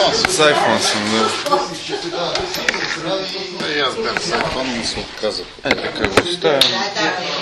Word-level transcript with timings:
iPhone 0.00 0.14
си. 0.14 0.32
С 0.32 0.38
iPhone 0.38 0.78
съм, 0.78 1.02
да. 1.10 1.28
И 3.68 3.80
аз 3.80 3.94
бях 3.96 4.22
с 4.22 4.30
iPhone, 4.30 4.76
но 4.76 4.84
се 4.84 4.98
отказах. 5.00 5.46
Е, 5.64 5.68
така 5.70 6.08
го 6.08 6.28
оставям. 6.28 6.60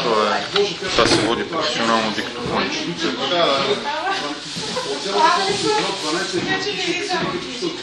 Това, 0.02 0.36
е, 0.36 0.64
това 0.74 1.06
се 1.06 1.16
води 1.16 1.44
професионално 1.44 2.10
диктофонче. 2.10 2.78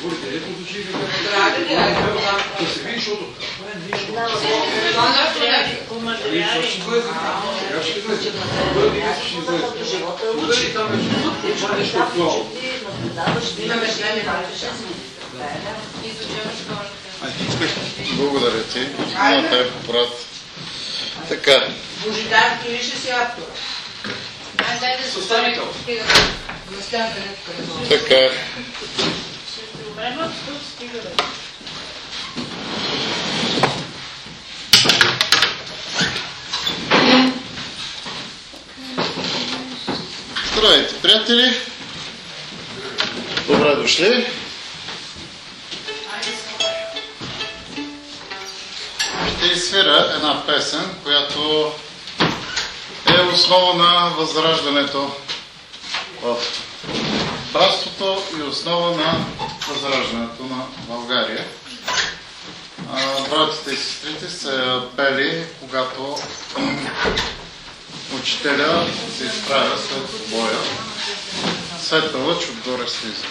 Благодаря 0.01 0.39
ти. 0.39 1.75
На 1.75 1.91
теб, 11.41 11.61
брат. 11.61 12.74
Така, 21.29 21.67
Божидар, 22.05 22.57
ти 22.63 22.71
виж 22.71 22.85
си 22.85 23.09
автора. 23.09 23.45
Ай, 24.69 24.79
дай 24.79 24.97
да 24.97 25.11
се 25.11 25.19
остави. 25.19 25.59
Местянка 26.71 27.19
не 27.19 27.89
така. 27.89 28.29
Здравейте, 40.53 41.01
приятели! 41.01 41.74
Добре 43.47 43.75
дошли! 43.75 44.27
Ще 49.37 49.45
изсвира 49.45 50.11
една 50.15 50.45
песен, 50.45 50.95
която 51.03 51.71
е 53.09 53.21
основа 53.33 53.73
на 53.73 54.09
възраждането 54.17 55.11
в 56.21 56.35
братството 57.53 58.21
и 58.39 58.41
основа 58.41 58.97
на 58.97 59.25
възраждането 59.67 60.43
на 60.43 60.63
България. 60.87 61.45
Братите 63.29 63.73
и 63.73 63.77
сестрите 63.77 64.29
са 64.29 64.81
пели, 64.97 65.45
когато 65.59 66.17
учителя 68.13 68.87
се 69.17 69.25
изправя 69.25 69.77
след 69.77 70.29
боя. 70.29 70.59
Светъл 71.81 72.27
лъч 72.27 72.49
отгоре 72.49 72.87
слиза. 72.87 73.25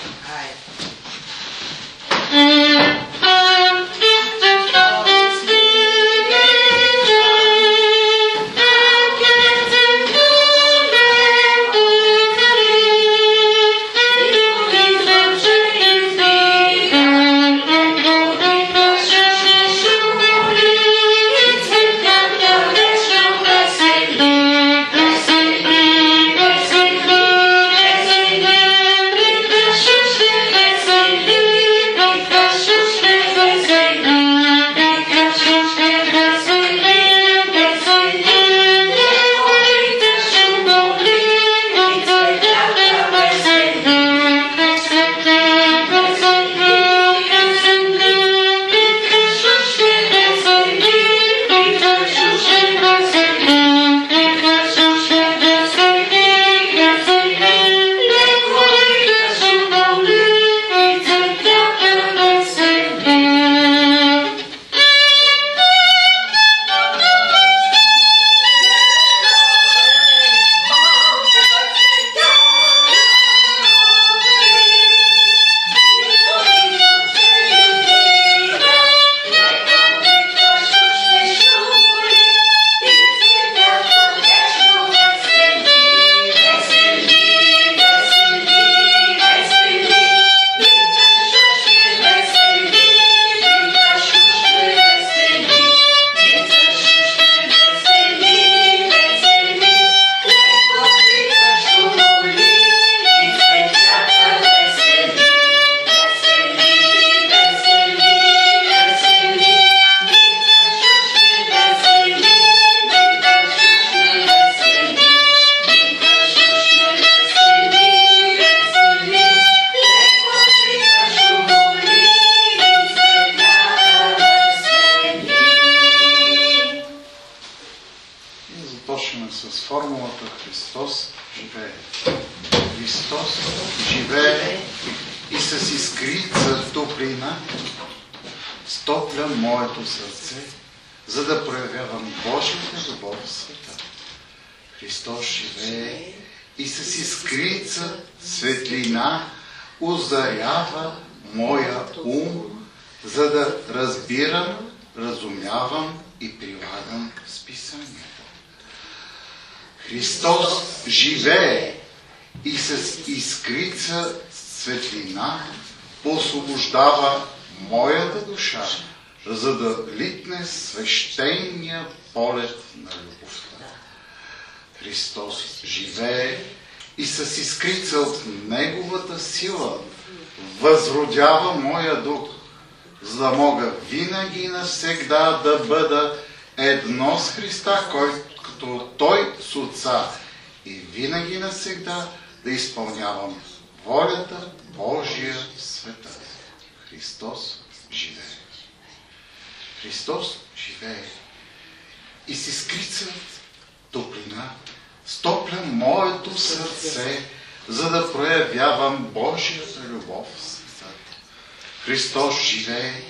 Христос 212.15 212.41
живее 212.41 213.03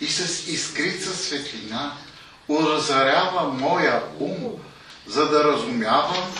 и 0.00 0.06
с 0.06 0.48
искрица 0.48 1.16
светлина 1.16 1.96
уразарява 2.48 3.52
моя 3.52 4.02
ум, 4.18 4.60
за 5.06 5.28
да 5.28 5.44
разумявам 5.44 6.34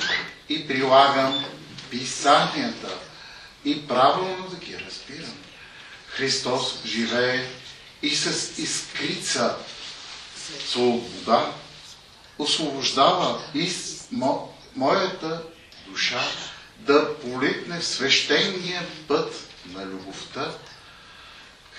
и 0.48 0.68
прилагам 0.68 1.44
писанията 1.90 2.98
и 3.64 3.88
правилно 3.88 4.48
да 4.50 4.56
ги 4.56 4.78
разбирам. 4.86 5.34
Христос 6.08 6.78
живее 6.86 7.46
и 8.02 8.16
с 8.16 8.58
искрица 8.58 9.56
свобода 10.66 11.52
освобождава 12.38 13.42
и 13.54 13.72
мо, 14.12 14.54
моята 14.76 15.42
душа 15.86 16.22
да 16.78 17.16
политне 17.18 17.82
свещения 17.82 18.86
път 19.08 19.32
на 19.66 19.86
любовта. 19.86 20.54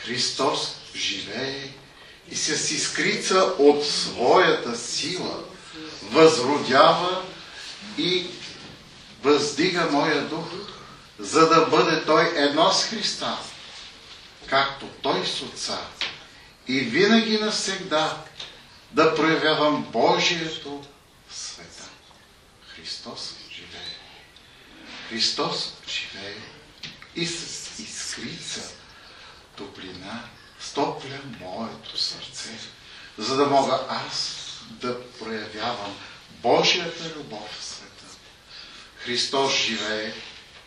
Христос 0.06 0.76
живее 0.96 1.74
и 2.32 2.36
с 2.36 2.72
искрица 2.72 3.54
от 3.58 3.86
своята 3.86 4.78
сила 4.78 5.44
възродява 6.02 7.26
и 7.98 8.28
въздига 9.24 9.88
моя 9.92 10.22
дух, 10.22 10.46
за 11.20 11.50
да 11.50 11.66
бъде 11.66 12.06
той 12.06 12.34
едно 12.36 12.72
с 12.72 12.86
Христа, 12.86 13.38
както 14.48 14.86
той 15.02 15.26
с 15.26 15.42
Отца. 15.42 15.80
И 16.68 16.80
винаги 16.80 17.38
навсегда 17.38 18.24
да 18.92 19.16
проявявам 19.16 19.84
Божието 19.84 20.84
в 21.30 21.36
света. 21.36 21.84
Христос 22.76 23.36
живее. 23.52 23.96
Христос 25.10 25.74
живее 25.88 26.38
и 27.16 27.26
с 27.26 27.80
искрица 27.80 28.79
топлина 29.60 30.24
стопля 30.60 31.20
моето 31.40 31.98
сърце, 31.98 32.50
за 33.18 33.36
да 33.36 33.46
мога 33.46 33.80
аз 33.90 34.36
да 34.70 35.10
проявявам 35.12 35.96
Божията 36.42 37.16
любов 37.16 37.58
в 37.60 37.64
света. 37.64 38.06
Христос 38.98 39.54
живее 39.58 40.14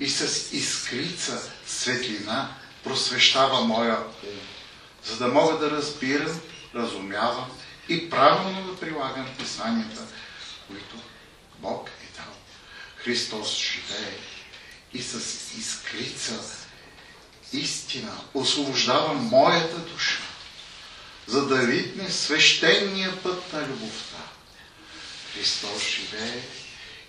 и 0.00 0.08
с 0.08 0.52
искрица 0.52 1.50
светлина 1.66 2.54
просвещава 2.84 3.60
моя 3.60 3.98
ум, 4.00 4.40
за 5.04 5.16
да 5.16 5.28
мога 5.28 5.58
да 5.58 5.70
разбирам, 5.70 6.40
разумявам 6.74 7.50
и 7.88 8.10
правилно 8.10 8.72
да 8.72 8.80
прилагам 8.80 9.28
писанията, 9.38 10.06
които 10.68 10.96
Бог 11.58 11.88
е 11.88 12.16
дал. 12.16 12.34
Христос 12.96 13.56
живее 13.56 14.18
и 14.92 15.02
с 15.02 15.16
искрица 15.58 16.62
истина 17.52 18.12
освобождава 18.34 19.14
моята 19.14 19.78
душа, 19.78 20.19
за 21.26 21.46
да 21.46 21.56
видне 21.56 22.10
свещения 22.10 23.22
път 23.22 23.52
на 23.52 23.62
любовта. 23.62 24.19
Христос 25.34 25.82
живее 25.88 26.43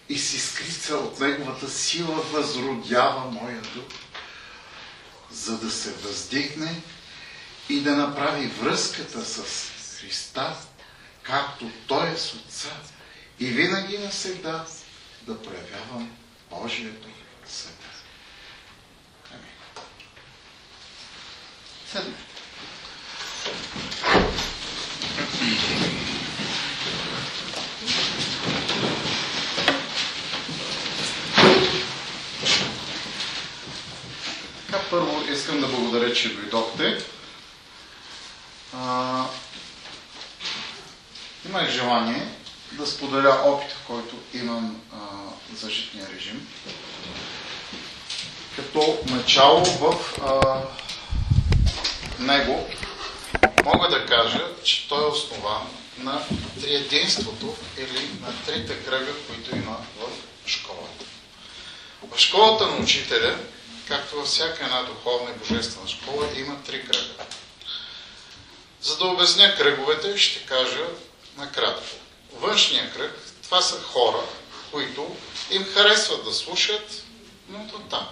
и 0.10 0.20
с 0.20 0.34
искрица 0.34 0.96
от 0.96 1.20
Неговата 1.20 1.70
сила 1.70 2.16
възродява 2.16 3.32
моя 3.32 3.62
дух, 3.62 3.86
за 5.32 5.58
да 5.58 5.72
се 5.72 5.92
въздигне 5.92 6.82
и 7.70 7.82
да 7.82 7.96
направи 7.96 8.48
връзката 8.48 9.26
с 9.26 9.44
Христа, 10.00 10.58
както 11.24 11.72
Той 11.88 12.10
е 12.14 12.18
с 12.18 12.34
Отца 12.34 12.70
и 13.40 13.46
винаги 13.46 13.98
навсегда 13.98 14.66
да 15.22 15.42
проявявам 15.42 16.12
Божието 16.50 17.08
света. 17.48 17.88
Амин. 19.32 19.46
Така, 21.94 22.06
първо 34.90 35.24
искам 35.32 35.62
да 35.62 35.68
благодаря, 35.68 36.14
че 36.14 36.34
дойдохте. 36.34 36.98
Имах 41.46 41.70
желание 41.70 42.28
да 42.72 42.88
споделя 42.88 43.42
опита, 43.46 43.76
който 43.88 44.16
имам 44.34 44.82
а, 44.94 44.98
за 45.56 45.70
житния 45.70 46.08
режим. 46.16 46.48
Като 48.56 48.98
начало 49.10 49.66
в 49.66 50.20
а, 50.22 50.62
него 52.24 52.70
мога 53.66 53.90
да 53.90 54.06
кажа, 54.06 54.48
че 54.64 54.88
той 54.88 55.04
е 55.04 55.08
основан 55.08 55.68
на 55.98 56.22
триединството 56.62 57.56
или 57.78 58.10
на 58.22 58.46
трите 58.46 58.84
кръга, 58.86 59.12
които 59.28 59.56
има 59.56 59.78
в 60.00 60.10
школата. 60.50 61.06
В 62.12 62.20
школата 62.20 62.68
на 62.68 62.76
учителя, 62.76 63.38
както 63.88 64.16
във 64.16 64.28
всяка 64.28 64.64
една 64.64 64.84
духовна 64.84 65.32
и 65.32 65.40
божествена 65.40 65.88
школа, 65.88 66.28
има 66.38 66.64
три 66.64 66.86
кръга. 66.86 67.26
За 68.82 68.98
да 68.98 69.06
обясня 69.06 69.56
кръговете, 69.56 70.18
ще 70.18 70.46
кажа 70.46 70.86
накратко. 71.38 71.96
Външния 72.34 72.94
кръг, 72.94 73.20
това 73.44 73.62
са 73.62 73.82
хора, 73.82 74.24
които 74.72 75.16
им 75.52 75.66
харесват 75.74 76.26
да 76.26 76.34
слушат, 76.34 77.04
но 77.50 77.60
до 77.66 77.80
там. 77.80 78.08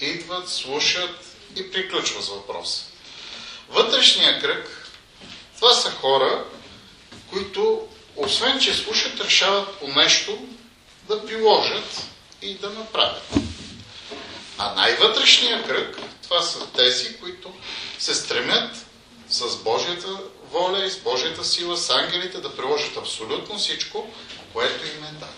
Идват, 0.00 0.48
слушат 0.48 1.24
и 1.56 1.72
приключва 1.72 2.22
с 2.22 2.28
въпроса. 2.28 2.91
Вътрешния 3.68 4.40
кръг, 4.40 4.88
това 5.56 5.74
са 5.74 5.90
хора, 5.90 6.44
които 7.30 7.88
освен, 8.16 8.60
че 8.60 8.74
слушат, 8.74 9.20
решават 9.20 9.78
по 9.78 9.88
нещо 9.88 10.38
да 11.08 11.26
приложат 11.26 12.02
и 12.42 12.54
да 12.54 12.70
направят. 12.70 13.30
А 14.58 14.74
най-вътрешния 14.74 15.64
кръг, 15.66 15.98
това 16.22 16.42
са 16.42 16.66
тези, 16.66 17.16
които 17.16 17.52
се 17.98 18.14
стремят 18.14 18.86
с 19.28 19.56
Божията 19.56 20.18
воля 20.50 20.84
и 20.84 20.90
с 20.90 20.96
Божията 20.96 21.44
сила, 21.44 21.76
с 21.76 21.90
ангелите 21.90 22.38
да 22.38 22.56
приложат 22.56 22.96
абсолютно 22.96 23.58
всичко, 23.58 24.10
което 24.52 24.86
им 24.86 25.04
е 25.04 25.12
дадено. 25.12 25.32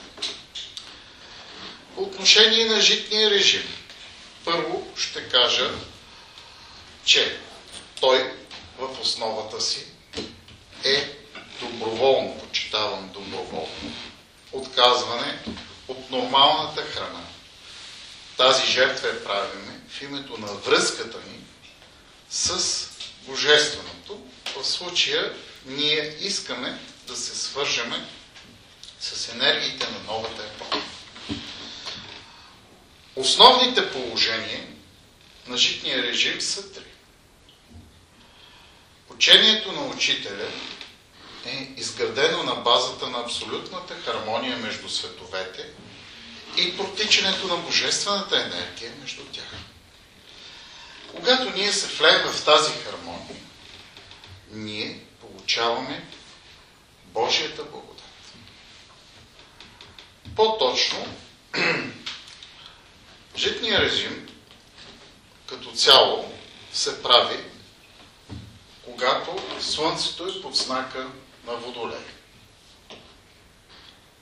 По 1.94 2.02
отношение 2.02 2.64
на 2.64 2.80
житния 2.80 3.30
режим, 3.30 3.68
първо 4.44 4.86
ще 4.96 5.28
кажа, 5.28 5.70
че 7.04 7.38
той 8.00 8.32
в 8.78 9.00
основата 9.00 9.60
си 9.60 9.86
е 10.84 11.10
доброволно, 11.60 12.38
почитавам 12.38 13.10
доброволно, 13.12 13.92
отказване 14.52 15.38
от 15.88 16.10
нормалната 16.10 16.82
храна. 16.82 17.24
Тази 18.36 18.66
жертва 18.66 19.08
е 19.08 19.24
правиме 19.24 19.80
в 19.88 20.02
името 20.02 20.38
на 20.38 20.46
връзката 20.46 21.18
ни 21.18 21.38
с 22.30 22.88
Божественото. 23.26 24.20
В 24.56 24.64
случая 24.64 25.34
ние 25.66 26.16
искаме 26.20 26.78
да 27.06 27.16
се 27.16 27.38
свържеме 27.38 28.06
с 29.00 29.28
енергиите 29.32 29.86
на 29.90 29.98
новата 30.12 30.42
епоха. 30.42 30.78
Основните 33.16 33.92
положения 33.92 34.66
на 35.46 35.56
житния 35.56 36.02
режим 36.02 36.40
са 36.40 36.72
три. 36.72 36.93
Учението 39.14 39.72
на 39.72 39.80
учителя 39.86 40.48
е 41.46 41.68
изградено 41.76 42.42
на 42.42 42.54
базата 42.54 43.08
на 43.08 43.18
абсолютната 43.20 43.94
хармония 43.94 44.56
между 44.56 44.88
световете 44.88 45.68
и 46.56 46.76
протичането 46.76 47.46
на 47.46 47.56
божествената 47.56 48.40
енергия 48.40 48.92
между 49.00 49.22
тях. 49.24 49.50
Когато 51.10 51.50
ние 51.50 51.72
се 51.72 51.86
влеем 51.86 52.32
в 52.32 52.44
тази 52.44 52.72
хармония, 52.72 53.36
ние 54.50 55.00
получаваме 55.20 56.04
Божията 57.04 57.64
благодат. 57.64 58.02
По-точно, 60.36 61.06
житния 63.36 63.80
режим 63.80 64.28
като 65.46 65.72
цяло 65.72 66.32
се 66.72 67.02
прави, 67.02 67.38
когато 68.84 69.36
Слънцето 69.60 70.26
е 70.26 70.42
под 70.42 70.56
знака 70.56 71.08
на 71.46 71.54
Водолей. 71.54 72.04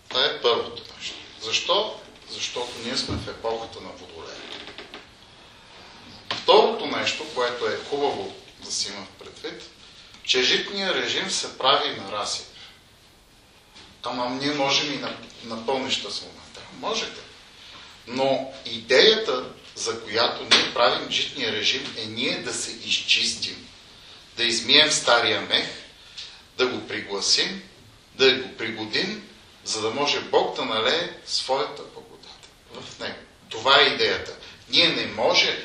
Това 0.09 0.25
е 0.25 0.41
първото 0.41 0.83
нещо. 0.97 1.17
Защо? 1.41 2.01
Защото 2.31 2.71
ние 2.85 2.97
сме 2.97 3.17
в 3.17 3.29
епохата 3.29 3.81
на 3.81 3.89
Водолей. 3.89 4.37
Второто 6.43 6.87
нещо, 6.87 7.25
което 7.35 7.67
е 7.67 7.81
хубаво 7.91 8.35
да 8.65 8.73
си 8.73 8.89
има 8.93 9.07
предвид, 9.19 9.63
че 10.25 10.43
житния 10.43 10.95
режим 10.95 11.31
се 11.31 11.59
прави 11.59 12.01
на 12.01 12.13
разсип. 12.13 12.47
Ама 14.03 14.31
ние 14.31 14.55
можем 14.55 14.93
и 14.93 14.97
на, 14.97 15.17
на 15.45 15.67
пълнища 15.67 16.11
с 16.11 16.21
момента. 16.21 16.61
Можете. 16.81 17.21
Но 18.07 18.53
идеята, 18.67 19.45
за 19.75 20.05
която 20.05 20.43
ние 20.43 20.75
правим 20.75 21.11
житния 21.11 21.53
режим, 21.53 21.95
е 21.99 22.07
ние 22.07 22.43
да 22.43 22.55
се 22.55 22.71
изчистим. 22.71 23.69
Да 24.37 24.45
измием 24.45 24.91
стария 24.91 25.41
мех, 25.41 25.69
да 26.59 26.67
го 26.67 26.89
пригласим, 26.89 27.63
да 28.15 28.35
го 28.35 28.57
пригодим, 28.57 29.29
за 29.65 29.81
да 29.81 29.91
може 29.91 30.21
Бог 30.21 30.57
да 30.57 30.65
налее 30.65 31.11
своята 31.27 31.83
благодат 31.83 32.49
в 32.75 32.99
него. 32.99 33.19
Това 33.49 33.81
е 33.81 33.85
идеята. 33.85 34.37
Ние 34.69 34.89
не 34.89 35.07
може 35.07 35.65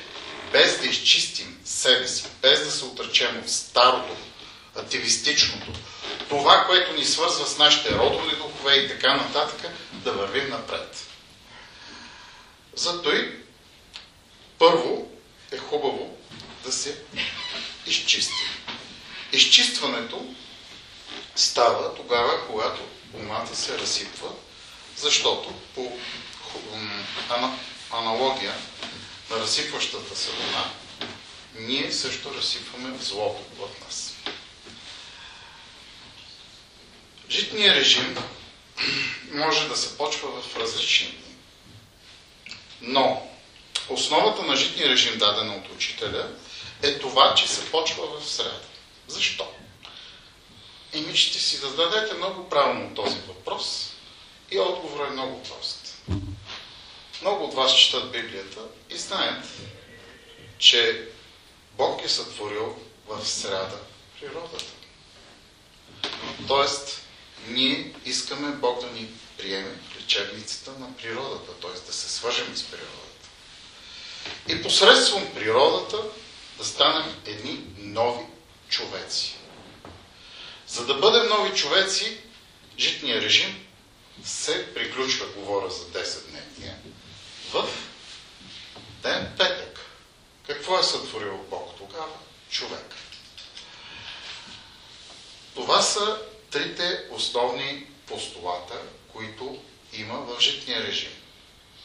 без 0.51 0.79
да 0.79 0.87
изчистим 0.87 1.59
себе 1.65 2.07
си, 2.07 2.23
без 2.41 2.65
да 2.65 2.71
се 2.71 2.85
отречем 2.85 3.39
от 3.39 3.49
старото, 3.49 4.15
ативистичното, 4.75 5.71
това, 6.29 6.65
което 6.65 6.93
ни 6.93 7.05
свързва 7.05 7.45
с 7.45 7.57
нашите 7.57 7.95
родови 7.95 8.35
духове 8.35 8.75
и 8.75 8.87
така 8.87 9.15
нататък, 9.15 9.71
да 9.93 10.11
вървим 10.11 10.49
напред. 10.49 11.05
Зато 12.75 13.15
и 13.15 13.31
първо 14.59 15.11
е 15.51 15.57
хубаво 15.57 16.17
да 16.63 16.71
се 16.71 16.97
изчисти. 17.85 18.56
Изчистването 19.31 20.25
става 21.35 21.95
тогава, 21.95 22.47
когато 22.47 22.81
умата 23.13 23.55
се 23.55 23.77
разсипва, 23.77 24.29
защото 24.97 25.53
по 25.75 25.97
аналогия 27.91 28.55
на 29.29 29.39
разсипващата 29.39 30.15
се 30.15 30.29
луна, 30.29 30.69
ние 31.59 31.91
също 31.91 32.35
разсипваме 32.35 32.97
злото 32.97 33.41
в 33.57 33.85
нас. 33.85 34.13
Житният 37.29 37.75
режим 37.75 38.17
може 39.31 39.67
да 39.67 39.77
се 39.77 39.97
почва 39.97 40.41
в 40.41 40.57
различни 40.57 41.07
дни. 41.07 41.35
Но 42.81 43.29
основата 43.89 44.43
на 44.43 44.55
житния 44.55 44.89
режим, 44.89 45.17
дадена 45.17 45.55
от 45.55 45.75
учителя, 45.75 46.29
е 46.81 46.99
това, 46.99 47.35
че 47.35 47.47
се 47.47 47.71
почва 47.71 48.19
в 48.19 48.29
среда. 48.29 48.59
Защо? 49.07 49.51
И 50.93 51.01
ми 51.01 51.15
ще 51.15 51.39
си 51.39 51.57
зададете 51.57 52.13
много 52.13 52.49
правилно 52.49 52.95
този 52.95 53.17
въпрос 53.27 53.91
и 54.51 54.59
отговор 54.59 55.07
е 55.07 55.09
много 55.09 55.43
прост. 55.43 55.97
Много 57.21 57.45
от 57.45 57.53
вас 57.53 57.79
четат 57.79 58.11
Библията 58.11 58.59
и 58.89 58.97
знаят, 58.97 59.45
че 60.59 61.07
Бог 61.77 62.05
е 62.05 62.09
сътворил 62.09 62.75
в 63.07 63.27
среда 63.27 63.79
природата. 64.19 64.65
Тоест, 66.47 67.01
ние 67.47 67.93
искаме 68.05 68.51
Бог 68.51 68.81
да 68.81 68.91
ни 68.91 69.07
приеме 69.37 69.69
в 69.69 70.01
лечебницата 70.01 70.71
на 70.71 70.97
природата, 70.97 71.53
т.е. 71.61 71.85
да 71.87 71.93
се 71.93 72.09
свържем 72.09 72.57
с 72.57 72.63
природата. 72.63 73.29
И 74.47 74.63
посредством 74.63 75.33
природата 75.33 75.97
да 76.57 76.65
станем 76.65 77.15
едни 77.25 77.59
нови 77.77 78.25
човеци. 78.69 79.35
За 80.67 80.85
да 80.85 80.93
бъдем 80.93 81.29
нови 81.29 81.55
човеци, 81.55 82.17
житния 82.79 83.21
режим 83.21 83.67
се 84.23 84.73
приключва, 84.73 85.27
говоря 85.27 85.69
за 85.69 85.85
10 85.85 86.29
дневния, 86.29 86.77
в 87.51 87.67
ден 89.01 89.33
петък. 89.37 89.79
Какво 90.47 90.79
е 90.79 90.83
сътворил 90.83 91.45
Бог 91.49 91.77
тогава? 91.77 92.13
Човек. 92.49 92.95
Това 95.55 95.81
са 95.81 96.21
трите 96.51 97.03
основни 97.11 97.85
постулата, 98.07 98.81
които 99.13 99.63
има 99.93 100.17
в 100.17 100.39
житния 100.39 100.83
режим. 100.83 101.11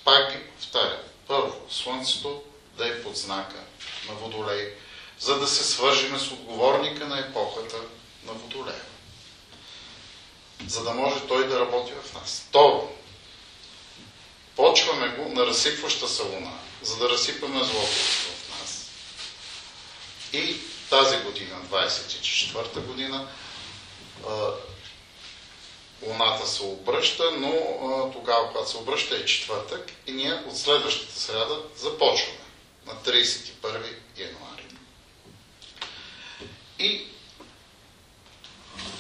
Пак 0.05 0.33
ги 0.33 0.47
повтарям. 0.47 1.01
Първо, 1.27 1.67
Слънцето 1.71 2.43
да 2.77 2.89
е 2.89 3.03
под 3.03 3.17
знака 3.17 3.61
на 4.09 4.15
Водолей, 4.15 4.75
за 5.23 5.38
да 5.38 5.47
се 5.47 5.64
свържиме 5.64 6.19
с 6.19 6.31
отговорника 6.31 7.07
на 7.07 7.19
епохата 7.19 7.76
на 8.26 8.33
Водолея. 8.33 8.83
За 10.67 10.85
да 10.85 10.95
може 10.95 11.26
той 11.29 11.49
да 11.49 11.61
работи 11.61 11.93
в 12.05 12.14
нас. 12.14 12.45
Второ, 12.49 12.93
почваме 14.57 15.09
го 15.09 15.29
на 15.29 15.47
разсипваща 15.47 16.09
се 16.09 16.23
луна, 16.23 16.52
за 16.83 16.97
да 16.97 17.09
разсипаме 17.09 17.64
злото 17.64 17.93
в 17.93 18.61
нас. 18.61 18.91
И 20.33 20.57
тази 20.91 21.17
година, 21.17 21.57
24-та 21.71 22.81
година, 22.81 23.29
Луната 26.02 26.47
се 26.47 26.62
обръща, 26.62 27.31
но 27.31 27.52
тогава, 28.12 28.49
когато 28.49 28.71
се 28.71 28.76
обръща 28.76 29.17
е 29.17 29.25
четвъртък 29.25 29.93
и 30.07 30.12
ние 30.12 30.33
от 30.49 30.59
следващата 30.59 31.21
среда 31.21 31.57
започваме 31.76 32.38
на 32.87 32.93
31 32.93 33.95
януари. 34.17 34.51
И 36.83 37.07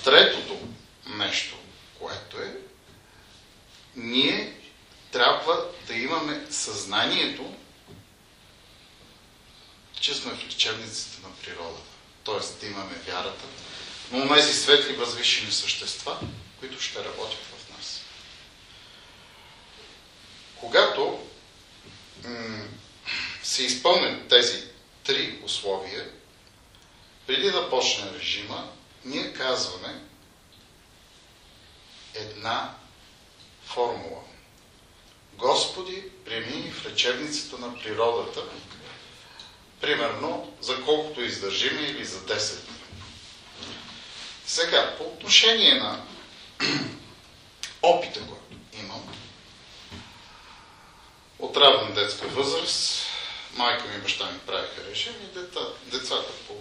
третото 0.04 0.58
нещо, 1.06 1.56
което 1.98 2.38
е, 2.38 2.56
ние 3.96 4.56
трябва 5.12 5.66
да 5.86 5.94
имаме 5.94 6.46
съзнанието, 6.50 7.54
че 10.00 10.14
сме 10.14 10.32
в 10.32 10.44
лечебниците 10.46 11.22
на 11.22 11.36
природата. 11.36 11.90
Тоест 12.24 12.60
да 12.60 12.66
имаме 12.66 12.94
вярата, 13.06 13.44
но 14.12 14.34
тези 14.34 14.54
светли 14.54 14.92
възвишени 14.92 15.52
същества, 15.52 16.18
които 16.60 16.80
ще 16.80 17.04
работят 17.04 17.38
в 17.58 17.76
нас. 17.76 18.00
Когато 20.56 21.26
се 23.42 23.64
изпълнят 23.64 24.28
тези 24.28 24.64
три 25.04 25.38
условия, 25.44 26.10
преди 27.32 27.50
да 27.50 27.70
почне 27.70 28.04
режима, 28.18 28.68
ние 29.04 29.32
казваме 29.32 30.00
една 32.14 32.74
формула. 33.64 34.20
Господи, 35.32 36.04
приеми 36.24 36.70
в 36.70 36.86
лечебницата 36.86 37.58
на 37.58 37.78
природата, 37.78 38.42
примерно 39.80 40.52
за 40.60 40.84
колкото 40.84 41.20
издържиме 41.22 41.80
или 41.80 42.04
за 42.04 42.20
10 42.20 42.64
дни. 42.64 42.76
Сега, 44.46 44.96
по 44.98 45.04
отношение 45.04 45.74
на 45.74 46.04
опита, 47.82 48.20
който 48.20 48.56
имам, 48.80 49.14
от 51.38 51.56
равна 51.56 51.94
детска 51.94 52.28
възраст, 52.28 53.06
майка 53.56 53.88
ми 53.88 53.94
и 53.94 53.98
баща 53.98 54.30
ми 54.30 54.38
правиха 54.38 54.84
режим 54.90 55.14
и 55.22 55.38
деца, 55.38 55.60
децата 55.86 56.32
по, 56.48 56.54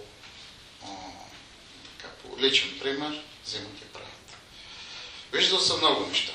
личен 2.38 2.78
пример 2.78 3.22
взимат 3.44 3.78
и 3.80 3.84
правят. 3.84 4.36
Виждал 5.32 5.60
съм 5.60 5.78
много 5.78 6.06
неща. 6.06 6.32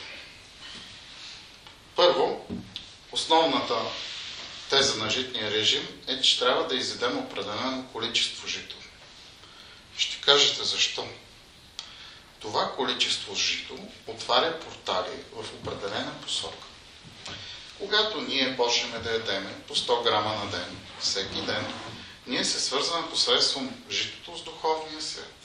Първо, 1.96 2.48
основната 3.12 3.76
теза 4.70 4.96
на 4.96 5.10
житния 5.10 5.52
режим 5.52 5.88
е, 6.08 6.22
че 6.22 6.40
трябва 6.40 6.68
да 6.68 6.76
изедем 6.76 7.18
определено 7.18 7.88
количество 7.94 8.48
жито. 8.48 8.76
Ще 9.98 10.22
кажете 10.22 10.64
защо 10.64 11.08
това 12.40 12.72
количество 12.76 13.36
жито 13.36 13.78
отваря 14.08 14.60
портали 14.60 15.16
в 15.34 15.54
определена 15.54 16.22
посока. 16.22 16.68
Когато 17.80 18.22
ние 18.22 18.58
почнем 18.58 19.04
да 19.04 19.12
ядеме 19.12 19.54
по 19.68 19.76
100 19.76 20.04
грама 20.04 20.36
на 20.36 20.52
ден, 20.52 20.78
всеки 21.00 21.42
ден, 21.42 21.74
ние 22.28 22.46
се 22.46 22.60
свързваме 22.60 23.10
посредством 23.10 23.84
житото 23.90 24.38
с 24.38 24.44
духовния 24.44 25.02
свят. 25.02 25.37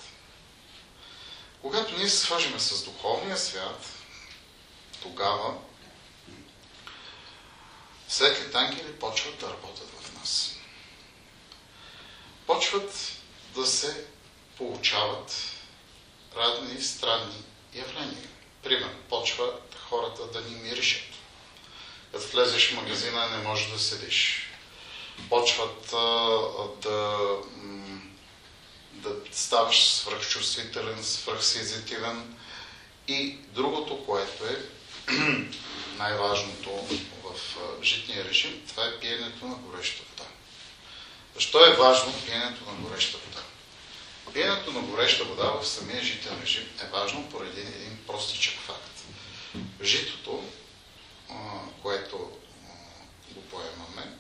Когато 1.63 1.97
ние 1.97 2.09
се 2.09 2.17
свържем 2.17 2.61
с 2.61 2.85
духовния 2.85 3.37
свят, 3.39 3.87
тогава 5.03 5.55
светлите 8.09 8.59
ангели 8.59 8.99
почват 8.99 9.39
да 9.39 9.51
работят 9.51 9.91
в 10.01 10.15
нас. 10.19 10.57
Почват 12.47 13.13
да 13.55 13.67
се 13.67 14.07
получават 14.57 15.37
разни 16.37 16.83
странни 16.83 17.43
явления. 17.75 18.29
Примерно, 18.63 18.99
почва 19.09 19.53
хората 19.89 20.27
да 20.27 20.41
ни 20.41 20.57
миришат. 20.57 21.09
Като 22.13 22.27
влезеш 22.27 22.71
в 22.71 22.77
магазина, 22.77 23.29
не 23.29 23.49
можеш 23.49 23.71
да 23.71 23.79
седиш. 23.79 24.49
Почват 25.29 25.93
а, 25.93 26.39
да, 26.83 27.29
да 29.03 29.15
ставаш 29.33 29.85
свръхчувствителен, 29.85 31.05
свръхсезитивен. 31.05 32.37
И 33.09 33.39
другото, 33.55 34.07
което 34.07 34.45
е 34.47 34.57
най-важното 35.99 36.71
в 37.25 37.35
житния 37.83 38.25
режим, 38.25 38.63
това 38.69 38.85
е 38.85 39.01
пиенето 39.01 39.47
на 39.47 39.55
гореща 39.55 40.03
вода. 40.11 40.29
Защо 41.35 41.67
е 41.67 41.77
важно 41.77 42.13
пиенето 42.27 42.65
на 42.71 42.89
гореща 42.89 43.19
вода? 43.19 43.43
Пиенето 44.33 44.73
на 44.73 44.81
гореща 44.81 45.25
вода 45.25 45.45
в 45.45 45.69
самия 45.69 46.03
житен 46.03 46.41
режим 46.43 46.69
е 46.83 46.87
важно 46.87 47.31
поради 47.31 47.61
един 47.61 47.99
простичък 48.07 48.55
факт. 48.55 49.05
Житото, 49.83 50.45
което 51.83 52.17
го 53.31 53.43
поемаме, 53.43 54.17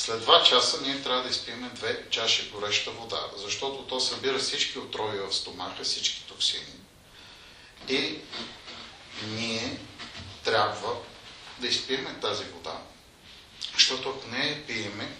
след 0.00 0.24
2 0.24 0.42
часа 0.42 0.80
ние 0.82 1.02
трябва 1.02 1.22
да 1.22 1.28
изпием 1.28 1.70
две 1.74 2.10
чаши 2.10 2.50
гореща 2.50 2.90
вода, 2.90 3.26
защото 3.36 3.82
то 3.82 4.00
събира 4.00 4.38
всички 4.38 4.78
отрови 4.78 5.18
в 5.18 5.32
стомаха, 5.34 5.84
всички 5.84 6.24
токсини. 6.28 6.72
И 7.88 8.18
ние 9.26 9.78
трябва 10.44 10.96
да 11.58 11.66
изпиеме 11.66 12.20
тази 12.20 12.44
вода, 12.44 12.78
защото 13.74 14.08
ако 14.08 14.28
не 14.28 14.48
я 14.48 14.66
пиеме, 14.66 15.16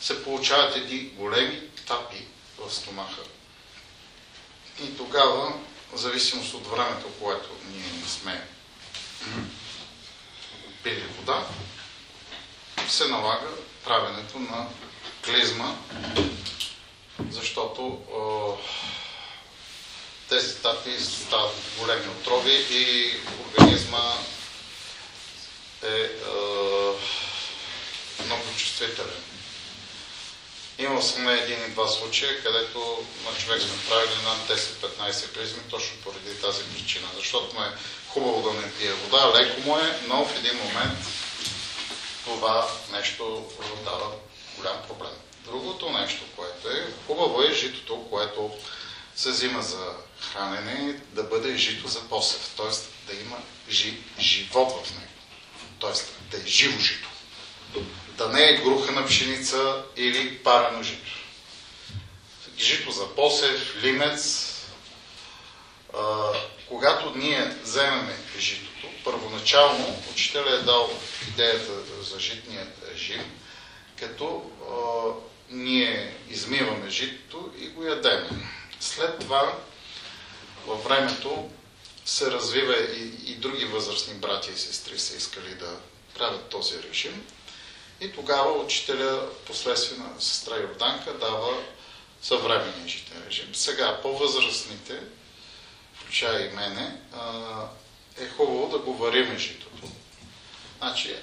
се 0.00 0.24
получават 0.24 0.76
едни 0.76 0.98
големи 0.98 1.68
тапи 1.86 2.26
в 2.58 2.74
стомаха. 2.74 3.22
И 4.84 4.96
тогава, 4.96 5.52
в 5.92 5.96
зависимост 5.96 6.54
от 6.54 6.66
времето, 6.66 7.06
което 7.20 7.48
ние 7.70 7.92
не 8.02 8.08
сме 8.08 8.48
пили 10.82 11.04
вода, 11.18 11.46
се 12.88 13.08
налага 13.08 13.48
правенето 13.84 14.38
на 14.38 14.66
клизма, 15.24 15.74
защото 17.30 17.98
тези 20.28 20.56
тапи 20.56 20.90
стават 21.00 21.54
големи 21.78 22.08
отрови 22.08 22.66
и 22.70 23.12
организма 23.46 24.14
е 25.82 26.10
много 28.24 28.42
чувствителен. 28.56 29.22
Имал 30.78 31.02
съм 31.02 31.28
един 31.28 31.64
и 31.64 31.70
два 31.70 31.88
случая, 31.88 32.42
където 32.42 33.04
на 33.24 33.38
човек 33.38 33.62
сме 33.62 33.88
правили 33.88 34.14
над 34.24 34.58
10-15 34.58 35.34
клизми, 35.34 35.62
точно 35.70 35.96
поради 36.04 36.40
тази 36.40 36.62
причина. 36.64 37.06
Защото 37.16 37.54
му 37.54 37.62
е 37.62 37.72
хубаво 38.08 38.50
да 38.50 38.60
не 38.60 38.72
пие 38.72 38.92
вода, 38.92 39.32
леко 39.34 39.60
му 39.60 39.78
е, 39.78 40.00
но 40.08 40.24
в 40.24 40.36
един 40.36 40.56
момент 40.56 40.98
това 42.24 42.68
нещо 42.92 43.46
дава 43.84 44.12
голям 44.56 44.76
проблем. 44.88 45.12
Другото 45.44 45.90
нещо, 45.90 46.22
което 46.36 46.68
е 46.68 46.86
хубаво 47.06 47.42
е 47.42 47.54
житото, 47.54 48.06
което 48.10 48.50
се 49.16 49.30
взима 49.30 49.62
за 49.62 49.92
хранене, 50.20 51.00
да 51.10 51.22
бъде 51.22 51.56
жито 51.56 51.88
за 51.88 52.00
посев, 52.00 52.50
т.е. 52.56 52.66
да 53.06 53.20
има 53.20 53.36
жи, 53.70 53.98
живот 54.18 54.86
в 54.86 54.90
него, 54.90 55.12
т.е. 55.80 56.20
да 56.30 56.42
е 56.42 56.46
живо 56.46 56.78
жито. 56.78 57.08
Да 58.08 58.28
не 58.28 58.44
е 58.44 58.56
груха 58.56 58.92
на 58.92 59.06
пшеница 59.06 59.84
или 59.96 60.38
парено 60.38 60.82
жито. 60.82 61.12
Жито 62.58 62.90
за 62.90 63.14
посев, 63.14 63.76
лимец. 63.82 64.48
А, 65.98 66.32
когато 66.68 67.12
ние 67.16 67.56
вземеме 67.62 68.16
житото, 68.38 68.86
първоначално 69.04 70.02
учителя 70.12 70.54
е 70.54 70.62
дал 70.62 70.90
идеята 71.28 71.72
за 72.02 72.20
житният 72.20 72.68
режим, 72.92 73.40
като 73.98 74.50
а, 74.62 74.74
ние 75.50 76.16
измиваме 76.30 76.90
житото 76.90 77.52
и 77.58 77.68
го 77.68 77.84
ядеме. 77.84 78.28
След 78.80 79.18
това 79.18 79.58
във 80.66 80.84
времето 80.84 81.50
се 82.04 82.30
развива 82.30 82.76
и, 82.76 83.32
и 83.32 83.34
други 83.34 83.64
възрастни 83.64 84.14
братя 84.14 84.50
и 84.50 84.58
сестри 84.58 84.98
са 84.98 85.16
искали 85.16 85.54
да 85.54 85.76
правят 86.14 86.48
този 86.48 86.82
режим. 86.82 87.26
И 88.00 88.12
тогава 88.12 88.52
учителя, 88.52 89.28
последствие 89.46 89.98
на 89.98 90.20
сестра 90.20 90.56
Йорданка, 90.56 91.12
дава 91.12 91.62
съвременния 92.22 92.88
житен 92.88 93.22
режим. 93.26 93.54
Сега, 93.54 94.00
по-възрастните, 94.02 95.00
включая 95.94 96.46
и 96.46 96.54
мене, 96.54 97.00
е 98.18 98.28
хубаво 98.28 98.68
да 98.68 98.78
го 98.78 98.94
вариме 98.94 99.38
житото. 99.38 99.61
Значи, 100.82 101.16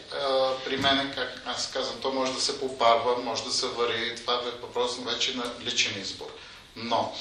при 0.65 0.77
мене, 0.77 1.11
как 1.15 1.43
аз 1.45 1.71
казвам, 1.71 2.01
то 2.01 2.11
може 2.11 2.33
да 2.33 2.41
се 2.41 2.59
попарва, 2.59 3.17
може 3.17 3.43
да 3.43 3.51
се 3.51 3.67
вари, 3.67 4.15
това 4.15 4.33
е 4.33 4.61
въпрос 4.61 4.97
вече 5.05 5.35
на 5.35 5.53
личен 5.61 6.01
избор. 6.01 6.27
Но, 6.75 7.15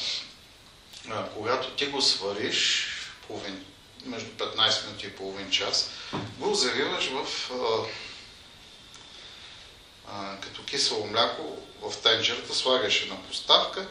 когато 1.35 1.71
ти 1.71 1.87
го 1.87 2.02
свариш, 2.02 2.86
половин, 3.26 3.65
между 4.04 4.30
15 4.30 4.86
минути 4.86 5.06
и 5.06 5.10
половин 5.10 5.50
час, 5.50 5.91
го 6.39 6.54
завиваш 6.54 7.10
в 7.10 7.50
като 10.41 10.65
кисело 10.65 11.06
мляко 11.06 11.43
в 11.82 11.97
тенджерата, 12.02 12.54
слагаш 12.54 13.02
една 13.02 13.23
поставка 13.23 13.89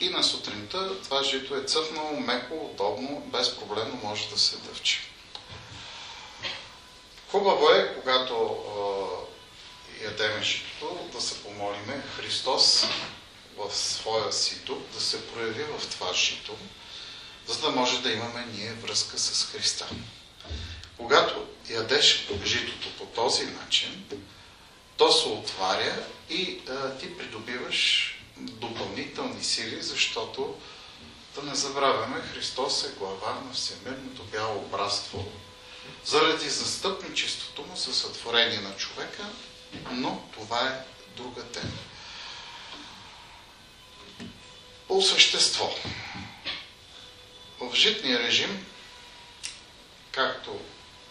и 0.00 0.08
на 0.08 0.22
сутринта 0.22 1.02
това 1.02 1.22
жито 1.22 1.56
е 1.56 1.64
цъфнало, 1.64 2.20
меко, 2.20 2.70
удобно, 2.72 3.22
без 3.26 3.56
проблемно 3.56 4.00
може 4.02 4.28
да 4.28 4.38
се 4.38 4.56
дъвчи. 4.56 5.00
Хубаво 7.30 7.70
е, 7.70 7.94
когато 7.94 8.56
е, 10.00 10.04
ядеме 10.04 10.42
житото, 10.42 11.08
да 11.12 11.20
се 11.20 11.42
помолиме 11.42 12.02
Христос 12.16 12.86
в 13.56 13.76
своя 13.76 14.32
си 14.32 14.56
дух 14.58 14.78
да 14.94 15.00
се 15.00 15.26
прояви 15.26 15.62
в 15.62 15.90
това 15.90 16.14
жито, 16.14 16.56
за 17.46 17.60
да 17.60 17.70
може 17.70 18.02
да 18.02 18.12
имаме 18.12 18.46
ние 18.52 18.72
връзка 18.72 19.18
с 19.18 19.44
Христа. 19.44 19.88
Когато 20.96 21.46
ядеш 21.70 22.28
житото 22.44 22.88
по 22.98 23.06
този 23.06 23.46
начин, 23.46 24.04
то 24.96 25.12
се 25.12 25.28
отваря 25.28 26.04
и 26.30 26.60
а, 26.68 26.98
ти 26.98 27.18
придобиваш 27.18 28.14
допълнителни 28.36 29.44
сили, 29.44 29.82
защото 29.82 30.54
да 31.34 31.42
не 31.42 31.54
забравяме, 31.54 32.20
Христос 32.20 32.84
е 32.84 32.98
глава 32.98 33.40
на 33.46 33.52
всемирното 33.52 34.22
бяло 34.22 34.60
братство 34.60 35.32
заради 36.04 36.48
застъпничеството 36.48 37.62
му 37.62 37.76
за 37.76 37.94
сътворение 37.94 38.60
на 38.60 38.76
човека, 38.76 39.26
но 39.90 40.28
това 40.34 40.68
е 40.68 40.84
друга 41.16 41.42
тема. 41.44 41.72
По 44.88 45.02
същество. 45.02 45.74
В 47.60 47.74
житния 47.74 48.18
режим, 48.18 48.66
както 50.12 50.60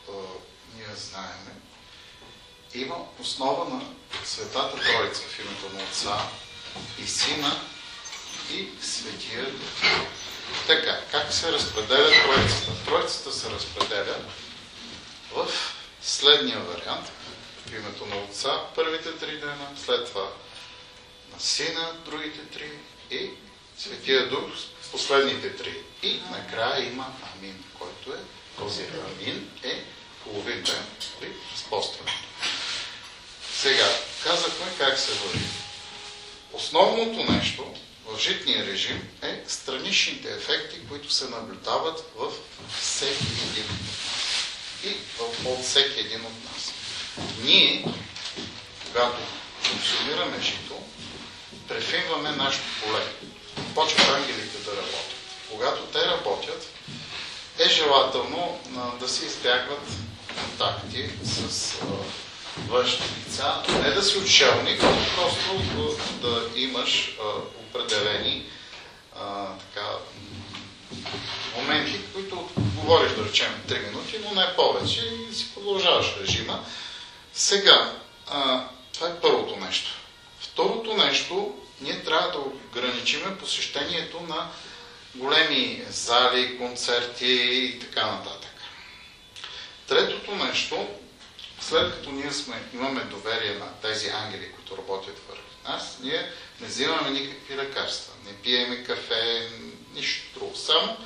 а, 0.10 0.12
ние 0.76 0.96
знаеме, 0.96 1.52
има 2.74 2.96
основа 3.20 3.70
на 3.70 3.82
Светата 4.26 4.78
Троица 4.78 5.22
в 5.22 5.40
името 5.40 5.78
на 5.78 5.84
Отца 5.84 6.30
и 7.00 7.08
Сина 7.08 7.62
и 8.52 8.68
Светия 8.82 9.52
Дух. 9.52 9.70
Така, 10.68 11.02
как 11.12 11.34
се 11.34 11.52
разпределя 11.52 12.12
Троицата? 12.24 12.86
Троицата 12.86 13.32
се 13.32 13.50
разпределя 13.50 14.16
в 15.32 15.48
следния 16.02 16.60
вариант. 16.60 17.12
В 17.66 17.74
името 17.74 18.06
на 18.06 18.16
Отца 18.16 18.62
първите 18.76 19.18
три 19.18 19.38
дена, 19.38 19.68
след 19.86 20.08
това 20.08 20.28
на 21.34 21.40
Сина 21.40 21.94
другите 22.06 22.40
три 22.46 22.72
и 23.12 23.30
Светия 23.78 24.30
Дух 24.30 24.44
последните 24.92 25.56
три. 25.56 25.74
И 26.04 26.20
накрая 26.32 26.88
има 26.88 27.06
Амин, 27.36 27.64
който 27.80 28.14
е 28.14 28.20
този 28.58 28.84
Амин 28.84 29.50
е 29.64 29.84
половин 30.24 30.64
ден 30.64 30.86
при 31.20 31.34
разпостването. 31.54 32.24
Сега, 33.54 33.88
казахме 34.24 34.66
как 34.78 35.00
се 35.00 35.12
върви. 35.12 35.46
Основното 36.54 37.32
нещо 37.32 37.74
в 38.06 38.20
житния 38.20 38.66
режим 38.66 39.10
е 39.22 39.44
страничните 39.48 40.30
ефекти, 40.34 40.88
които 40.90 41.12
се 41.12 41.30
наблюдават 41.30 42.04
в 42.16 42.32
всеки 42.82 43.26
един 43.52 43.66
и 44.86 44.96
от 45.46 45.64
всеки 45.64 46.00
един 46.00 46.22
от 46.22 46.44
нас. 46.54 46.74
Ние, 47.44 47.86
когато 48.88 49.18
функционираме 49.62 50.42
жито, 50.42 50.76
префинваме 51.68 52.32
нашето 52.32 52.66
поле. 52.84 53.06
Почват 53.76 54.10
ангелите 54.10 54.58
да 54.58 54.72
работят. 54.72 55.16
Когато 55.52 55.82
те 55.82 56.06
работят, 56.06 56.68
е 57.60 57.70
желателно 57.70 58.60
да 59.00 59.10
се 59.10 59.26
избягват 59.26 59.82
контакти 60.40 61.10
с 61.24 61.76
външни 62.68 63.06
лица, 63.20 63.64
не 63.84 63.92
да 63.92 64.04
си 64.04 64.18
отшелник, 64.18 64.84
но 64.84 65.06
просто 65.16 65.98
да, 66.22 66.60
имаш 66.60 67.18
определени 67.60 68.46
така, 69.60 69.88
моменти, 71.58 72.00
които 72.14 72.50
говориш, 72.58 73.12
да 73.12 73.26
речем, 73.26 73.62
3 73.68 73.88
минути, 73.88 74.20
но 74.24 74.42
не 74.42 74.56
повече 74.56 75.02
и 75.30 75.36
си 75.36 75.54
продължаваш 75.54 76.16
режима. 76.22 76.66
Сега, 77.34 77.94
а, 78.28 78.66
това 78.94 79.08
е 79.08 79.20
първото 79.22 79.56
нещо. 79.56 79.90
Второто 80.40 80.98
нещо, 80.98 81.56
ние 81.82 82.04
трябва 82.04 82.32
да 82.32 82.40
ограничиме 82.40 83.38
посещението 83.38 84.22
на 84.22 84.50
големи 85.16 85.84
зали, 85.90 86.58
концерти 86.58 87.32
и 87.52 87.80
така 87.80 88.06
нататък. 88.06 88.52
Третото 89.88 90.36
нещо, 90.36 90.88
след 91.62 91.94
като 91.94 92.12
ние 92.12 92.32
сме, 92.32 92.64
имаме 92.74 93.02
доверие 93.04 93.54
на 93.54 93.74
тези 93.82 94.10
ангели, 94.10 94.52
които 94.52 94.78
работят 94.78 95.20
върху 95.30 95.44
нас, 95.68 95.98
ние 96.02 96.32
не 96.62 96.68
взимаме 96.68 97.10
никакви 97.10 97.56
лекарства, 97.56 98.14
не 98.26 98.34
пиеме 98.34 98.84
кафе, 98.84 99.50
нищо. 100.00 100.52
Само 100.56 100.98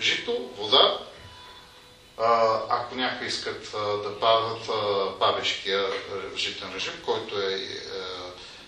жито, 0.00 0.50
вода. 0.58 0.98
А, 2.18 2.60
ако 2.68 2.94
някои 2.94 3.26
искат 3.26 3.74
а, 3.74 3.78
да 3.78 4.20
пават 4.20 4.68
павешкия 5.18 5.86
житен 6.36 6.68
режим, 6.74 7.02
който 7.04 7.40
е, 7.40 7.54
е 7.54 7.58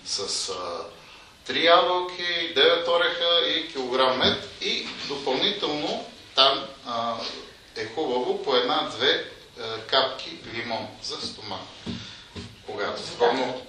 с 0.05 0.49
а, 0.49 1.51
3 1.51 1.63
ябълки, 1.63 2.53
9 2.55 2.87
ореха 2.87 3.47
и 3.47 3.71
килограм 3.71 4.17
мед 4.17 4.49
и 4.61 4.87
допълнително 5.07 6.05
там 6.35 6.65
е 7.75 7.85
хубаво 7.85 8.43
по 8.43 8.55
една-две 8.55 9.25
капки 9.87 10.29
лимон 10.53 10.87
за 11.03 11.21
стомах. 11.27 11.59
Когато 12.65 13.01
скромно 13.01 13.68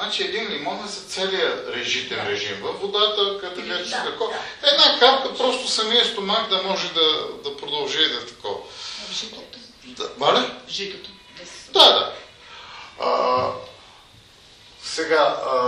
Значи 0.00 0.22
един 0.22 0.48
лимон 0.50 0.84
е 0.84 0.88
за 0.88 1.00
целия 1.00 1.64
режитен 1.74 2.26
режим. 2.26 2.60
Във 2.62 2.80
водата, 2.80 3.40
като 3.40 3.62
гледаш 3.62 3.90
да. 3.90 4.04
тако, 4.04 4.34
една 4.62 4.98
капка 4.98 5.34
просто 5.34 5.68
самия 5.68 6.04
стомах 6.04 6.48
да 6.48 6.62
може 6.62 6.92
да, 6.92 7.28
да 7.44 7.56
продължи 7.56 8.08
да 8.08 8.26
тако. 8.26 8.68
Житото. 9.12 9.58
Да, 9.84 10.10
валя? 10.18 10.56
Житото. 10.68 11.10
Да, 11.72 11.92
да. 11.92 12.14
А, 13.00 13.50
сега, 14.82 15.42
а, 15.52 15.62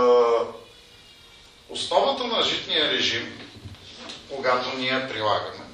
основата 1.69 2.23
на 2.23 2.43
житния 2.43 2.91
режим, 2.91 3.49
когато 4.29 4.77
ние 4.77 5.07
прилагаме, 5.09 5.65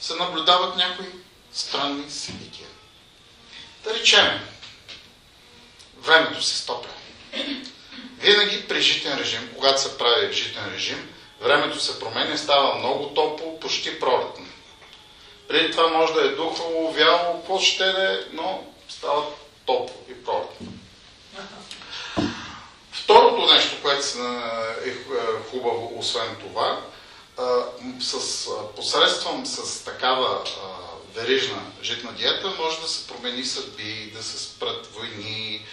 се 0.00 0.14
наблюдават 0.14 0.76
някои 0.76 1.06
странни 1.52 2.10
събития. 2.10 2.68
Да 3.84 3.94
речем, 3.94 4.40
времето 6.02 6.42
се 6.42 6.56
стопя. 6.56 6.88
Винаги 8.20 8.68
при 8.68 8.80
житен 8.80 9.18
режим, 9.18 9.50
когато 9.54 9.80
се 9.80 9.98
прави 9.98 10.32
житен 10.32 10.72
режим, 10.74 11.14
времето 11.40 11.80
се 11.80 12.00
променя, 12.00 12.36
става 12.36 12.74
много 12.74 13.06
топло, 13.06 13.60
почти 13.60 14.00
пролетно. 14.00 14.46
Преди 15.48 15.70
това 15.70 15.88
може 15.88 16.12
да 16.12 16.24
е 16.26 16.28
духало, 16.28 16.92
вяло, 16.92 17.34
какво 17.34 17.58
ще 17.58 17.84
да 17.84 18.12
е, 18.12 18.16
но 18.32 18.64
става 18.88 19.22
топло 19.66 20.04
и 20.10 20.24
пролетно. 20.24 20.66
Второто 22.92 23.54
нещо, 23.54 23.76
което 23.82 24.02
е, 24.84 24.88
е 24.88 24.94
хубаво, 25.50 25.92
освен 25.98 26.36
това, 26.40 26.80
с, 28.00 28.48
посредством 28.76 29.46
с 29.46 29.84
такава 29.84 30.44
верижна 31.14 31.62
житна 31.82 32.12
диета 32.12 32.52
може 32.58 32.80
да 32.80 32.88
се 32.88 33.06
промени 33.06 33.44
съдби, 33.44 34.12
да 34.16 34.22
се 34.22 34.38
спрат 34.38 34.86
войни, 34.94 35.66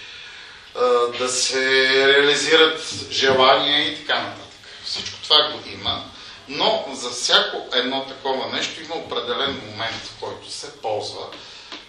да 1.19 1.29
се 1.29 1.63
реализират 2.07 2.81
желания 3.11 3.87
и 3.87 3.97
така 3.97 4.21
нататък. 4.21 4.59
Всичко 4.85 5.15
това 5.23 5.51
го 5.51 5.69
има, 5.69 6.05
но 6.47 6.85
за 6.93 7.09
всяко 7.09 7.67
едно 7.73 8.05
такова 8.05 8.47
нещо 8.53 8.81
има 8.81 8.95
определен 8.95 9.61
момент, 9.65 10.03
в 10.03 10.19
който 10.19 10.51
се 10.51 10.77
ползва. 10.81 11.27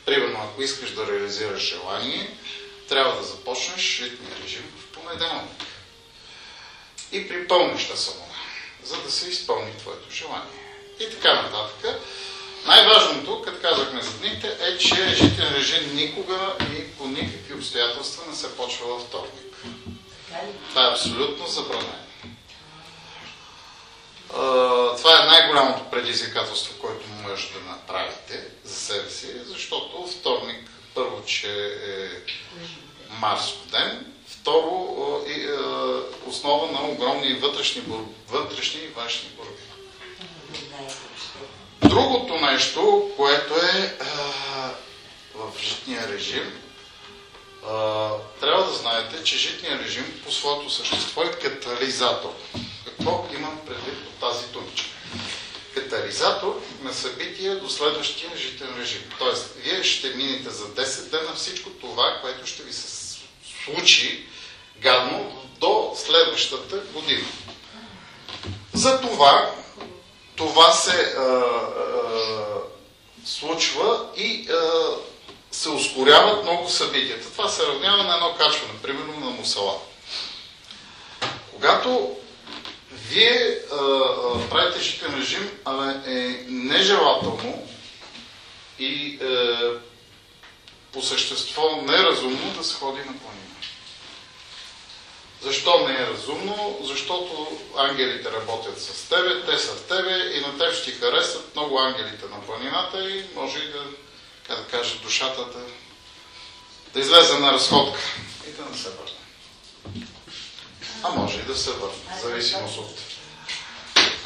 Примерно, 0.04 0.38
ако 0.42 0.62
искаш 0.62 0.90
да 0.90 1.06
реализираш 1.06 1.62
желание, 1.62 2.36
трябва 2.88 3.16
да 3.16 3.22
започнеш 3.22 3.80
житния 3.80 4.30
режим 4.44 4.72
в 4.78 4.86
понеделник. 4.86 5.64
И 7.12 7.28
при 7.28 7.48
пълнища 7.48 7.96
самона, 7.96 8.34
за 8.84 8.96
да 8.96 9.10
се 9.10 9.28
изпълни 9.28 9.78
твоето 9.78 10.10
желание. 10.10 10.82
И 11.00 11.10
така 11.10 11.42
нататък. 11.42 12.00
Най-важното, 12.66 13.42
като 13.42 13.60
казахме 13.62 14.02
за 14.02 14.18
дните, 14.18 14.56
е, 14.60 14.78
че 14.78 15.14
житен 15.14 15.54
режим 15.54 15.96
никога 15.96 16.56
и 16.60 16.90
по 16.90 17.08
никакви 17.08 17.54
обстоятелства 17.54 18.24
не 18.30 18.36
се 18.36 18.56
почва 18.56 18.86
във 18.86 19.02
вторник. 19.02 19.56
Това 20.70 20.86
е 20.86 20.90
абсолютно 20.90 21.46
забранено. 21.46 22.06
Това 24.96 25.22
е 25.22 25.26
най-голямото 25.26 25.90
предизвикателство, 25.90 26.74
което 26.80 27.06
може 27.28 27.52
да 27.52 27.70
направите 27.70 28.44
за 28.64 28.74
себе 28.74 29.10
си, 29.10 29.26
защото 29.44 30.06
вторник, 30.06 30.70
първо, 30.94 31.24
че 31.24 31.66
е 31.86 32.08
Марско 33.10 33.66
ден, 33.66 34.12
второ, 34.28 34.96
е 35.26 35.46
основа 36.26 36.72
на 36.72 36.88
огромни 36.88 37.34
вътрешни, 37.34 37.82
вътрешни 38.28 38.80
и 38.80 38.88
външни 38.88 39.28
борби. 39.36 39.62
Другото 41.88 42.34
нещо, 42.34 43.10
което 43.16 43.54
е 43.54 43.96
а, 44.00 44.70
в 45.34 45.60
житния 45.62 46.08
режим, 46.08 46.52
а, 47.68 48.08
трябва 48.40 48.64
да 48.66 48.72
знаете, 48.72 49.24
че 49.24 49.36
житния 49.36 49.78
режим 49.78 50.20
по 50.24 50.32
своето 50.32 50.70
същество 50.70 51.22
е 51.22 51.30
катализатор. 51.30 52.32
Какво 52.84 53.26
имам 53.36 53.60
предвид 53.66 53.98
от 54.06 54.20
тази 54.20 54.46
думичка? 54.46 54.88
Катализатор 55.74 56.62
на 56.82 56.92
събития 56.94 57.60
до 57.60 57.68
следващия 57.68 58.30
житен 58.36 58.68
режим. 58.78 59.02
Тоест, 59.18 59.54
вие 59.56 59.84
ще 59.84 60.08
минете 60.08 60.50
за 60.50 60.64
10 60.64 61.10
дена 61.10 61.34
всичко 61.34 61.70
това, 61.70 62.18
което 62.22 62.46
ще 62.46 62.62
ви 62.62 62.72
се 62.72 63.16
случи 63.64 64.28
гадно 64.80 65.42
до 65.58 65.92
следващата 65.96 66.76
година. 66.76 67.26
За 68.72 69.00
това 70.36 70.72
се 70.72 71.14
а, 71.18 71.22
а, 71.22 71.46
случва 73.24 74.06
и 74.16 74.48
а, 74.50 74.86
се 75.50 75.68
ускоряват 75.68 76.42
много 76.42 76.68
събитията. 76.68 77.32
Това 77.32 77.48
се 77.48 77.66
равнява 77.66 78.02
на 78.02 78.14
едно 78.14 78.34
качване, 78.38 78.82
примерно 78.82 79.20
на 79.20 79.30
мусала. 79.30 79.78
Когато 81.52 82.16
вие 82.92 83.58
а, 83.72 83.74
а, 83.74 84.48
правите 84.50 84.80
житен 84.80 85.14
режим, 85.18 85.50
а 85.64 85.94
е 86.06 86.44
нежелателно 86.48 87.66
и 88.78 89.18
е, 89.22 89.56
по 90.92 91.02
същество 91.02 91.82
неразумно 91.82 92.52
да 92.56 92.64
се 92.64 92.74
ходи 92.74 92.98
на 92.98 93.04
планина. 93.04 93.45
Защо 95.42 95.88
не 95.88 95.94
е 95.94 96.06
разумно? 96.06 96.78
Защото 96.82 97.58
ангелите 97.76 98.32
работят 98.32 98.82
с 98.82 99.08
тебе, 99.08 99.44
те 99.46 99.58
са 99.58 99.72
в 99.72 99.82
тебе 99.82 100.16
и 100.34 100.40
на 100.40 100.58
теб 100.58 100.74
ще 100.74 100.84
ти 100.84 100.98
харесат 100.98 101.54
много 101.54 101.78
ангелите 101.78 102.24
на 102.26 102.46
планината 102.46 103.10
и 103.10 103.24
може 103.34 103.58
и 103.58 103.72
да, 103.72 103.84
как 104.46 104.58
да 104.58 104.64
кажа, 104.64 104.96
душата 105.02 105.44
да, 105.44 105.60
да 106.94 107.00
излезе 107.00 107.38
на 107.38 107.52
разходка 107.52 108.00
и 108.48 108.50
да 108.50 108.70
не 108.70 108.76
се 108.78 108.88
върне. 108.88 110.06
А 111.02 111.08
може 111.08 111.38
и 111.38 111.42
да 111.42 111.56
се 111.56 111.70
върне, 111.70 111.94
в 112.18 112.22
зависимост 112.22 112.78
от... 112.78 112.98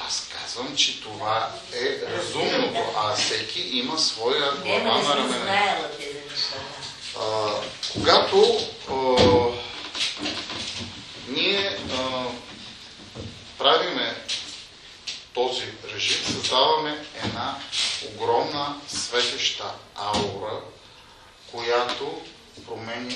Аз 0.07 0.29
казвам, 0.33 0.77
че 0.77 1.01
това 1.03 1.51
е 1.73 2.17
разумното, 2.17 2.81
а 2.97 3.15
всеки 3.15 3.61
има 3.61 3.99
своя 3.99 4.53
глава 4.53 4.99
на 5.03 5.17
рамене. 5.17 5.77
Когато 7.93 8.61
ние 11.29 11.79
а, 11.93 12.27
правиме 13.59 14.17
този 15.35 15.65
режим, 15.95 16.25
създаваме 16.25 17.07
една 17.25 17.57
огромна 18.15 18.81
светеща 18.89 19.75
аура, 19.95 20.61
която 21.51 22.23
променя 22.67 23.15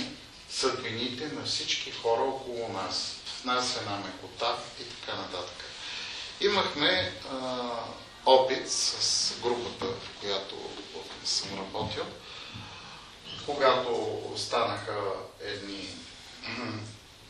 съдбините 0.51 1.27
на 1.27 1.45
всички 1.45 1.91
хора 1.91 2.21
около 2.23 2.69
нас. 2.69 3.17
В 3.41 3.45
нас 3.45 3.77
е 3.77 3.79
една 3.79 3.97
мекота 3.97 4.57
и 4.81 4.85
така 4.85 5.17
нататък. 5.17 5.65
Имахме 6.41 7.13
а, 7.33 7.61
опит 8.27 8.71
с 8.71 9.33
групата, 9.43 9.85
в 9.85 10.21
която 10.21 10.55
съм 11.25 11.49
работил, 11.59 12.05
когато 13.47 14.21
станаха 14.37 14.97
едни 15.41 15.89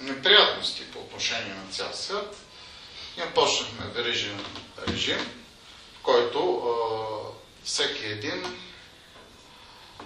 неприятности 0.01 0.91
по 0.93 0.99
отношение 0.99 1.55
на 1.55 1.73
цял 1.73 1.93
свят, 1.93 2.37
ние 3.17 3.35
почнахме 3.35 3.87
верижен 3.87 4.45
режим, 4.89 5.45
който 6.03 6.57
а, 6.57 7.65
всеки 7.65 8.07
един 8.07 8.59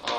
а, 0.06 0.14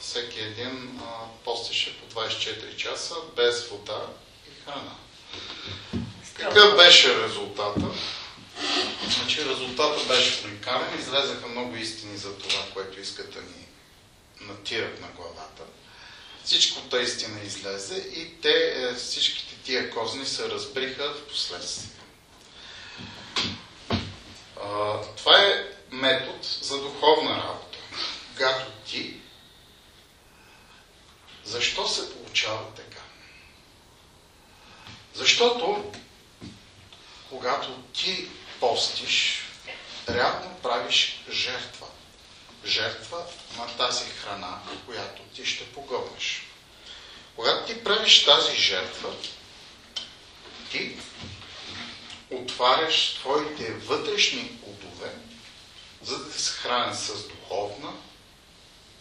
всеки 0.00 0.40
един 0.40 1.00
а, 1.02 1.44
постеше 1.44 1.98
по 1.98 2.20
24 2.20 2.76
часа 2.76 3.14
без 3.36 3.68
вода 3.68 4.06
и 4.46 4.64
храна. 4.64 4.94
Какъв 6.38 6.76
беше 6.76 7.22
резултата? 7.22 7.86
Значи 9.08 9.44
резултата 9.44 10.04
беше 10.08 10.46
уникален, 10.46 10.98
излезаха 10.98 11.46
много 11.46 11.76
истини 11.76 12.16
за 12.16 12.38
това, 12.38 12.62
което 12.74 13.00
искат 13.00 13.32
да 13.32 13.40
ни 13.40 13.66
натират 14.40 15.00
на 15.00 15.08
главата. 15.08 15.62
Всичкото 16.44 16.96
истина 17.00 17.40
излезе 17.44 17.96
и 17.96 18.40
те, 18.40 18.72
е, 18.76 18.94
всичките 18.94 19.54
тия 19.64 19.90
козни 19.90 20.26
се 20.26 20.48
разбриха 20.48 21.14
в 21.14 21.28
последствие. 21.28 21.90
Това 25.16 25.38
е 25.38 25.66
метод 25.90 26.38
за 26.62 26.82
духовна 26.82 27.30
работа. 27.30 27.78
Когато 28.36 28.70
ти... 28.86 29.20
Защо 31.44 31.88
се 31.88 32.12
получава 32.12 32.74
така? 32.76 33.02
Защото 35.14 35.92
когато 37.28 37.72
ти 37.82 38.28
постиш, 38.60 39.44
реално 40.08 40.54
правиш 40.62 41.22
жертва 41.30 41.86
жертва 42.64 43.24
на 43.56 43.66
тази 43.66 44.04
храна, 44.04 44.58
която 44.86 45.22
ти 45.22 45.46
ще 45.46 45.72
погълнеш. 45.72 46.46
Когато 47.36 47.66
ти 47.66 47.84
правиш 47.84 48.24
тази 48.24 48.56
жертва, 48.56 49.14
ти 50.70 50.96
отваряш 52.30 53.14
твоите 53.14 53.72
вътрешни 53.72 54.58
удове, 54.62 55.12
за 56.02 56.24
да 56.24 56.32
се 56.32 56.50
хранят 56.50 56.98
с 56.98 57.28
духовна, 57.28 57.92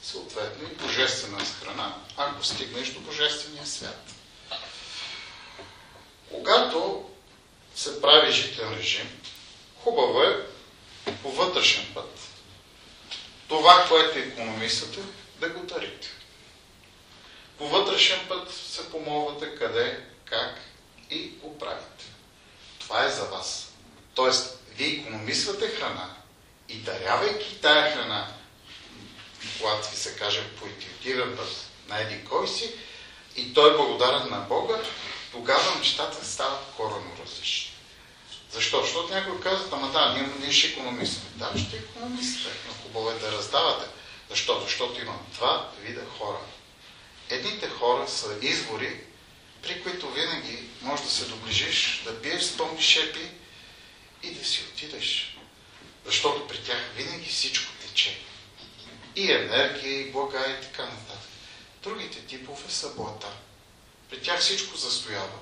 съответно 0.03 0.69
и 0.69 0.75
божествена 0.75 1.45
храна, 1.45 1.95
ако 2.17 2.43
стигнеш 2.43 2.89
до 2.89 2.99
божествения 2.99 3.65
свят. 3.67 4.13
Когато 6.31 7.09
се 7.75 8.01
прави 8.01 8.31
житен 8.31 8.73
режим, 8.73 9.21
хубаво 9.83 10.21
е 10.21 10.45
по 11.23 11.31
вътрешен 11.31 11.85
път 11.93 12.19
това, 13.49 13.85
което 13.89 14.19
економисате, 14.19 14.99
да 15.39 15.49
го 15.49 15.65
дарите. 15.65 16.07
По 17.57 17.67
вътрешен 17.67 18.19
път 18.27 18.53
се 18.53 18.91
помолвате 18.91 19.55
къде, 19.55 20.05
как 20.25 20.61
и 21.09 21.27
го 21.27 21.57
правите. 21.57 22.05
Това 22.79 23.05
е 23.05 23.09
за 23.09 23.25
вас. 23.25 23.73
Тоест, 24.15 24.59
вие 24.75 24.87
економисвате 24.87 25.67
храна 25.67 26.15
и 26.69 26.75
дарявайки 26.75 27.61
тая 27.61 27.93
храна, 27.93 28.27
когато 29.59 29.89
ви 29.89 29.97
се 29.97 30.15
каже 30.15 30.47
по 30.59 30.65
интуитивен 30.65 31.37
път 31.37 31.67
на 31.87 32.01
еди 32.01 32.25
кой 32.25 32.47
си, 32.47 32.73
и 33.35 33.53
той 33.53 33.73
е 33.73 33.77
благодарен 33.77 34.29
на 34.29 34.39
Бога, 34.39 34.81
тогава 35.31 35.75
нещата 35.75 36.25
стават 36.25 36.59
коренно 36.77 37.11
различни. 37.25 37.78
Защо? 38.51 38.81
Защото 38.81 39.13
някой 39.13 39.39
казва, 39.39 39.69
ама 39.71 39.91
да, 39.91 40.13
ние, 40.13 40.29
ние 40.39 40.51
ще 40.51 40.67
економисваме. 40.67 41.29
Да, 41.35 41.59
ще 41.59 41.75
економисвате, 41.77 42.57
но 42.67 42.73
хубаво 42.73 43.09
е 43.09 43.19
да 43.19 43.31
раздавате. 43.31 43.85
Защо? 44.29 44.61
Защото 44.61 45.01
има 45.01 45.19
два 45.33 45.71
вида 45.81 46.01
хора. 46.17 46.39
Едните 47.29 47.69
хора 47.69 48.07
са 48.07 48.37
извори, 48.41 49.03
при 49.61 49.83
които 49.83 50.09
винаги 50.09 50.63
можеш 50.81 51.05
да 51.05 51.11
се 51.11 51.25
доближиш, 51.25 52.01
да 52.05 52.21
пиеш 52.21 52.43
с 52.43 52.57
пълни 52.57 52.81
шепи 52.81 53.29
и 54.23 54.31
да 54.31 54.45
си 54.45 54.63
отидеш. 54.73 55.37
Защото 56.05 56.47
при 56.47 56.63
тях 56.63 56.77
винаги 56.95 57.29
всичко 57.29 57.73
тече. 57.73 58.19
И 59.15 59.31
енергия, 59.31 60.01
и 60.01 60.11
блага, 60.11 60.57
и 60.59 60.61
така 60.61 60.85
нататък. 60.85 61.29
Другите 61.83 62.21
типове 62.21 62.69
са 62.69 62.95
блата. 62.95 63.27
При 64.09 64.21
тях 64.21 64.39
всичко 64.39 64.77
застоява. 64.77 65.39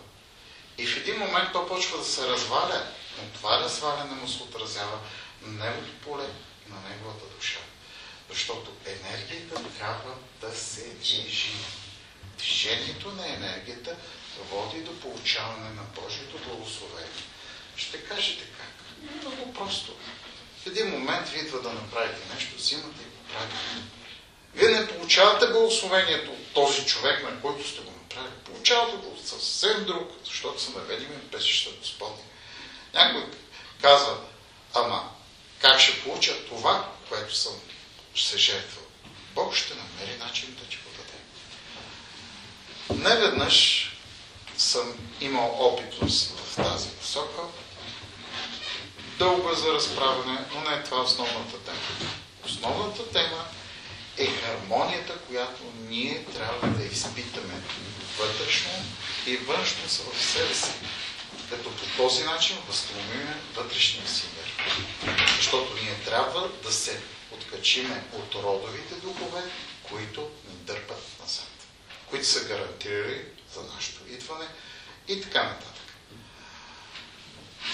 И 0.78 0.88
в 0.88 0.98
един 0.98 1.18
момент 1.18 1.50
то 1.54 1.68
почва 1.68 1.98
да 1.98 2.06
се 2.06 2.28
разваля, 2.28 2.88
но 3.18 3.30
това 3.34 3.60
разваляне 3.60 4.16
му 4.16 4.28
се 4.28 4.44
отразява 4.44 5.00
на 5.42 5.66
неговото 5.66 5.94
поле 6.04 6.24
и 6.68 6.72
на 6.72 6.90
неговата 6.90 7.26
душа. 7.36 7.60
Защото 8.30 8.72
енергията 8.86 9.64
трябва 9.80 10.14
да 10.42 10.56
се 10.56 10.90
движи. 10.90 11.52
Движението 12.38 13.12
на 13.12 13.28
енергията 13.34 13.96
води 14.52 14.82
до 14.82 15.00
получаване 15.00 15.70
на 15.70 15.84
Божието 16.02 16.38
благословение. 16.48 17.24
Ще 17.76 18.04
кажете 18.04 18.44
как? 18.44 18.74
Много 19.22 19.54
просто. 19.54 19.94
В 20.64 20.68
един 20.68 20.90
момент 20.90 21.30
ви 21.30 21.40
идва 21.40 21.62
да 21.62 21.74
направите 21.74 22.34
нещо, 22.34 22.56
взимате 22.56 23.02
и 23.02 23.06
го 23.06 23.34
правите. 23.34 23.58
Вие 24.56 24.70
не 24.70 24.88
получавате 24.88 25.48
благословението 25.48 26.32
от 26.32 26.54
този 26.54 26.86
човек, 26.86 27.24
на 27.24 27.42
който 27.42 27.70
сте 27.70 27.82
го 27.82 27.92
направили. 27.92 28.34
Получавате 28.46 28.98
го 28.98 29.18
съвсем 29.26 29.86
друг, 29.86 30.12
защото 30.26 30.62
са 30.62 30.72
наведени 30.72 31.20
песища 31.32 31.70
Господни. 31.80 32.24
Някой 32.94 33.26
казва, 33.82 34.18
ама 34.74 35.10
как 35.62 35.80
ще 35.80 36.04
получа 36.04 36.46
това, 36.46 36.90
което 37.10 37.36
съм 37.36 37.54
се 38.16 38.38
жертвал? 38.38 38.84
Бог 39.36 39.56
ще 39.56 39.74
намери 39.74 40.18
начин 40.20 40.56
да 40.60 40.66
ти 40.66 40.78
го 40.78 40.90
даде. 40.98 41.14
Не 43.10 43.16
веднъж 43.16 43.88
съм 44.58 44.94
имал 45.22 45.56
опитност 45.60 46.40
в 46.40 46.56
тази 46.56 46.90
посока. 46.90 47.42
Дълго 49.18 49.52
е 49.52 49.56
за 49.56 49.74
разправяне, 49.74 50.40
но 50.54 50.70
не 50.70 50.76
е 50.76 50.84
това 50.84 51.02
основната 51.02 51.58
тема. 51.60 51.80
Основната 52.46 53.12
тема 53.12 53.46
е 54.18 54.26
хармонията, 54.26 55.14
която 55.28 55.64
ние 55.80 56.26
трябва 56.26 56.68
да 56.68 56.84
изпитаме 56.84 57.54
вътрешно 58.18 58.72
и 59.28 59.38
външно 59.38 59.88
в 59.88 60.22
себе 60.22 60.54
си. 60.54 60.72
Като 61.50 61.72
по 61.72 61.86
този 61.98 62.24
начин 62.24 62.58
възстановиме 62.68 63.38
вътрешния 63.56 64.08
си 64.08 64.24
мир. 64.38 64.68
Защото 65.38 65.74
ние 65.84 65.96
трябва 66.06 66.50
да 66.64 66.72
се 66.72 67.02
откачиме 67.32 68.04
от 68.14 68.36
родовите 68.36 68.96
духове, 68.96 69.42
които 69.84 70.22
ни 70.22 70.56
дърпат 70.56 71.04
назад. 71.20 71.48
Които 72.10 72.26
са 72.28 72.46
гарантирали 72.46 73.26
за 73.54 73.62
нашето 73.76 74.02
идване 74.10 74.48
и 75.08 75.22
така 75.22 75.44
нататък. 75.44 75.74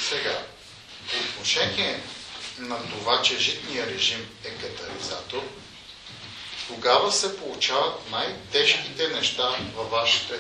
Сега, 0.10 0.46
по 1.12 1.18
отношение 1.20 2.04
на 2.58 2.90
това, 2.90 3.22
че 3.22 3.40
житния 3.40 3.88
режим 3.88 4.30
е 4.44 4.50
катализатор, 4.50 5.44
тогава 6.68 7.12
се 7.12 7.38
получават 7.38 8.12
най-тежките 8.12 9.08
неща 9.08 9.50
във 9.76 9.90
вашата 9.90 10.40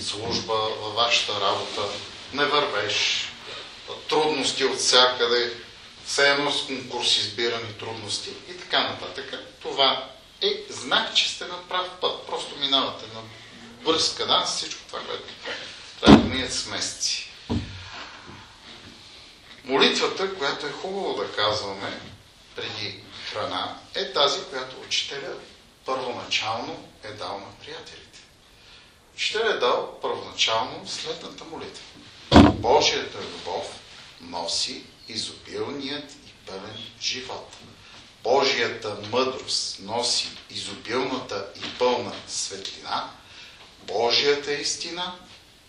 служба, 0.00 0.54
във 0.54 0.94
вашата 0.94 1.40
работа. 1.40 1.82
Не 2.32 2.44
вървеш, 2.44 3.28
трудности 4.08 4.64
от 4.64 4.78
всякъде, 4.78 5.52
все 6.06 6.30
едно 6.30 6.52
с 6.52 6.66
конкурс 6.66 7.16
избирани 7.18 7.78
трудности 7.78 8.30
и 8.50 8.56
така 8.58 8.82
нататък. 8.82 9.34
Това 9.62 10.08
е 10.42 10.64
знак, 10.70 11.14
че 11.14 11.28
сте 11.28 11.44
на 11.44 11.68
прав 11.68 11.90
път. 12.00 12.26
Просто 12.26 12.56
минавате 12.56 13.04
на 13.14 13.20
бърз 13.84 14.14
каданс 14.14 14.56
всичко 14.56 14.80
това, 14.86 15.00
което 15.00 15.24
трябва 16.00 16.18
да 16.18 16.28
минят 16.28 16.52
с 16.52 16.66
месеци. 16.66 17.28
Молитвата, 19.64 20.34
която 20.34 20.66
е 20.66 20.72
хубаво 20.72 21.14
да 21.14 21.32
казваме 21.32 22.00
преди 22.56 23.00
храна, 23.32 23.76
е 23.94 24.12
тази, 24.12 24.44
която 24.44 24.76
учителя 24.86 25.34
първоначално 25.84 26.88
е 27.02 27.08
дал 27.08 27.38
на 27.38 27.64
приятелите. 27.64 28.18
Учителя 29.14 29.50
е 29.50 29.58
дал 29.58 29.98
първоначално 30.02 30.88
следната 30.88 31.44
молитва. 31.44 31.82
Божията 32.40 33.18
любов 33.18 33.80
носи 34.20 34.84
изобилният 35.08 36.12
и 36.12 36.46
пълен 36.46 36.78
живот. 37.00 37.56
Божията 38.22 38.96
мъдрост 39.10 39.80
носи 39.80 40.28
изобилната 40.50 41.46
и 41.56 41.78
пълна 41.78 42.12
светлина. 42.28 43.10
Божията 43.86 44.52
истина 44.52 45.14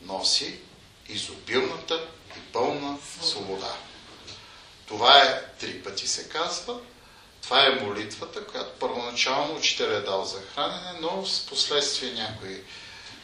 носи 0.02 0.60
изобилната 1.10 2.08
и 2.38 2.39
пълна 2.54 2.97
свобода. 3.21 3.76
Това 4.88 5.17
е, 5.23 5.41
три 5.60 5.84
пъти 5.84 6.08
се 6.08 6.30
казва, 6.30 6.80
това 7.41 7.65
е 7.65 7.80
молитвата, 7.82 8.47
която 8.47 8.80
първоначално 8.80 9.56
учителя 9.56 9.95
е 9.95 10.02
дал 10.02 10.26
за 10.26 10.41
хранене, 10.41 10.99
но 11.02 11.26
с 11.26 11.45
последствие 11.45 12.13
някои 12.13 12.63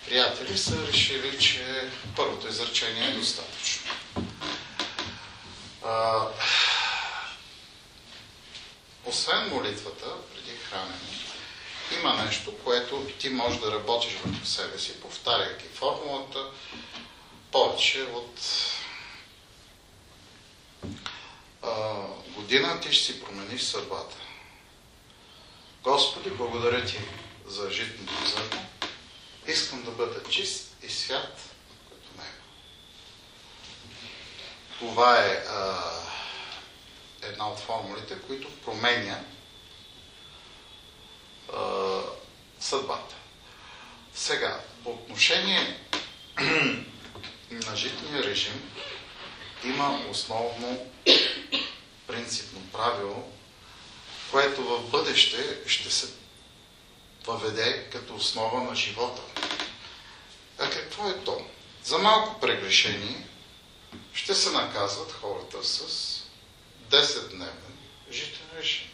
приятели 0.10 0.58
са 0.58 0.88
решили, 0.88 1.40
че 1.40 1.90
първото 2.16 2.48
изречение 2.48 3.08
е 3.08 3.12
достатъчно. 3.12 3.92
А, 5.86 6.26
освен 9.06 9.50
молитвата 9.50 10.06
преди 10.34 10.58
хранене, 10.58 10.96
има 12.00 12.24
нещо, 12.26 12.58
което 12.64 13.08
ти 13.20 13.30
можеш 13.30 13.60
да 13.60 13.72
работиш 13.72 14.14
върху 14.14 14.46
себе 14.46 14.80
си, 14.80 15.02
повтаряйки 15.02 15.66
формулата 15.74 16.46
повече 17.52 18.04
от 18.04 18.40
а, 21.64 21.94
година 22.36 22.80
ти 22.82 22.94
ще 22.94 23.14
си 23.14 23.24
промениш 23.24 23.62
съдбата. 23.62 24.16
Господи, 25.84 26.30
благодаря 26.30 26.86
ти 26.86 26.98
за 27.48 27.72
житното 27.72 28.14
зърно. 28.26 28.70
Искам 29.50 29.84
да 29.84 29.92
бъда 29.92 30.24
чист 30.30 30.76
и 30.84 30.90
свят 30.90 31.42
като 31.90 32.22
него. 32.22 32.44
Това 34.80 35.26
е 35.26 35.44
а, 35.50 35.84
една 37.22 37.50
от 37.50 37.60
формулите, 37.60 38.18
които 38.28 38.62
променя 38.62 39.20
а, 41.54 42.02
съдбата. 42.60 43.16
Сега, 44.14 44.62
по 44.84 44.90
отношение 44.90 45.80
на 47.52 47.76
житния 47.76 48.24
режим, 48.24 48.72
има 49.64 50.06
основно 50.10 50.92
принципно 52.08 52.62
правило, 52.72 53.32
което 54.32 54.64
в 54.64 54.90
бъдеще 54.92 55.60
ще 55.68 55.92
се 55.92 56.19
въведе 57.26 57.90
като 57.92 58.16
основа 58.16 58.64
на 58.64 58.76
живота. 58.76 59.22
А 60.60 60.70
какво 60.70 61.10
е 61.10 61.24
то? 61.26 61.42
За 61.84 61.98
малко 61.98 62.40
прегрешение 62.40 63.28
ще 64.14 64.36
се 64.36 64.52
наказват 64.52 65.12
хората 65.12 65.64
с 65.64 65.80
10-дневен 66.90 67.74
житен 68.12 68.48
режим. 68.58 68.90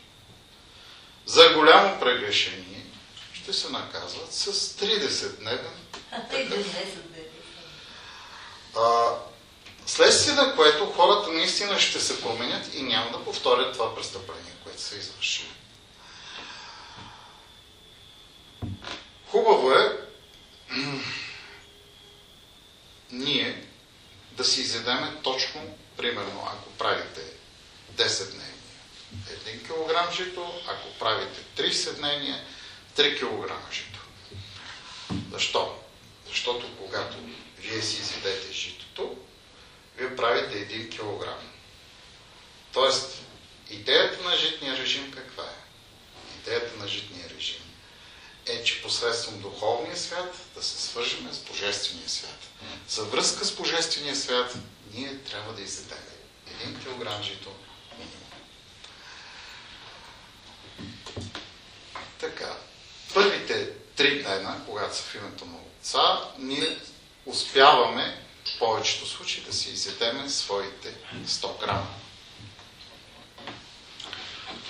За 1.26 1.50
голямо 1.54 2.00
прегрешение 2.00 2.86
ще 3.34 3.54
се 3.54 3.70
наказват 3.70 4.34
с 4.34 4.54
30-дневен 4.54 5.74
А, 8.76 9.16
следствие 9.86 10.34
на 10.34 10.56
което 10.56 10.86
хората 10.86 11.32
наистина 11.32 11.80
ще 11.80 12.00
се 12.00 12.22
променят 12.22 12.74
и 12.74 12.82
няма 12.82 13.12
да 13.12 13.24
повторят 13.24 13.74
това 13.74 13.96
престъпление, 13.96 14.54
което 14.64 14.82
са 14.82 14.96
извършили. 14.96 15.55
Хубаво 19.28 19.72
е 19.72 20.06
ние 23.12 23.66
да 24.32 24.44
си 24.44 24.62
изядеме 24.62 25.22
точно, 25.24 25.78
примерно, 25.98 26.48
ако 26.48 26.70
правите 26.70 27.22
10 27.96 28.32
дневния, 28.32 28.56
1 29.46 29.64
кг 29.64 30.16
жито, 30.16 30.62
ако 30.68 30.90
правите 31.00 31.42
30 31.58 31.94
дневния, 31.94 32.46
3 32.96 33.20
кг 33.20 33.74
жито. 33.74 34.00
Защо? 35.32 35.80
Защото 36.28 36.78
когато 36.78 37.18
вие 37.58 37.82
си 37.82 38.02
изядете 38.02 38.54
житото, 38.54 39.18
вие 39.98 40.16
правите 40.16 40.68
1 40.68 40.90
кг. 40.90 41.30
Тоест, 42.74 43.22
идеята 43.70 44.30
на 44.30 44.38
житния 44.38 44.78
режим 44.78 45.12
каква 45.12 45.44
е? 45.44 45.56
Идеята 46.40 46.78
на 46.78 46.88
житния 46.88 47.30
режим 47.30 47.65
е, 48.48 48.64
че 48.64 48.82
посредством 48.82 49.42
духовния 49.42 49.98
свят 49.98 50.36
да 50.56 50.64
се 50.64 50.82
свържеме 50.82 51.34
с 51.34 51.40
Божествения 51.40 52.10
свят. 52.10 52.40
За 52.90 53.04
връзка 53.04 53.46
с 53.46 53.56
Божествения 53.56 54.16
свят 54.16 54.54
ние 54.94 55.18
трябва 55.18 55.54
да 55.54 55.62
изядем 55.62 55.98
1 56.48 56.80
кг 56.80 57.24
жито 57.24 57.50
минимум. 57.98 58.22
Така, 62.20 62.56
първите 63.14 63.70
три 63.96 64.24
дена, 64.24 64.62
когато 64.66 64.96
са 64.96 65.04
в 65.04 65.16
името 65.16 65.46
на 65.46 65.58
Отца, 65.58 66.20
ние 66.38 66.78
успяваме 67.26 68.22
в 68.46 68.60
повечето 68.60 69.08
случаи 69.08 69.44
да 69.44 69.54
си 69.54 69.70
изядеме 69.70 70.30
своите 70.30 70.94
100 71.26 71.60
грама. 71.60 71.88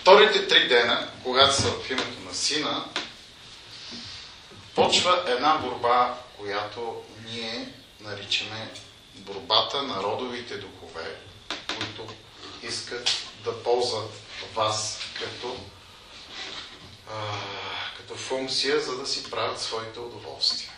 Вторите 0.01 0.47
три 0.47 0.67
дена, 0.67 1.09
когато 1.23 1.55
са 1.55 1.71
в 1.71 1.89
името 1.91 2.19
на 2.25 2.33
Сина, 2.33 2.85
почва 4.75 5.23
една 5.27 5.57
борба, 5.57 6.17
която 6.39 7.01
ние 7.25 7.73
наричаме 8.01 8.71
борбата 9.15 9.83
на 9.83 10.03
родовите 10.03 10.57
духове, 10.57 11.15
които 11.67 12.13
искат 12.63 13.09
да 13.43 13.63
ползват 13.63 14.11
вас 14.55 14.99
като, 15.19 15.57
а, 17.09 17.13
като 17.97 18.15
функция, 18.15 18.79
за 18.79 18.97
да 18.97 19.07
си 19.07 19.29
правят 19.29 19.61
своите 19.61 19.99
удоволствия. 19.99 20.71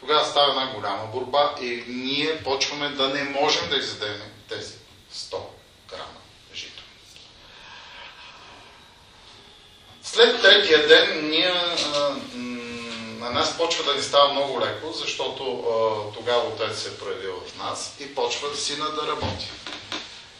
Тогава 0.00 0.24
става 0.24 0.50
една 0.50 0.72
голяма 0.74 1.06
борба 1.06 1.54
и 1.60 1.84
ние 1.88 2.42
почваме 2.42 2.88
да 2.88 3.08
не 3.08 3.24
можем 3.24 3.70
да 3.70 3.76
изядем 3.76 4.22
тези 4.48 4.74
100 5.14 5.36
грама 5.88 6.20
жито. 6.54 6.82
След 10.02 10.42
третия 10.42 10.88
ден 10.88 11.28
ние 11.30 11.52
а, 11.94 12.16
на 13.18 13.30
нас 13.30 13.56
почва 13.56 13.84
да 13.84 13.94
ни 13.94 14.02
става 14.02 14.32
много 14.32 14.60
леко, 14.60 14.92
защото 14.92 15.44
а, 15.44 16.14
тогава 16.14 16.48
Отец 16.48 16.82
се 16.82 16.88
е 16.88 16.98
проявил 16.98 17.42
в 17.46 17.56
нас 17.56 17.96
и 18.00 18.14
почва 18.14 18.56
сина 18.56 18.84
да 18.84 19.06
работи. 19.06 19.46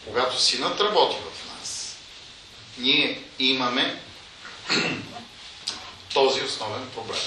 Когато 0.06 0.40
синът 0.40 0.80
работи 0.80 1.16
в 1.16 1.46
нас, 1.46 1.96
ние 2.78 3.22
имаме 3.38 4.02
този 6.14 6.42
основен 6.42 6.90
проблем. 6.94 7.20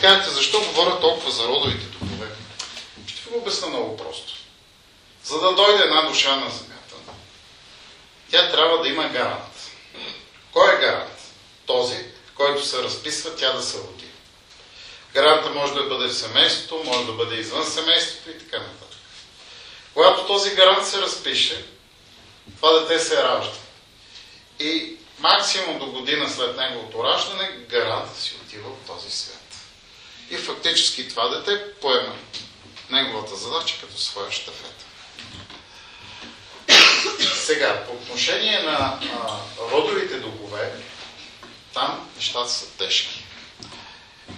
Кажете, 0.00 0.30
защо 0.30 0.60
говоря 0.60 1.00
толкова 1.00 1.30
за 1.30 1.48
родовите 1.48 1.86
духове? 1.86 2.26
Ще 3.06 3.22
ви 3.22 3.30
го 3.30 3.38
обясна 3.38 3.68
много 3.68 3.96
просто. 3.96 4.32
За 5.24 5.40
да 5.40 5.54
дойде 5.54 5.82
една 5.82 6.02
душа 6.02 6.36
на 6.36 6.50
земята, 6.50 6.94
тя 8.30 8.50
трябва 8.50 8.82
да 8.82 8.88
има 8.88 9.08
гарант. 9.08 9.70
Кой 10.52 10.74
е 10.74 10.80
гарант? 10.80 11.32
Този, 11.66 11.96
който 12.34 12.66
се 12.66 12.82
разписва 12.82 13.36
тя 13.36 13.52
да 13.52 13.62
се 13.62 13.78
роди. 13.78 14.05
Гаранта 15.16 15.50
може 15.50 15.74
да 15.74 15.82
бъде 15.82 16.08
в 16.08 16.16
семейството, 16.16 16.82
може 16.84 17.06
да 17.06 17.12
бъде 17.12 17.36
извън 17.36 17.66
семейството 17.66 18.30
и 18.30 18.38
така 18.38 18.58
нататък. 18.58 18.98
Когато 19.94 20.26
този 20.26 20.54
гарант 20.54 20.86
се 20.86 21.00
разпише, 21.00 21.64
това 22.56 22.80
дете 22.80 22.98
се 22.98 23.22
ражда. 23.22 23.58
И 24.60 24.96
максимум 25.18 25.78
до 25.78 25.86
година 25.86 26.30
след 26.30 26.56
неговото 26.56 27.04
раждане, 27.04 27.50
гаранта 27.68 28.20
си 28.20 28.34
отива 28.42 28.70
в 28.70 28.86
този 28.86 29.10
свят. 29.10 29.54
И 30.30 30.36
фактически 30.36 31.08
това 31.08 31.28
дете 31.28 31.72
поема 31.80 32.14
неговата 32.90 33.36
задача 33.36 33.76
като 33.80 33.98
своя 33.98 34.32
щафета. 34.32 34.84
Сега, 37.34 37.84
по 37.84 37.92
отношение 37.92 38.62
на 38.62 38.72
а, 38.72 39.00
родовите 39.70 40.16
духове, 40.16 40.72
там 41.74 42.10
нещата 42.16 42.50
са 42.50 42.70
тежки. 42.70 43.25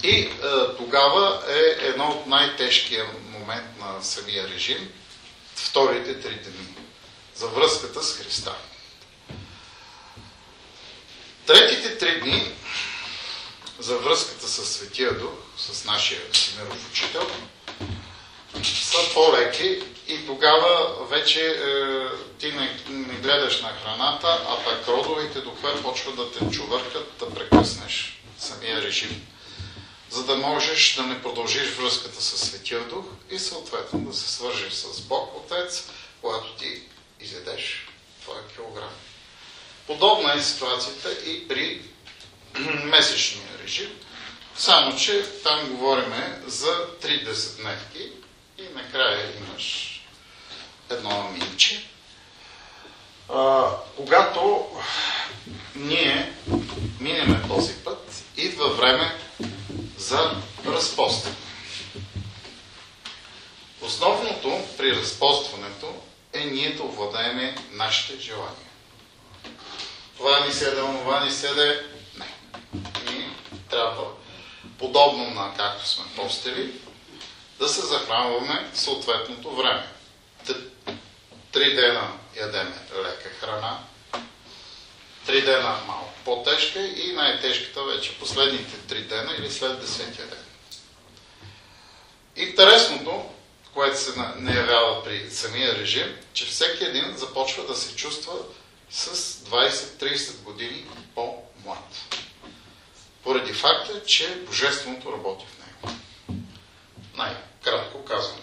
И 0.02 0.11
е, 0.11 0.30
тогава 0.76 1.42
е 1.48 1.87
едно 1.87 2.08
от 2.08 2.26
най-тежкия 2.26 3.06
момент 3.32 3.66
на 3.78 4.02
самия 4.02 4.48
режим, 4.48 4.92
вторите 5.54 6.20
три 6.20 6.34
дни, 6.34 6.74
за 7.34 7.46
връзката 7.46 8.02
с 8.02 8.16
Христа. 8.16 8.54
Третите 11.46 11.98
три 11.98 12.20
дни 12.20 12.52
за 13.78 13.98
връзката 13.98 14.48
с 14.48 14.66
Светия 14.66 15.18
Дух, 15.18 15.32
с 15.56 15.84
нашия 15.84 16.20
Всемиров 16.32 16.90
учител, 16.90 17.30
са 18.64 19.14
по-леки 19.14 19.82
и 20.08 20.26
тогава 20.26 20.96
вече 21.11 21.46
е, 21.46 21.56
ти 22.38 22.52
не, 22.52 22.80
не 22.88 23.14
гледаш 23.14 23.61
на 23.61 23.68
храната, 23.68 24.46
а 24.48 24.64
пък 24.64 24.88
родовите 24.88 25.40
духове 25.40 25.82
почват 25.82 26.16
да 26.16 26.32
те 26.32 26.50
чувъркат, 26.50 27.12
да 27.18 27.34
прекъснеш 27.34 28.22
самия 28.38 28.82
режим 28.82 29.26
за 30.10 30.24
да 30.24 30.36
можеш 30.36 30.94
да 30.94 31.02
не 31.02 31.22
продължиш 31.22 31.70
връзката 31.70 32.22
с 32.22 32.38
Светия 32.38 32.80
Дух 32.80 33.04
и 33.30 33.38
съответно 33.38 34.00
да 34.00 34.16
се 34.16 34.32
свържиш 34.32 34.72
с 34.72 35.00
Бог 35.00 35.36
Отец, 35.36 35.90
когато 36.20 36.52
ти 36.52 36.82
изядеш 37.20 37.86
твоя 38.22 38.46
килограм. 38.48 38.90
Подобна 39.86 40.34
е 40.34 40.42
ситуацията 40.42 41.12
и 41.12 41.48
при 41.48 41.82
месечния 42.84 43.48
режим, 43.62 43.90
само 44.56 44.96
че 44.96 45.22
там 45.42 45.68
говорим 45.68 46.12
за 46.46 46.86
30 47.02 47.60
дневки 47.60 48.12
и 48.58 48.62
накрая 48.74 49.32
имаш 49.36 49.94
едно 50.90 51.30
минче. 51.30 51.88
А, 53.28 53.70
когато 53.96 54.66
ние 55.74 56.32
минеме 57.00 57.42
този 57.48 57.72
път, 57.74 58.24
идва 58.36 58.68
време 58.68 59.14
за 60.08 60.30
разпостване. 60.66 61.36
Основното 63.82 64.60
при 64.78 64.96
разпостването 64.96 65.94
е 66.32 66.40
ние 66.40 66.74
да 66.74 66.82
овладееме 66.82 67.56
нашите 67.70 68.20
желания. 68.22 68.68
Това 70.16 70.46
ни 70.46 70.52
седе, 70.52 70.82
онова 70.82 71.24
ни 71.24 71.30
седе. 71.30 71.86
Не. 72.18 72.26
Ние 73.12 73.30
трябва, 73.70 74.04
подобно 74.78 75.30
на 75.30 75.54
както 75.56 75.88
сме 75.88 76.04
постели, 76.16 76.72
да 77.58 77.68
се 77.68 77.86
захранваме 77.86 78.70
съответното 78.74 79.50
време. 79.50 79.86
Три 81.52 81.74
дена 81.74 82.12
ядеме 82.36 82.76
лека 83.04 83.28
храна, 83.28 83.78
три 85.28 85.42
дена 85.42 85.78
малко 85.86 86.12
по-тежка 86.24 86.80
и 86.80 87.12
най-тежката 87.12 87.84
вече 87.84 88.18
последните 88.18 88.78
три 88.88 89.03
дена 89.03 89.34
или 89.38 89.50
след 89.50 89.80
десетия 89.80 90.26
ден. 90.26 90.44
Интересното, 92.36 93.30
което 93.74 94.00
се 94.00 94.12
не 94.36 94.55
явява 94.55 95.05
при 95.05 95.30
самия 95.30 95.74
режим, 95.74 96.16
че 96.32 96.46
всеки 96.46 96.84
един 96.84 97.16
започва 97.16 97.66
да 97.66 97.74
се 97.76 97.96
чувства 97.96 98.32
с 98.90 99.34
20-30 99.34 100.42
години 100.42 100.86
по-млад. 101.14 101.96
Поради 103.24 103.53
факта, 103.53 104.05
че 104.05 104.34
Божественото 104.46 105.12
работи 105.12 105.44
в 105.46 105.66
него. 105.66 105.96
Най-кратко 107.14 108.05
казвам. 108.05 108.40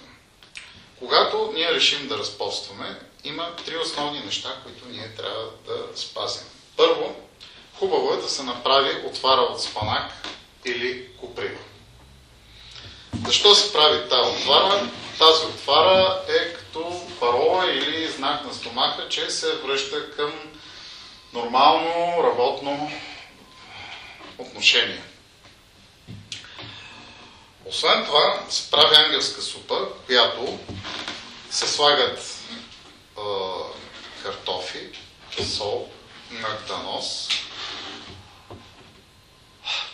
Когато 0.99 1.51
ние 1.55 1.73
решим 1.73 2.07
да 2.07 2.17
разпостваме, 2.17 2.99
има 3.23 3.55
три 3.55 3.77
основни 3.77 4.19
неща, 4.19 4.61
които 4.63 4.85
ние 4.87 5.15
трябва 5.15 5.49
да 5.67 5.97
спазим. 5.97 6.54
Първо, 6.77 7.15
хубаво 7.79 8.13
е 8.13 8.17
да 8.17 8.29
се 8.29 8.43
направи 8.43 9.05
отвара 9.05 9.41
от 9.41 9.61
спанак 9.61 10.11
или 10.65 11.07
куприва. 11.19 11.59
Защо 13.25 13.55
се 13.55 13.73
прави 13.73 14.09
тази 14.09 14.29
отвара? 14.29 14.89
Тази 15.17 15.45
отвара 15.45 16.23
е 16.27 16.53
като 16.53 17.01
парола 17.19 17.71
или 17.71 18.11
знак 18.11 18.45
на 18.45 18.53
стомаха, 18.53 19.09
че 19.09 19.29
се 19.29 19.55
връща 19.55 20.11
към 20.11 20.33
нормално 21.33 22.23
работно 22.23 22.91
отношение. 24.37 25.03
Освен 27.65 28.05
това, 28.05 28.43
се 28.49 28.71
прави 28.71 28.95
ангелска 28.95 29.41
супа, 29.41 29.87
която 30.05 30.59
се 31.51 31.67
слагат 31.67 32.19
е, 32.19 33.21
картофи, 34.23 34.89
сол, 35.43 35.89
нактанос, 36.31 37.29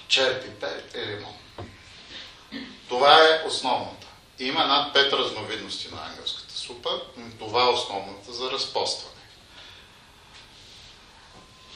черпи, 0.07 0.47
и 0.95 0.99
лимон. 0.99 1.34
Това 2.89 3.13
е 3.13 3.43
основната. 3.47 4.07
Има 4.39 4.65
над 4.65 4.93
пет 4.93 5.13
разновидности 5.13 5.88
на 5.91 6.05
ангелската 6.05 6.53
супа, 6.53 7.01
но 7.17 7.32
това 7.39 7.63
е 7.63 7.69
основната 7.69 8.34
за 8.34 8.51
разпостване. 8.51 9.21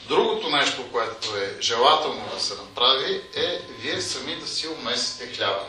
Другото 0.08 0.50
нещо, 0.50 0.92
което 0.92 1.38
е 1.38 1.58
желателно 1.62 2.30
да 2.34 2.40
се 2.40 2.56
направи, 2.56 3.22
е 3.36 3.62
вие 3.80 4.02
сами 4.02 4.36
да 4.36 4.48
си 4.48 4.68
умесите 4.68 5.34
хляба. 5.34 5.66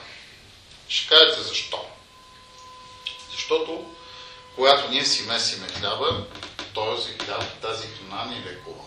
Ще 0.89 1.09
кажете 1.09 1.43
защо. 1.43 1.84
Защото 3.30 3.95
когато 4.55 4.91
ние 4.91 5.05
си 5.05 5.22
месиме 5.22 5.68
хляба, 5.68 6.24
този 6.77 7.12
хляб, 7.12 7.61
тази 7.62 7.87
храна 7.89 8.24
ни 8.24 8.45
лекува. 8.45 8.85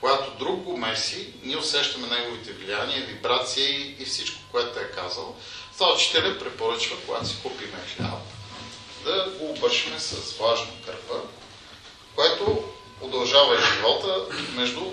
Когато 0.00 0.30
друг 0.38 0.60
го 0.60 0.76
меси, 0.76 1.32
ние 1.42 1.56
усещаме 1.56 2.06
неговите 2.06 2.52
влияния, 2.52 3.06
вибрации 3.06 3.96
и 3.98 4.04
всичко, 4.04 4.40
което 4.50 4.78
е 4.78 4.90
казал. 4.94 5.36
Това 5.72 5.92
учителя 5.94 6.38
препоръчва, 6.38 6.96
когато 7.06 7.28
си 7.28 7.36
купиме 7.42 7.78
хляб, 7.96 8.20
да 9.04 9.30
го 9.38 9.50
обършиме 9.50 10.00
с 10.00 10.38
влажна 10.38 10.72
кърпа, 10.86 11.20
което 12.14 12.64
удължава 13.00 13.60
живота 13.60 14.26
между 14.54 14.92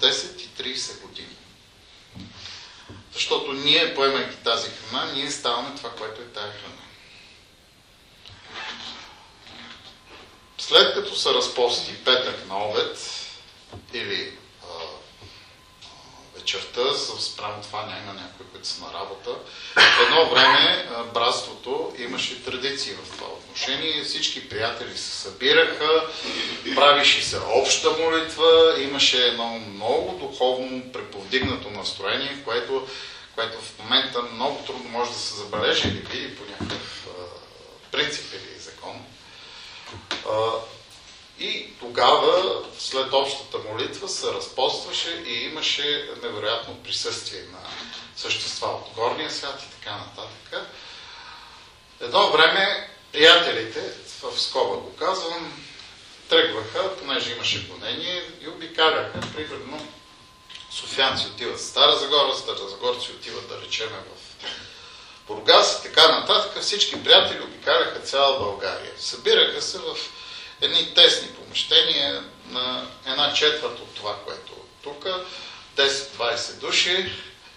10 0.00 0.40
и 0.40 0.74
30 0.76 1.02
години. 1.02 1.36
Защото 3.14 3.52
ние, 3.52 3.94
поемайки 3.94 4.36
тази 4.44 4.70
храна, 4.70 5.12
ние 5.12 5.30
ставаме 5.30 5.76
това, 5.76 5.90
което 5.90 6.22
е 6.22 6.24
тази 6.24 6.52
храна. 6.52 6.75
След 10.58 10.94
като 10.94 11.16
се 11.16 11.34
разпости 11.34 11.94
петък 12.04 12.48
на 12.48 12.64
обед 12.64 12.98
или 13.94 14.32
а, 14.62 14.66
вечерта, 16.36 16.80
спрямо 17.20 17.62
това 17.62 17.82
няма 17.82 18.20
някои, 18.20 18.46
които 18.52 18.68
са 18.68 18.80
на 18.80 18.92
работа, 18.94 19.30
едно 20.06 20.30
време 20.30 20.88
а, 20.96 21.04
братството 21.04 21.94
имаше 21.98 22.44
традиции 22.44 22.92
в 22.92 23.10
това 23.10 23.26
отношение. 23.26 24.04
Всички 24.04 24.48
приятели 24.48 24.96
се 24.96 25.10
събираха, 25.10 26.06
правише 26.74 27.24
се 27.24 27.38
обща 27.38 27.90
молитва, 27.90 28.74
имаше 28.82 29.26
едно 29.26 29.58
много 29.58 30.18
духовно 30.18 30.92
преповдигнато 30.92 31.70
настроение, 31.70 32.42
което, 32.44 32.88
което 33.34 33.58
в 33.58 33.78
момента 33.78 34.22
много 34.22 34.62
трудно 34.66 34.88
може 34.88 35.10
да 35.10 35.18
се 35.18 35.34
забележи 35.34 35.88
или 35.88 35.98
види 35.98 36.36
по 36.36 36.42
някакъв 36.50 37.06
принцип 37.92 38.32
или. 38.32 38.55
И 41.38 41.78
тогава, 41.80 42.62
след 42.78 43.12
общата 43.12 43.58
молитва, 43.58 44.08
се 44.08 44.26
разпостваше 44.26 45.24
и 45.26 45.44
имаше 45.44 46.10
невероятно 46.22 46.82
присъствие 46.82 47.40
на 47.40 47.58
същества 48.16 48.68
от 48.68 48.94
горния 48.94 49.30
свят 49.30 49.62
и 49.62 49.80
така 49.80 49.96
нататък. 49.96 50.70
Едно 52.00 52.30
време 52.30 52.90
приятелите, 53.12 53.92
в 54.22 54.40
скоба 54.40 54.76
го 54.76 54.96
казвам, 54.96 55.52
тръгваха, 56.28 56.96
понеже 56.96 57.32
имаше 57.32 57.68
гонение 57.68 58.22
и 58.42 58.48
обикаляха, 58.48 59.20
примерно 59.36 59.88
софианци 60.70 61.26
отиват 61.26 61.58
в 61.58 61.64
Стара 61.64 61.96
Загора, 61.96 62.34
Стара 62.34 62.68
Загорци 62.68 63.12
отиват 63.12 63.48
да 63.48 63.60
речеме 63.60 63.96
в 63.96 64.46
Бургас 65.26 65.78
и 65.78 65.82
така 65.82 66.08
нататък. 66.08 66.62
Всички 66.62 67.04
приятели 67.04 67.42
обикаляха 67.42 68.00
цяла 68.00 68.38
България. 68.38 68.92
Събираха 68.98 69.62
се 69.62 69.78
в 69.78 69.96
едни 70.60 70.94
тесни 70.94 71.28
помещения 71.28 72.24
на 72.50 72.86
една 73.06 73.32
четвърт 73.32 73.78
от 73.80 73.94
това, 73.94 74.16
което 74.24 74.52
е 74.52 74.82
тук, 74.82 75.06
10-20 75.76 76.52
души 76.60 77.12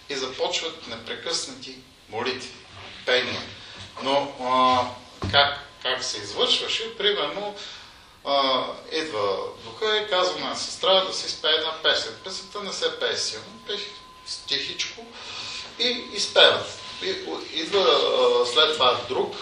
и 0.10 0.16
започват 0.16 0.88
непрекъснати 0.88 1.76
молитви, 2.10 2.52
пения. 3.06 3.41
Но 4.04 4.34
а, 4.41 4.82
как, 5.32 5.60
как 5.84 6.04
се 6.04 6.18
извършваше? 6.18 6.97
Примерно, 6.97 7.56
а, 8.26 8.66
идва 8.91 9.38
духа 9.64 9.97
и 9.97 10.10
казва 10.10 10.39
на 10.39 10.56
сестра 10.56 11.04
да 11.04 11.14
си 11.14 11.30
спее 11.30 11.52
една 11.52 11.74
песен. 11.84 12.16
Песента 12.24 12.64
не 12.64 12.74
се 12.74 13.00
пее 13.00 13.18
силно, 13.18 13.66
тихичко 14.47 15.06
и 15.80 15.88
изпеват. 16.14 16.80
Идва 17.54 17.82
а, 17.82 18.45
след 18.45 18.74
това 18.74 19.00
друг 19.10 19.36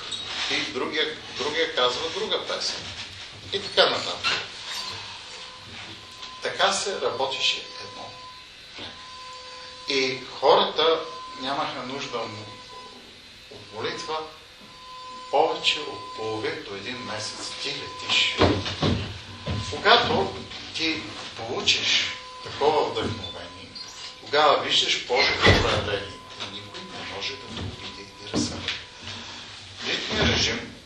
и 0.52 0.72
другия, 0.72 1.18
другия 1.38 1.76
казва 1.76 2.10
друга 2.16 2.46
песен. 2.48 2.97
И 3.54 3.62
така 3.62 3.90
нататък. 3.90 4.32
Така 6.44 6.72
се 6.72 7.02
работеше 7.02 7.66
едно. 7.82 8.06
И 9.90 10.20
хората 10.40 11.00
нямаха 11.42 11.84
нужда 11.84 12.18
от 13.52 13.74
молитва 13.76 14.18
повече 15.32 15.80
от 15.80 16.16
половин 16.16 16.64
до 16.70 16.76
един 16.76 16.98
месец. 16.98 17.52
Ти 17.64 17.70
летиш. 17.70 18.38
Когато 19.72 20.34
ти 20.76 21.02
получиш 21.38 22.12
такова 22.44 22.86
вдъхновение, 22.86 23.70
тогава 24.26 24.64
виждаш 24.64 25.06
Божието 25.08 25.44
проявление. 25.44 26.20
Никой 26.54 26.80
не 26.80 27.16
може 27.16 27.34
да 27.34 27.56
те 27.56 27.62
обиди 27.62 28.02
и 28.02 28.34
разсъди. 28.34 28.74
Ритмия 29.88 30.28
режим 30.28 30.77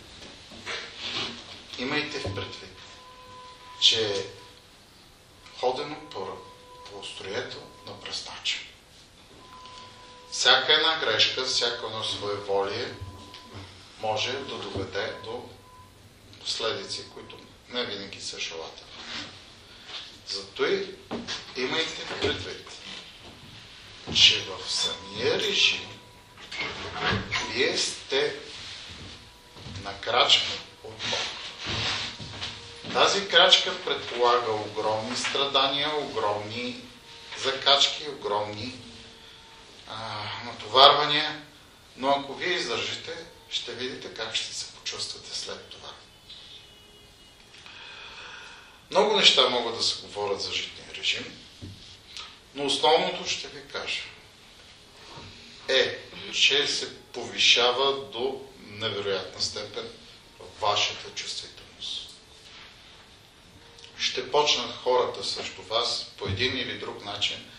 имайте 1.82 2.20
в 2.20 2.24
предвид, 2.24 2.78
че 3.80 4.26
ходено 5.60 5.96
по, 6.10 6.28
по 6.92 7.06
строето 7.06 7.58
на 7.88 8.02
пръстача. 8.02 8.58
Всяка 10.32 10.74
една 10.74 11.00
грешка, 11.00 11.46
всяко 11.46 11.86
едно 11.86 12.04
своеволие 12.04 12.94
може 14.02 14.32
да 14.32 14.56
доведе 14.56 15.14
до 15.24 15.50
последици, 16.40 17.10
които 17.14 17.36
не 17.70 17.86
винаги 17.86 18.22
са 18.22 18.40
желателни. 18.40 18.92
Зато 20.28 20.66
и 20.66 20.88
имайте 21.58 22.06
предвид, 22.22 22.72
че 24.16 24.46
в 24.46 24.72
самия 24.72 25.40
режим 25.40 26.00
вие 27.50 27.78
сте 27.78 28.36
на 29.84 30.02
крачка 30.02 30.52
от 30.84 30.94
Бог. 31.10 31.41
Тази 32.94 33.28
крачка 33.28 33.84
предполага 33.86 34.52
огромни 34.52 35.18
страдания, 35.18 35.96
огромни 35.98 36.82
закачки, 37.38 38.10
огромни 38.10 38.74
а, 39.88 40.24
натоварвания, 40.46 41.42
но 41.98 42.10
ако 42.10 42.34
вие 42.34 42.54
издържите, 42.54 43.16
ще 43.50 43.72
видите 43.72 44.14
как 44.14 44.36
ще 44.36 44.54
се 44.54 44.74
почувствате 44.74 45.38
след 45.38 45.70
това. 45.70 45.90
Много 48.92 49.18
неща 49.18 49.50
могат 49.50 49.78
да 49.78 49.84
се 49.84 50.02
говорят 50.02 50.42
за 50.42 50.54
житния 50.54 50.88
режим, 50.96 51.38
но 52.56 52.66
основното 52.66 53.30
ще 53.30 53.48
ви 53.48 53.68
кажа 53.72 54.02
е, 55.68 55.98
че 56.34 56.68
се 56.68 56.98
повишава 56.98 58.10
до 58.12 58.42
невероятна 58.60 59.42
степен 59.42 59.90
вашата 60.62 61.10
чувствителност. 61.16 61.51
Ще 64.02 64.32
почнат 64.32 64.76
хората 64.84 65.24
срещу 65.24 65.62
вас 65.62 66.06
по 66.18 66.28
един 66.28 66.58
или 66.58 66.78
друг 66.78 67.06
начин 67.06 67.52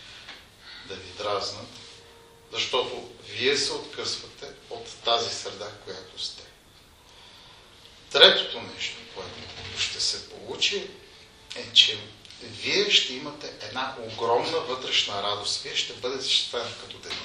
да 0.87 0.95
ви 0.95 1.11
дразнат, 1.17 1.67
защото 2.51 3.11
вие 3.29 3.57
се 3.57 3.73
откъсвате 3.73 4.47
от 4.69 4.87
тази 5.05 5.35
среда, 5.35 5.71
която 5.85 6.23
сте. 6.23 6.43
Третото 8.11 8.61
нещо, 8.61 8.95
което 9.15 9.81
ще 9.81 10.01
се 10.01 10.29
получи, 10.29 10.87
е, 11.55 11.73
че 11.73 11.99
вие 12.41 12.91
ще 12.91 13.13
имате 13.13 13.53
една 13.61 13.95
огромна 13.99 14.59
вътрешна 14.59 15.23
радост. 15.23 15.61
Вие 15.61 15.75
ще 15.75 15.93
бъдете 15.93 16.29
щастлив 16.29 16.77
като 16.81 16.97
дете. 16.97 17.15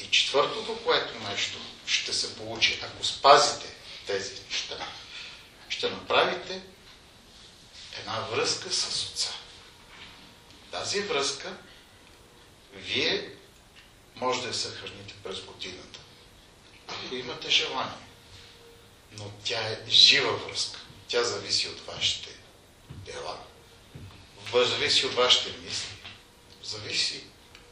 И 0.00 0.10
четвъртото, 0.10 0.78
което 0.84 1.18
нещо 1.30 1.58
ще 1.86 2.12
се 2.12 2.36
получи, 2.36 2.80
ако 2.82 3.04
спазите 3.04 3.74
тези 4.06 4.34
неща, 4.50 4.88
ще 5.68 5.90
направите 5.90 6.62
една 7.98 8.20
връзка 8.20 8.72
с 8.72 9.10
Отца. 9.10 9.30
Тази 10.70 11.00
връзка 11.00 11.56
вие 12.72 13.32
може 14.14 14.42
да 14.42 14.48
я 14.48 14.54
съхраните 14.54 15.14
през 15.24 15.40
годината, 15.40 16.00
ако 16.88 17.14
имате 17.14 17.50
желание. 17.50 18.06
Но 19.12 19.30
тя 19.44 19.60
е 19.60 19.78
жива 19.88 20.36
връзка. 20.36 20.80
Тя 21.08 21.24
зависи 21.24 21.68
от 21.68 21.80
вашите 21.86 22.36
дела, 22.88 23.38
зависи 24.54 25.06
от 25.06 25.14
вашите 25.14 25.58
мисли, 25.58 25.96
зависи 26.62 27.24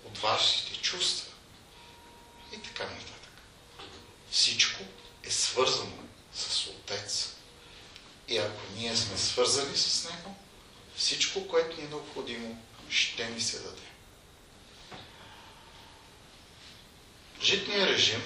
от 0.04 0.18
вашите 0.18 0.80
чувства. 0.80 1.32
и 2.52 2.62
така 2.62 2.84
нататък. 2.84 3.32
Всичко 4.30 4.84
е 5.24 5.30
свързано 5.30 5.96
с 6.34 6.66
Отец. 6.66 7.33
И 8.28 8.38
ако 8.38 8.60
ние 8.76 8.96
сме 8.96 9.18
свързани 9.18 9.76
с 9.76 10.10
Него, 10.10 10.36
всичко, 10.96 11.48
което 11.48 11.76
ни 11.76 11.86
е 11.86 11.88
необходимо, 11.88 12.62
ще 12.88 13.30
ни 13.30 13.40
се 13.40 13.58
даде. 13.58 13.82
Житният 17.42 17.90
режим 17.90 18.22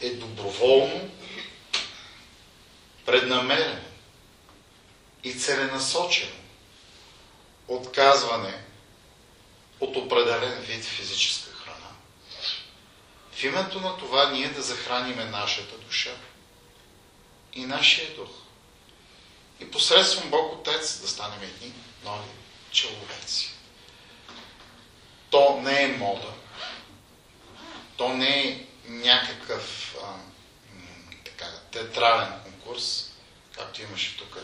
е 0.00 0.10
доброволно, 0.10 1.10
преднамерено 3.06 3.80
и 5.24 5.34
целенасочено 5.34 6.36
отказване 7.68 8.64
от 9.80 9.96
определен 9.96 10.60
вид 10.60 10.84
физическа 10.84 11.52
храна. 11.52 11.90
В 13.32 13.44
името 13.44 13.80
на 13.80 13.98
това 13.98 14.30
ние 14.30 14.48
да 14.48 14.62
захраниме 14.62 15.24
нашата 15.24 15.78
душа 15.78 16.16
и 17.58 17.66
нашия 17.66 18.14
дух. 18.14 18.28
И 19.60 19.70
посредством 19.70 20.30
Бог 20.30 20.52
Отец 20.52 21.00
да 21.00 21.08
станем 21.08 21.42
едни 21.42 21.72
нови 22.04 22.28
човеци. 22.72 23.50
То 25.30 25.60
не 25.62 25.82
е 25.82 25.88
мода. 25.88 26.32
То 27.96 28.08
не 28.08 28.48
е 28.48 28.66
някакъв 28.84 29.96
а, 30.04 30.14
така, 31.24 31.46
театрален 31.72 32.32
конкурс, 32.44 33.10
както 33.52 33.82
имаше 33.82 34.16
тук 34.16 34.38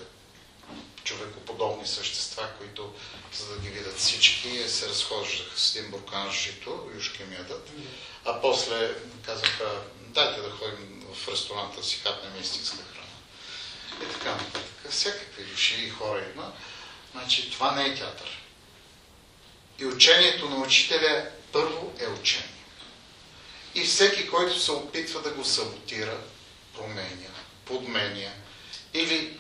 човекоподобни 1.05 1.87
същества, 1.87 2.49
които, 2.59 2.95
за 3.33 3.55
да 3.55 3.61
ги 3.61 3.69
видят 3.69 3.99
всички, 3.99 4.69
се 4.69 4.89
разхождаха 4.89 5.59
с 5.59 5.77
един 5.77 5.91
буркан 5.91 6.33
жито, 6.33 6.91
юшки 6.95 7.23
ядат, 7.23 7.71
а 8.25 8.41
после 8.41 8.95
казаха, 9.27 9.83
дайте 10.01 10.41
да 10.41 10.51
ходим 10.51 11.07
в 11.15 11.29
ресторанта 11.29 11.83
си 11.83 11.97
хапнем 11.97 12.41
истинска. 12.41 12.94
И 14.03 14.13
така 14.13 14.31
нататък. 14.31 14.91
Всякакви 14.91 15.45
души 15.45 15.85
и 15.85 15.91
хора 15.91 16.25
има. 16.35 16.53
Значи 17.13 17.51
това 17.51 17.73
не 17.73 17.85
е 17.85 17.95
театър. 17.95 18.43
И 19.79 19.87
учението 19.87 20.49
на 20.49 20.57
учителя 20.57 21.27
първо 21.53 21.93
е 22.01 22.07
учение. 22.07 22.49
И 23.75 23.85
всеки, 23.85 24.29
който 24.29 24.61
се 24.61 24.73
опитва 24.73 25.23
да 25.23 25.31
го 25.31 25.45
саботира, 25.45 26.19
променя, 26.77 27.31
подменя 27.65 28.33
или 28.95 29.39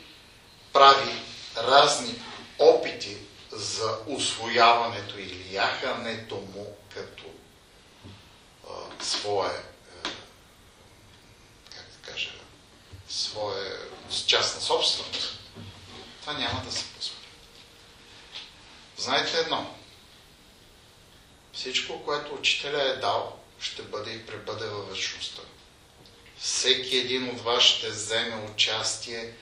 прави 0.72 1.20
разни 1.56 2.22
опити 2.58 3.16
за 3.52 3.98
освояването 4.06 5.18
или 5.18 5.54
яхането 5.54 6.34
му 6.34 6.76
като 6.94 7.24
а, 8.68 9.04
свое, 9.04 9.48
а, 9.48 10.08
как 11.74 11.84
да 11.84 12.12
кажа, 12.12 12.30
свое 13.14 13.78
частна 14.26 14.60
собственост, 14.60 15.38
това 16.20 16.32
няма 16.32 16.62
да 16.64 16.72
се 16.72 16.84
позволи. 16.84 17.18
Знаете 18.96 19.38
едно. 19.38 19.74
Всичко, 21.52 22.04
което 22.04 22.34
учителя 22.34 22.82
е 22.82 22.96
дал, 22.96 23.38
ще 23.60 23.82
бъде 23.82 24.10
и 24.10 24.26
пребъде 24.26 24.66
във 24.66 24.88
вечността. 24.88 25.42
Всеки 26.38 26.96
един 26.96 27.30
от 27.30 27.40
вас 27.40 27.62
ще 27.62 27.90
вземе 27.90 28.50
участие 28.50 29.32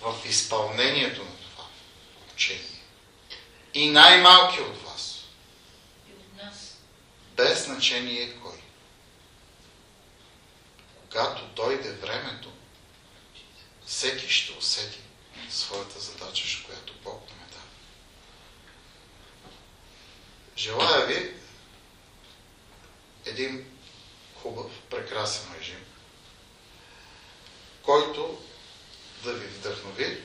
в 0.00 0.14
изпълнението 0.24 1.22
на 1.24 1.36
това 1.36 1.64
учение. 2.34 2.80
И 3.74 3.90
най-малки 3.90 4.60
от 4.60 4.82
вас. 4.82 5.24
И 6.08 6.12
от 6.12 6.44
нас. 6.44 6.76
Без 7.36 7.64
значение 7.64 8.34
кой. 8.42 8.60
Когато 11.00 11.44
дойде 11.44 11.92
времето, 11.92 12.52
всеки 13.86 14.28
ще 14.28 14.52
усети 14.52 14.98
своята 15.50 16.00
задача, 16.00 16.64
която 16.66 16.92
Бог 17.04 17.30
нам 17.30 17.38
е 17.48 17.52
дал. 17.52 17.62
Желая 20.56 21.06
ви 21.06 21.34
един 23.24 23.78
хубав, 24.42 24.72
прекрасен 24.90 25.54
режим, 25.58 25.84
който 27.82 28.42
да 29.24 29.32
ви 29.32 29.46
вдъхнови 29.46 30.22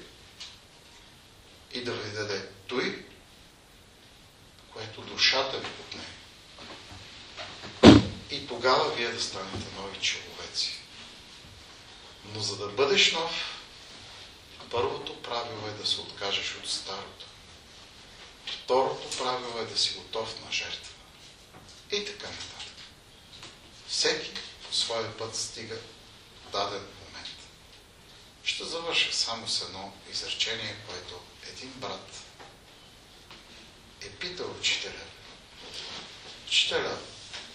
и 1.74 1.84
да 1.84 1.94
ви 1.94 2.12
даде 2.12 2.50
той, 2.68 3.06
което 4.74 5.02
душата 5.02 5.60
ви 5.60 5.68
отне. 5.82 6.04
И 8.32 8.48
тогава 8.48 8.96
вие 8.96 9.08
да 9.08 9.22
станете 9.22 9.66
нови 9.76 10.00
човеци. 10.00 10.81
Но 12.26 12.40
за 12.40 12.58
да 12.58 12.68
бъдеш 12.68 13.12
нов, 13.12 13.62
първото 14.72 15.22
правило 15.22 15.68
е 15.68 15.72
да 15.72 15.88
се 15.88 16.02
откажеш 16.02 16.56
от 16.56 16.70
старото. 16.70 17.26
Второто 18.46 19.18
правило 19.18 19.60
е 19.60 19.66
да 19.66 19.78
си 19.78 19.94
готов 19.94 20.42
на 20.46 20.52
жертва. 20.52 20.94
И 21.92 22.06
така 22.06 22.28
нататък. 22.28 22.76
Всеки 23.88 24.32
по 24.68 24.76
своя 24.76 25.18
път 25.18 25.36
стига 25.36 25.78
даден 26.52 26.88
момент. 27.06 27.38
Ще 28.44 28.64
завърша 28.64 29.14
само 29.14 29.48
с 29.48 29.62
едно 29.62 29.94
изречение, 30.12 30.76
което 30.88 31.22
един 31.48 31.72
брат 31.72 32.10
е 34.02 34.10
питал 34.10 34.52
учителя. 34.60 35.04
Учителя, 36.48 36.98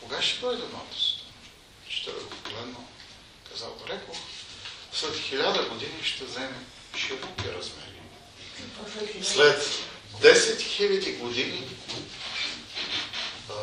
кога 0.00 0.22
ще 0.22 0.40
дойде 0.40 0.62
новото 0.62 0.96
Учителя 1.86 2.14
го 2.14 2.30
погледнал, 2.30 2.84
казал, 3.50 3.76
рекох, 3.88 4.16
след 5.00 5.16
хиляда 5.16 5.62
години 5.68 6.02
ще 6.02 6.24
вземе 6.24 6.56
широки 6.96 7.48
размери. 7.58 7.86
След 9.22 9.62
10 10.22 10.34
000 10.34 11.18
години 11.18 11.62
а, 13.50 13.54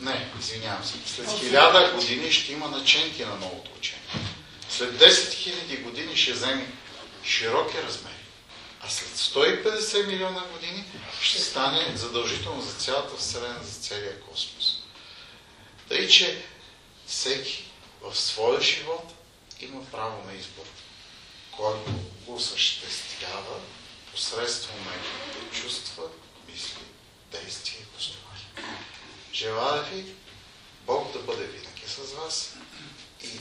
не, 0.00 0.30
извинявам 0.40 0.84
се, 0.84 0.94
след 1.06 1.26
1000 1.26 1.94
години 1.94 2.32
ще 2.32 2.52
има 2.52 2.68
наченки 2.68 3.24
на 3.24 3.36
новото 3.36 3.70
учение. 3.78 4.02
След 4.68 4.94
10 4.94 5.08
000 5.08 5.82
години 5.82 6.16
ще 6.16 6.32
вземе 6.32 6.72
широки 7.24 7.82
размери. 7.82 8.14
А 8.80 8.88
след 8.88 9.08
150 9.08 10.06
милиона 10.06 10.44
години 10.52 10.84
ще 11.22 11.38
стане 11.38 11.92
задължително 11.96 12.62
за 12.62 12.72
цялата 12.72 13.16
Вселена, 13.16 13.58
за 13.62 13.80
целия 13.80 14.20
космос. 14.20 14.82
Тъй, 15.88 16.08
че 16.08 16.42
всеки 17.06 17.64
в 18.02 18.18
своя 18.18 18.60
живот 18.60 19.12
има 19.60 19.84
право 19.84 20.24
на 20.26 20.34
избор, 20.34 20.64
който 21.56 21.90
осъществява 22.26 23.60
посредством 24.10 24.76
неговите 24.76 25.60
чувства, 25.62 26.02
мисли, 26.48 26.84
действия 27.32 27.80
и 27.80 27.84
постъпки. 27.84 28.22
Желая 29.32 29.82
ви 29.82 30.14
Бог 30.86 31.12
да 31.12 31.18
бъде 31.18 31.44
винаги 31.44 31.82
с 31.86 32.12
вас 32.12 32.54
и 33.24 33.40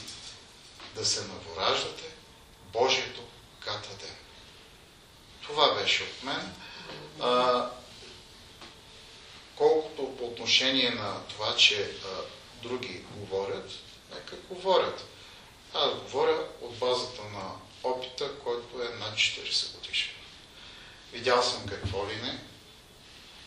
да 0.96 1.06
се 1.06 1.28
новораждате 1.28 2.04
Божието 2.74 3.22
ката 3.60 3.90
ден. 3.90 4.16
Това 5.42 5.74
беше 5.74 6.04
от 6.04 6.24
мен. 6.24 6.54
А, 7.20 7.70
колкото 9.56 10.18
по 10.18 10.26
отношение 10.26 10.90
на 10.90 11.28
това, 11.28 11.56
че 11.56 11.92
а, 12.06 12.08
други 12.64 13.06
говорят, 13.12 13.72
нека 14.14 14.36
говорят. 14.36 15.06
Аз 15.74 15.96
говоря 15.96 16.48
от 16.62 16.78
базата 16.78 17.22
на 17.24 17.52
опита, 17.84 18.40
който 18.44 18.84
е 18.84 18.98
над 19.00 19.14
40 19.14 19.76
годишен. 19.76 20.12
Видял 21.14 21.44
съм 21.44 21.66
какво 21.66 22.08
ли 22.10 22.16
не 22.16 22.40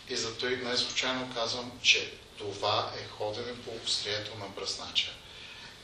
и 0.08 0.16
зато 0.16 0.48
и 0.48 0.56
днес 0.56 0.80
случайно 0.80 1.34
казвам, 1.34 1.72
че 1.82 2.12
това 2.38 2.92
е 2.98 3.08
ходене 3.08 3.62
по 3.62 3.70
острието 3.84 4.38
на 4.38 4.48
бръснача. 4.48 5.12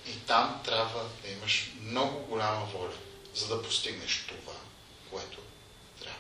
И 0.07 0.18
там 0.18 0.61
трябва 0.64 1.05
да 1.22 1.30
имаш 1.30 1.70
много 1.80 2.18
голяма 2.18 2.66
воля, 2.66 2.92
за 3.34 3.48
да 3.48 3.62
постигнеш 3.62 4.24
това, 4.28 4.59
което 5.11 5.38
трябва. 6.01 6.18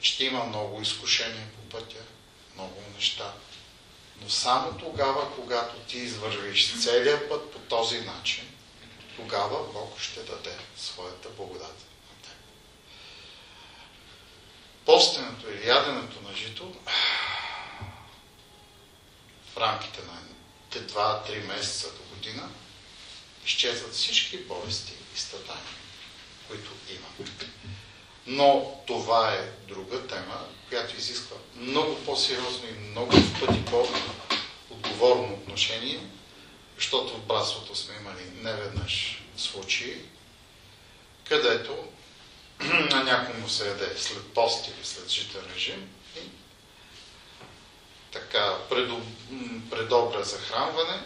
Ще 0.00 0.24
има 0.24 0.44
много 0.44 0.82
изкушения 0.82 1.46
по 1.56 1.78
пътя, 1.78 2.02
много 2.54 2.82
неща, 2.94 3.32
но 4.20 4.30
само 4.30 4.78
тогава, 4.78 5.34
когато 5.34 5.76
ти 5.76 5.98
извървиш 5.98 6.82
целият 6.82 7.28
път 7.28 7.52
по 7.52 7.58
този 7.58 8.00
начин, 8.00 8.53
тогава 9.16 9.72
Бог 9.72 10.00
ще 10.00 10.20
даде 10.20 10.56
своята 10.76 11.28
благодат. 11.28 11.76
Постенето 14.86 15.50
или 15.50 15.68
яденето 15.68 16.20
на 16.20 16.36
жито 16.36 16.74
в 19.52 19.56
рамките 19.56 20.00
на 20.02 20.18
2-3 20.80 21.46
месеца 21.46 21.86
до 21.92 22.14
година 22.14 22.48
изчезват 23.44 23.94
всички 23.94 24.38
болести 24.38 24.92
и 25.14 25.18
страдания, 25.18 25.74
които 26.48 26.70
имаме. 26.90 27.30
Но 28.26 28.80
това 28.86 29.32
е 29.32 29.50
друга 29.68 30.06
тема, 30.06 30.46
която 30.68 30.96
изисква 30.96 31.36
много 31.56 32.04
по-сериозно 32.04 32.68
и 32.68 32.88
много 32.90 33.12
пъти 33.40 33.64
по 33.64 33.88
отговорно 34.70 35.34
отношение, 35.34 36.00
защото 36.84 37.14
в 37.14 37.26
братството 37.26 37.76
сме 37.76 37.94
имали 37.94 38.24
неведнъж 38.34 39.22
случаи, 39.36 40.02
където 41.28 41.88
на 42.90 43.04
някой 43.04 43.34
му 43.34 43.48
се 43.48 43.68
яде 43.68 43.94
след 43.98 44.34
пост 44.34 44.68
или 44.68 44.84
след 44.84 45.08
житен 45.08 45.40
режим 45.54 45.90
и 46.16 46.20
така 48.12 48.58
предоб... 48.68 49.02
захранване. 50.20 51.02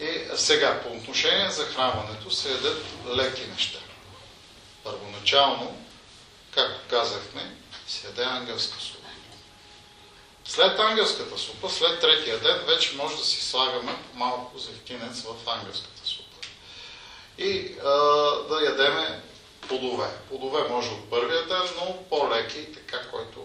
И 0.00 0.20
сега 0.36 0.82
по 0.82 0.88
отношение 0.88 1.50
захранването 1.50 2.30
се 2.30 2.50
ядат 2.50 2.84
леки 3.16 3.46
неща. 3.46 3.78
Първоначално, 4.84 5.84
както 6.50 6.80
казахме, 6.90 7.56
се 7.88 8.06
яде 8.06 8.22
ангелска 8.24 8.80
супа. 8.80 8.99
След 10.50 10.78
ангелската 10.78 11.38
супа, 11.38 11.70
след 11.70 12.00
третия 12.00 12.38
ден, 12.38 12.60
вече 12.66 12.96
може 12.96 13.16
да 13.16 13.24
си 13.24 13.40
слагаме 13.40 13.96
малко 14.14 14.58
зехтинец 14.58 15.22
в 15.22 15.48
ангелската 15.48 16.06
супа. 16.06 16.36
И 17.38 17.76
а, 17.84 17.88
да 18.48 18.60
ядеме 18.64 19.20
плодове. 19.68 20.08
Плодове 20.28 20.68
може 20.68 20.90
от 20.90 21.10
първия 21.10 21.46
ден, 21.46 21.62
но 21.76 21.96
по-леки, 22.10 22.72
така, 22.72 23.08
който 23.10 23.44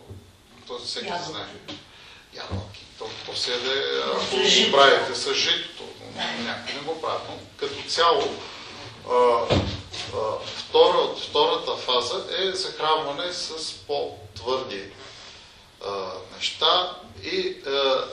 този 0.68 0.86
всеки 0.86 1.06
Ябълки. 1.06 1.32
знае. 1.32 1.46
Ябълки. 2.34 2.86
То, 3.00 3.10
то 3.26 3.36
се 3.36 3.52
яде, 3.52 4.02
ако 4.06 4.36
го 4.36 4.72
правите 4.72 5.16
с 5.16 5.34
житото, 5.34 5.84
някои 6.40 6.74
не 6.74 6.80
го 6.80 7.02
правят. 7.02 7.22
Но 7.30 7.38
като 7.58 7.90
цяло, 7.90 8.36
а, 9.10 9.14
а, 9.14 10.46
втора, 10.46 11.16
втората 11.30 11.76
фаза 11.76 12.26
е 12.38 12.52
захранване 12.52 13.34
с 13.34 13.74
по-твърди 13.74 14.84
а, 15.86 16.12
неща 16.36 16.96
и 17.24 17.58
а, 17.68 18.06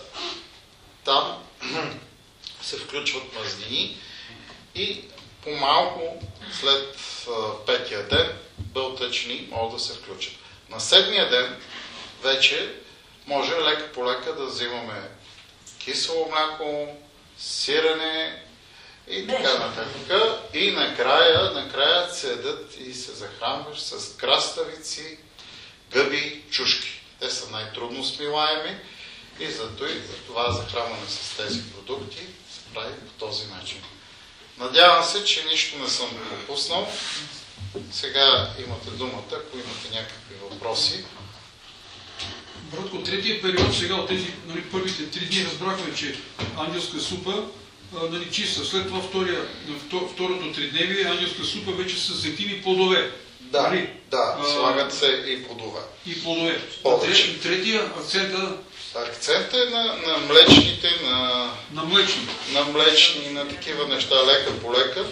там 1.04 1.44
се 2.62 2.76
включват 2.76 3.34
мазнини 3.34 3.98
и 4.74 5.04
по-малко 5.44 6.22
след 6.60 6.96
а, 7.28 7.64
петия 7.66 8.08
ден 8.08 8.38
бълтъчни 8.58 9.48
могат 9.50 9.72
да 9.72 9.78
се 9.78 9.94
включат. 9.94 10.34
На 10.70 10.80
седмия 10.80 11.30
ден 11.30 11.60
вече 12.22 12.74
може 13.26 13.52
лека 13.56 13.92
по 13.92 14.06
лека 14.06 14.34
да 14.34 14.46
взимаме 14.46 15.08
кисело 15.78 16.30
мляко, 16.30 16.96
сирене 17.38 18.42
и 19.08 19.26
така 19.26 19.58
нататък. 19.58 20.12
И 20.54 20.70
накрая, 20.70 21.50
накрая 21.50 22.10
се 22.10 22.28
ядат 22.28 22.76
и 22.80 22.94
се 22.94 23.12
захранваш 23.12 23.80
с 23.80 24.16
краставици, 24.16 25.18
гъби, 25.90 26.42
чушки. 26.50 27.01
Те 27.22 27.30
са 27.30 27.50
най-трудно 27.50 28.04
смилаеми 28.04 28.76
и 29.40 29.50
зато 29.50 29.84
и 29.84 29.94
за 29.94 30.16
това 30.26 30.52
захранване 30.52 31.08
с 31.08 31.36
тези 31.36 31.62
продукти 31.62 32.18
се 32.52 32.60
прави 32.74 32.94
по 32.94 33.26
този 33.26 33.46
начин. 33.46 33.78
Надявам 34.58 35.04
се, 35.04 35.24
че 35.24 35.44
нищо 35.44 35.78
не 35.78 35.88
съм 35.88 36.08
пропуснал. 36.30 36.92
Сега 37.92 38.54
имате 38.66 38.90
думата, 38.90 39.32
ако 39.32 39.56
имате 39.56 39.88
някакви 39.92 40.34
въпроси. 40.50 41.04
Братко, 42.56 43.02
третия 43.02 43.42
период 43.42 43.74
сега 43.74 43.94
от 43.94 44.08
тези 44.08 44.26
нали, 44.46 44.62
първите 44.62 45.10
три 45.10 45.26
дни 45.26 45.44
разбрахме, 45.44 45.94
че 45.94 46.18
ангелска 46.58 47.00
супа 47.00 47.44
нали, 47.92 48.30
чиста. 48.30 48.64
След 48.64 48.86
това 48.86 49.00
втория, 49.00 49.48
второто 50.12 50.52
тридневие 50.52 51.04
ангелска 51.04 51.44
супа 51.44 51.72
вече 51.72 51.98
с 51.98 52.14
зехтини 52.14 52.62
плодове. 52.62 53.12
Да, 53.53 53.62
Нали? 53.62 53.90
да, 54.11 54.36
А, 54.40 54.44
слагат 54.44 54.94
се 54.94 55.07
и 55.07 55.44
плодове. 55.44 55.80
И 56.07 56.22
плодове. 56.22 56.61
Повече. 56.82 57.22
Тре- 57.24 57.42
Третия 57.42 57.82
акцента 57.98 58.53
Акцент 58.96 59.55
е 59.55 59.70
на, 59.70 59.84
на 59.84 60.18
млечните, 60.18 60.90
на, 61.03 61.18
на 61.72 61.82
млечни. 61.84 62.22
на 62.53 62.64
млечни, 62.64 63.30
на 63.30 63.48
такива 63.48 63.88
неща, 63.88 64.14
лека 64.26 64.53
по 64.53 64.72
лека. 64.72 65.05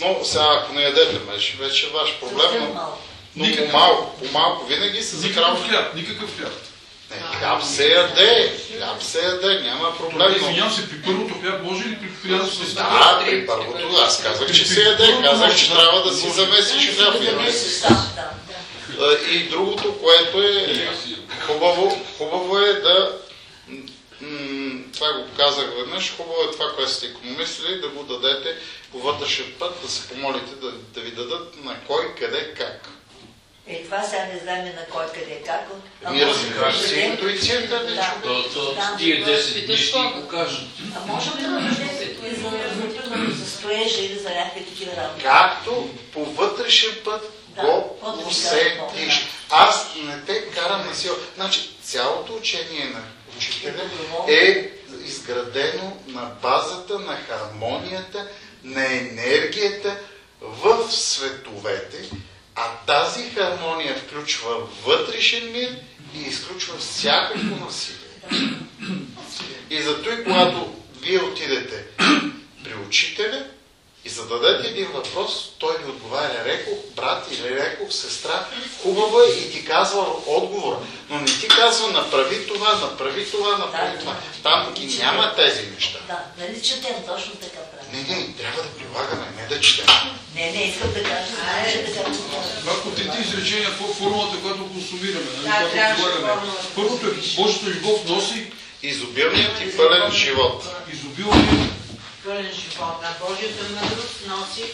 Но 0.00 0.24
сега, 0.24 0.46
ако 0.52 0.72
не 0.72 0.82
ядете 0.82 1.18
меч, 1.32 1.56
вече 1.60 1.86
е 1.86 1.90
ваш 1.90 2.18
проблем. 2.20 2.60
Но, 2.60 2.74
малко. 2.74 2.98
но 3.36 3.44
Никакъв. 3.44 3.70
по-малко, 3.70 4.16
по-малко 4.18 4.66
винаги 4.66 5.02
се 5.02 5.16
Никакъв 5.16 5.34
захранва. 5.34 5.68
хляб, 5.68 5.94
никакъв 5.94 6.38
хляб. 6.38 6.52
Не, 7.14 7.38
хляб 7.38 7.62
се 7.64 7.88
яде, 7.88 8.52
хляб 8.76 9.02
се 9.02 9.24
яде, 9.24 9.60
няма 9.60 9.96
проблем. 9.96 10.28
Но... 10.30 10.36
Извинявам 10.36 10.72
се, 10.72 10.90
при 10.90 11.02
първото 11.02 11.34
хляб 11.40 11.62
може 11.62 11.84
ли 11.84 11.98
при 12.00 12.28
хляб 12.28 12.46
с 12.46 12.74
Да, 12.74 13.22
при 13.26 13.46
първото, 13.46 13.96
аз 14.06 14.22
казах, 14.22 14.52
че 14.52 14.64
се 14.68 14.82
яде, 14.82 15.18
казах, 15.22 15.56
че 15.56 15.72
трябва 15.72 16.02
да 16.02 16.16
си 16.16 16.30
замесиш 16.30 16.96
хляб. 16.96 17.14
А, 19.00 19.30
И 19.30 19.48
другото, 19.48 19.98
което 20.02 20.42
е 20.42 20.88
хубаво, 21.46 21.98
хубаво 22.18 22.58
е 22.58 22.72
да 22.72 23.18
това 24.92 25.12
го 25.12 25.26
казах 25.36 25.66
веднъж, 25.76 26.16
хубаво 26.16 26.36
е 26.48 26.52
това, 26.52 26.72
което 26.74 26.92
сте 26.92 27.06
економисали, 27.06 27.80
да 27.80 27.88
го 27.88 28.02
дадете 28.02 28.56
по 28.92 28.98
вътрешен 28.98 29.52
път, 29.58 29.82
да 29.82 29.88
се 29.88 30.08
помолите 30.08 30.54
да, 30.60 30.72
да 30.72 31.00
ви 31.00 31.10
дадат 31.10 31.64
на 31.64 31.76
кой, 31.86 32.14
къде, 32.18 32.54
как. 32.56 32.88
Е, 33.66 33.84
това 33.84 34.02
сега 34.02 34.24
не 34.24 34.38
знаем 34.38 34.64
на 34.64 34.86
кой 34.90 35.06
къде 35.06 35.42
как. 35.46 35.68
Ние 36.10 36.26
развиваш 36.26 36.78
да 36.78 36.88
си 36.88 36.94
дадем- 36.94 37.10
интуицията, 37.12 37.78
да 37.78 37.94
Да. 37.94 38.14
То, 38.22 38.42
то, 38.44 38.74
Да. 38.74 38.96
тия 38.98 39.24
10 39.26 39.66
дни 39.66 39.76
ще 39.76 39.98
ни 39.98 40.12
покажат. 40.12 40.60
А 40.96 41.06
може 41.06 41.30
да 41.30 41.36
дадем 41.36 41.68
и 41.68 43.34
за, 43.34 43.50
строежа 43.50 44.00
или 44.00 44.18
за 44.18 44.30
някакви 44.30 44.64
такива 44.64 44.96
работи. 44.96 45.22
Както 45.22 45.88
по 46.12 46.24
вътрешен 46.24 46.90
път 47.04 47.32
Да, 47.48 47.62
го 47.62 47.98
усетиш. 48.28 49.28
Аз 49.50 49.90
не 49.96 50.20
те 50.20 50.50
карам 50.50 50.86
на 50.86 50.94
сила. 50.94 51.16
Значи, 51.34 51.70
цялото 51.82 52.34
учение 52.34 52.84
на 52.84 53.00
учителя 53.36 53.90
е 54.28 54.70
изградено 55.04 55.96
на 56.06 56.30
базата 56.42 56.98
на 56.98 57.16
хармонията, 57.16 58.28
на 58.64 58.86
енергията 58.86 59.96
в 60.40 60.92
световете, 60.92 62.08
а 62.54 62.70
тази 62.86 63.30
хармония 63.30 63.96
включва 63.96 64.56
вътрешен 64.84 65.52
мир 65.52 65.76
и 66.14 66.18
изключва 66.18 66.78
всякакво 66.78 67.56
насилие. 67.64 67.98
И 69.70 69.82
зато 69.82 70.10
и 70.10 70.24
когато 70.24 70.72
вие 71.00 71.18
отидете 71.18 71.84
при 72.64 72.74
учителя 72.86 73.46
и 74.04 74.08
зададете 74.08 74.68
един 74.68 74.86
въпрос, 74.86 75.50
той 75.58 75.78
ви 75.78 75.90
отговаря, 75.90 76.44
рекох 76.44 76.78
брат 76.96 77.28
или 77.32 77.56
рекох 77.56 77.92
сестра, 77.92 78.46
хубаво 78.82 79.20
е 79.20 79.26
и 79.26 79.52
ти 79.52 79.64
казва 79.64 80.06
отговор, 80.26 80.82
но 81.10 81.18
не 81.18 81.24
ти 81.26 81.48
казва 81.48 81.88
направи 81.92 82.46
това, 82.46 82.74
направи 82.76 83.30
това, 83.30 83.58
направи 83.58 83.92
Да, 83.92 83.98
това. 83.98 84.12
да. 84.12 84.42
Там 84.42 84.74
ги 84.74 84.98
няма 84.98 85.34
тези 85.36 85.66
неща. 85.74 85.98
Да, 86.06 86.44
нали 86.44 86.62
четем 86.62 86.94
точно 87.06 87.32
така 87.32 87.60
правим. 87.72 87.81
Не, 87.92 87.98
не, 87.98 88.32
трябва 88.32 88.62
да 88.62 88.68
прилагаме, 88.68 89.26
не 89.36 89.46
да 89.46 89.60
четем. 89.60 89.86
Не, 90.34 90.50
не, 90.50 90.62
искам 90.62 90.92
да 90.92 91.02
кажа, 91.02 91.26
че 91.72 91.84
така 91.84 92.10
Братко, 92.64 92.90
трите 92.90 93.18
изречения, 93.20 93.70
фо- 93.70 93.94
формулата, 93.94 94.36
която 94.42 94.68
консумираме, 94.68 95.26
нали, 95.36 95.46
Да, 95.46 95.70
която 95.70 96.02
прилагаме. 96.02 96.52
Първото 96.74 97.06
е 97.06 97.10
Божията 97.36 97.66
любов 97.66 98.04
носи 98.08 98.46
Изобилният 98.82 99.60
и 99.60 99.76
пълен 99.76 100.12
живот. 100.12 100.64
изобилие, 100.92 101.68
пълен 102.24 102.50
живот, 102.52 102.96
а 103.02 103.26
Божията 103.26 103.64
мъдрост 103.74 104.26
носи 104.28 104.64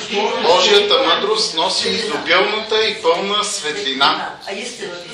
второто 0.00 0.42
Божията 0.42 0.98
мъдрост 0.98 1.54
носи 1.54 1.88
изобилната 1.88 2.84
и 2.84 3.02
пълна 3.02 3.44
светлина. 3.44 4.38
А 4.46 4.52
истината 4.52 5.04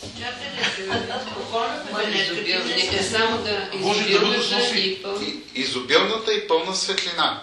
си 0.00 0.82
да, 3.44 3.50
е 3.50 3.78
носи 3.78 5.02
Изобилната 5.54 6.34
и 6.34 6.48
пълна 6.48 6.76
светлина. 6.76 7.42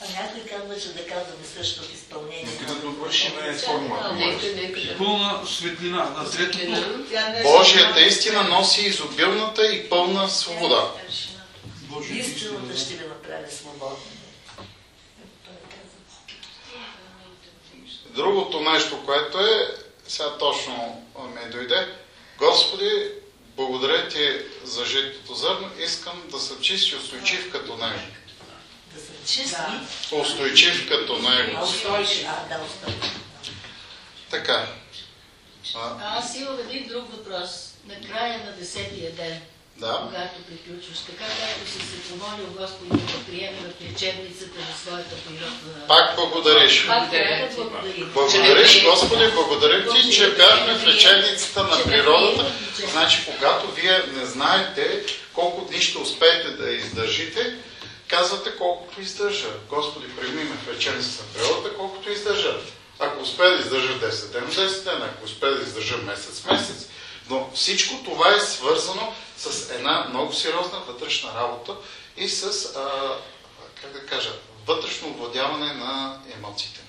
А 0.00 0.22
някой 0.22 0.40
казва, 0.40 0.80
че 0.80 0.88
да 0.88 1.06
казваме 1.06 1.44
също 1.56 1.82
в 1.82 1.94
изпълнение. 1.94 2.44
Нека 2.60 2.74
да 2.74 2.80
довършим 2.80 3.32
да. 3.34 4.98
пълна 4.98 5.46
светлина. 5.46 6.10
На 6.10 6.30
третото 6.30 7.42
Божията 7.42 8.00
истина 8.00 8.42
носи 8.42 8.80
изобилната 8.80 9.72
и 9.72 9.88
пълна 9.88 10.28
свобода. 10.28 10.90
Божията 11.82 12.30
Истината 12.30 12.74
истина. 12.74 12.78
ще 12.78 12.94
ви 12.94 13.08
направи 13.08 13.52
свободни. 13.52 13.96
Той 15.44 15.54
казва. 15.70 15.92
Другото 18.14 18.60
нещо, 18.60 19.04
което 19.04 19.38
е, 19.40 19.74
сега 20.08 20.38
точно 20.38 21.02
ми 21.34 21.50
дойде, 21.50 21.88
Господи, 22.38 23.10
благодаря 23.56 24.08
ти 24.08 24.38
за 24.64 24.84
житото 24.84 25.34
зърно, 25.34 25.70
искам 25.78 26.22
да 26.30 26.38
съм 26.38 26.60
чист 26.60 26.92
и 26.92 26.96
устойчив 26.96 27.52
като 27.52 27.76
него. 27.76 28.00
Да 28.94 29.00
съм 29.00 29.14
чисти. 29.26 29.56
Устойчив 30.12 30.88
като 30.88 31.18
него. 31.18 31.62
устойчив. 31.62 32.26
А, 32.28 32.48
да, 32.48 32.64
устойчив. 32.64 33.20
Така. 34.30 34.66
А, 35.74 36.18
Аз 36.18 36.36
имам 36.36 36.58
един 36.58 36.88
друг 36.88 37.12
въпрос. 37.12 37.50
На 37.86 38.08
края 38.08 38.44
на 38.44 38.52
десетия 38.52 39.12
ден, 39.12 39.40
Да. 39.76 40.02
когато 40.06 40.42
приключваш. 40.48 40.98
Така 40.98 41.24
както 41.24 41.70
си 41.72 41.78
се 41.78 41.98
помолил 42.08 42.46
Господи 42.60 42.90
да 42.90 43.18
приеме 43.26 43.58
в 43.58 43.82
лечебницата 43.82 44.58
на 44.60 44.76
своята 44.82 45.14
природа. 45.26 45.86
Пак 45.88 46.16
благодариш. 46.16 46.86
Пак 46.86 47.10
трябва 47.10 47.48
да 47.48 47.54
благодарим. 47.54 48.10
Благодариш, 48.14 48.84
Господи, 48.84 49.24
благодаря 49.34 49.88
ти, 49.88 50.12
че 50.12 50.30
бяхме 50.30 50.74
в 50.74 50.86
лечебницата 50.86 51.62
на 51.62 51.84
природата. 51.84 52.52
Значи, 52.92 53.18
когато 53.26 53.70
вие 53.70 54.02
не 54.14 54.26
знаете 54.26 55.04
колко 55.34 55.64
дни 55.70 55.80
ще 55.80 55.98
успеете 55.98 56.48
да 56.48 56.70
издържите, 56.70 57.56
казвате 58.08 58.56
колкото 58.58 59.00
издържа. 59.00 59.48
Господи, 59.68 60.06
прими 60.20 60.44
ме 60.44 60.56
в 60.56 60.74
лечебницата 60.74 61.24
на 61.24 61.32
природата, 61.32 61.76
колкото 61.76 62.10
издържа. 62.10 62.56
Ако 62.98 63.22
успее 63.22 63.50
да 63.50 63.58
издържа 63.58 63.92
10 63.92 64.32
дена, 64.32 64.46
10 64.46 64.84
дена. 64.84 65.04
Ако 65.04 65.24
успее 65.24 65.50
да 65.50 65.62
издържа 65.62 65.96
месец, 65.96 66.44
месец. 66.50 66.88
Но 67.30 67.50
всичко 67.54 68.04
това 68.04 68.34
е 68.34 68.40
свързано 68.40 69.14
с 69.36 69.70
една 69.70 70.06
много 70.08 70.32
сериозна 70.32 70.80
вътрешна 70.80 71.34
работа 71.34 71.76
и 72.16 72.28
с, 72.28 72.42
а, 72.76 73.16
как 73.82 73.92
да 73.92 74.06
кажа, 74.06 74.30
вътрешно 74.66 75.08
овладяване 75.08 75.72
на 75.72 76.20
емоциите. 76.36 76.80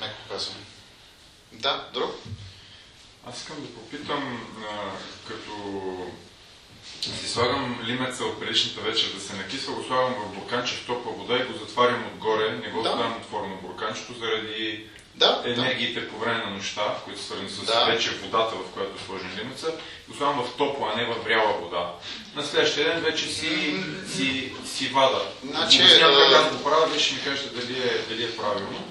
Меко 0.00 0.16
казвам. 0.28 0.56
Да, 1.52 1.88
друг? 1.94 2.14
Аз 3.26 3.38
искам 3.38 3.56
да 3.60 3.74
попитам, 3.74 4.46
а, 4.70 4.90
като 5.28 5.52
си 7.02 7.28
слагам 7.28 7.80
лимеца 7.84 8.24
от 8.24 8.40
предишната 8.40 8.80
вечер 8.80 9.12
да 9.14 9.20
се 9.20 9.36
накисва, 9.36 9.72
го 9.72 9.84
слагам 9.84 10.14
в 10.14 10.34
бурканче 10.34 10.74
в 10.74 10.86
топла 10.86 11.12
вода 11.12 11.36
и 11.36 11.44
го 11.44 11.58
затварям 11.58 12.06
отгоре, 12.06 12.50
не 12.50 12.70
го 12.70 12.82
Да. 12.82 12.88
оставям 12.90 13.16
отворено 13.16 13.56
бурканчето 13.56 14.14
заради 14.18 14.86
Да, 15.14 15.42
енергиите 15.46 16.08
по 16.08 16.18
време 16.18 16.44
на 16.44 16.50
нощта, 16.50 16.94
които 17.04 17.20
са 17.20 17.26
свързани 17.26 17.50
с 17.50 17.62
Да. 17.62 17.84
вече 17.84 18.10
водата, 18.10 18.54
в 18.56 18.72
която 18.74 18.90
е 18.96 19.06
сложен 19.06 19.30
лимеца, 19.38 19.72
го 20.08 20.16
слагам 20.16 20.44
в 20.44 20.56
топла, 20.56 20.92
а 20.94 20.98
не 20.98 21.04
в 21.04 21.24
вряла 21.24 21.52
вода. 21.52 21.92
На 22.34 22.42
следващия 22.44 22.84
ден 22.84 23.00
вече 23.00 23.26
си, 23.26 23.76
си, 24.16 24.52
си 24.66 24.88
вада. 24.88 25.22
Значи, 25.44 25.82
Обяснявам 25.82 26.16
как 26.22 26.32
а- 26.32 26.36
аз 26.38 26.52
го 26.52 26.64
правя, 26.64 26.86
вие 26.86 27.00
ще 27.00 27.14
ми 27.14 27.20
кажете 27.20 27.48
дали 27.50 27.78
е, 27.78 27.98
дали 28.08 28.24
е 28.24 28.36
правилно. 28.36 28.84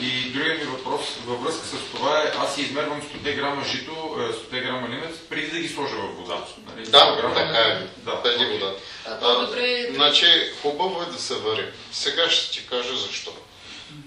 И 0.00 0.30
другият 0.30 0.58
ми 0.58 0.64
въпрос 0.66 1.00
във 1.26 1.42
връзка 1.42 1.66
с 1.66 1.96
това 1.96 2.18
е, 2.18 2.32
аз 2.38 2.54
си 2.54 2.62
измервам 2.62 3.02
100 3.02 3.36
грама 3.36 3.64
жито, 3.64 3.92
е, 4.20 4.32
100 4.46 4.62
грама 4.62 4.88
лимец, 4.88 5.16
преди 5.30 5.46
да 5.46 5.58
ги 5.58 5.68
сложа 5.68 5.94
в 5.94 6.16
вода. 6.16 6.44
Нали? 6.66 6.86
100 6.86 6.90
да, 6.90 7.16
грама- 7.16 7.34
така 7.36 7.58
е. 7.58 7.86
Да. 7.98 8.22
Преди 8.22 8.44
вода. 8.44 8.74
А, 9.06 9.20
по-добре 9.20 9.62
е- 9.62 9.92
значи, 9.94 10.26
хубаво 10.62 11.02
е 11.02 11.06
да 11.06 11.18
се 11.18 11.34
вари. 11.34 11.64
Сега 11.92 12.30
ще 12.30 12.52
ти 12.52 12.66
кажа 12.66 12.96
защо. 12.96 13.32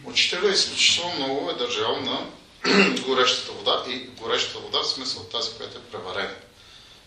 Учителя 0.03 0.49
изключително 0.49 1.15
много 1.15 1.49
е 1.49 1.53
държал 1.53 2.01
на 2.01 2.25
горещата 3.05 3.51
вода 3.51 3.83
и 3.87 3.97
горещата 3.97 4.59
вода 4.59 4.79
в 4.81 4.87
смисъл 4.87 5.23
тази, 5.23 5.51
която 5.57 5.77
е 5.77 5.81
преварена. 5.81 6.35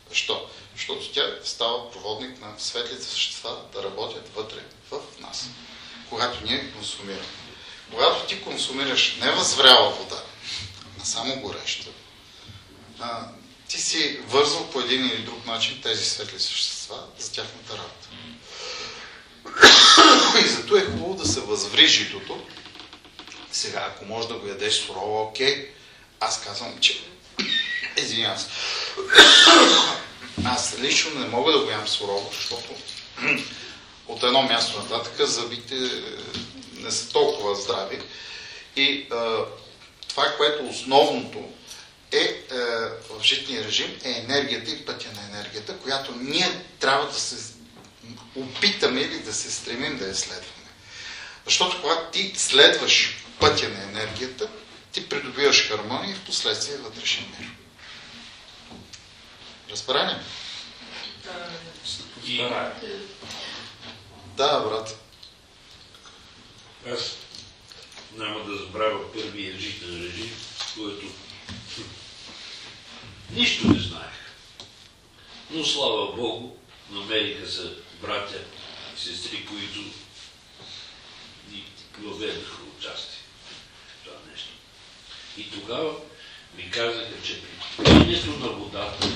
Защо? 0.09 0.47
Защото 0.77 1.13
тя 1.13 1.35
става 1.45 1.91
проводник 1.91 2.41
на 2.41 2.49
светлите 2.59 3.05
същества 3.05 3.57
да 3.73 3.83
работят 3.83 4.35
вътре 4.35 4.59
в 4.91 5.01
нас, 5.21 5.49
когато 6.09 6.45
ние 6.45 6.73
консумираме. 6.73 7.27
Когато 7.91 8.27
ти 8.27 8.43
консумираш 8.43 9.17
не 9.21 9.31
възвряла 9.31 9.91
вода, 9.91 10.23
а 11.03 11.05
само 11.05 11.41
гореща, 11.41 11.91
ти 13.69 13.81
си 13.81 14.21
вързал 14.29 14.71
по 14.71 14.81
един 14.81 15.07
или 15.07 15.23
друг 15.23 15.47
начин 15.47 15.81
тези 15.83 16.05
светли 16.05 16.41
същества 16.41 17.05
за 17.19 17.33
тяхната 17.33 17.73
работа. 17.73 18.09
И 20.45 20.49
зато 20.49 20.77
е 20.77 20.85
хубаво 20.85 21.15
да 21.15 21.27
се 21.29 21.41
възври 21.41 21.87
житото. 21.87 22.47
Сега, 23.55 23.87
ако 23.89 24.05
можеш 24.05 24.29
да 24.29 24.35
го 24.35 24.49
ядеш 24.49 24.75
сурово, 24.75 25.23
окей. 25.23 25.71
Аз 26.21 26.41
казвам, 26.41 26.79
че... 26.81 27.05
Извинявам 27.97 28.39
се. 28.39 28.47
Аз 30.45 30.79
лично 30.79 31.21
не 31.21 31.27
мога 31.27 31.53
да 31.53 31.59
го 31.59 31.71
ям 31.71 31.89
сурово, 31.89 32.31
защото 32.33 32.69
от 34.09 34.23
едно 34.23 34.43
място 34.43 34.79
нататък 34.79 35.27
зъбите 35.27 35.75
е, 35.75 35.89
не 36.81 36.91
са 36.91 37.13
толкова 37.13 37.55
здрави. 37.55 38.03
И 38.77 39.07
а, 39.11 39.45
това, 40.09 40.35
което 40.37 40.69
основното 40.69 41.49
е, 42.13 42.19
е 42.19 42.45
в 43.11 43.23
житния 43.23 43.65
режим, 43.65 44.01
е 44.05 44.11
енергията 44.11 44.71
и 44.71 44.85
пътя 44.85 45.09
на 45.13 45.37
енергията, 45.37 45.79
която 45.79 46.15
ние 46.15 46.61
трябва 46.81 47.07
да 47.07 47.21
се 47.21 47.53
опитаме 48.37 49.01
или 49.01 49.19
да 49.19 49.35
се 49.35 49.51
стремим 49.51 49.99
да 49.99 50.07
я 50.07 50.15
следваме. 50.15 50.71
Защото 51.45 51.83
когато 51.83 52.11
ти 52.11 52.33
следваш 52.37 53.24
пътя 53.41 53.69
на 53.69 53.83
енергията, 53.83 54.49
ти 54.93 55.09
придобиваш 55.09 55.69
хармония 55.69 56.11
и 56.11 56.15
в 56.15 56.25
последствие 56.25 56.77
вътрешен 56.77 57.25
мир. 57.39 57.49
Разбра 59.71 60.07
ли? 60.07 60.17
И 62.27 62.37
Да, 64.37 64.61
брат. 64.61 64.99
аз 66.93 67.17
няма 68.17 68.45
да 68.45 68.57
забравя 68.57 69.13
първия 69.13 69.59
житен 69.59 70.03
режим, 70.03 70.37
който 70.75 71.07
нищо 73.31 73.67
не 73.69 73.79
знаех. 73.79 74.15
Но 75.51 75.65
слава 75.65 76.17
Богу, 76.17 76.57
намериха 76.91 77.51
се 77.51 77.73
братя 78.01 78.39
и 78.97 79.01
сестри, 79.01 79.47
които 79.47 79.79
ни 81.51 81.65
въведаха 81.99 82.63
участие. 82.79 83.24
И 85.39 85.51
тогава 85.51 85.93
ми 86.57 86.71
казаха, 86.71 87.23
че 87.25 87.41
при 87.77 87.85
пиенето 87.85 88.31
на 88.31 88.49
водата 88.49 89.09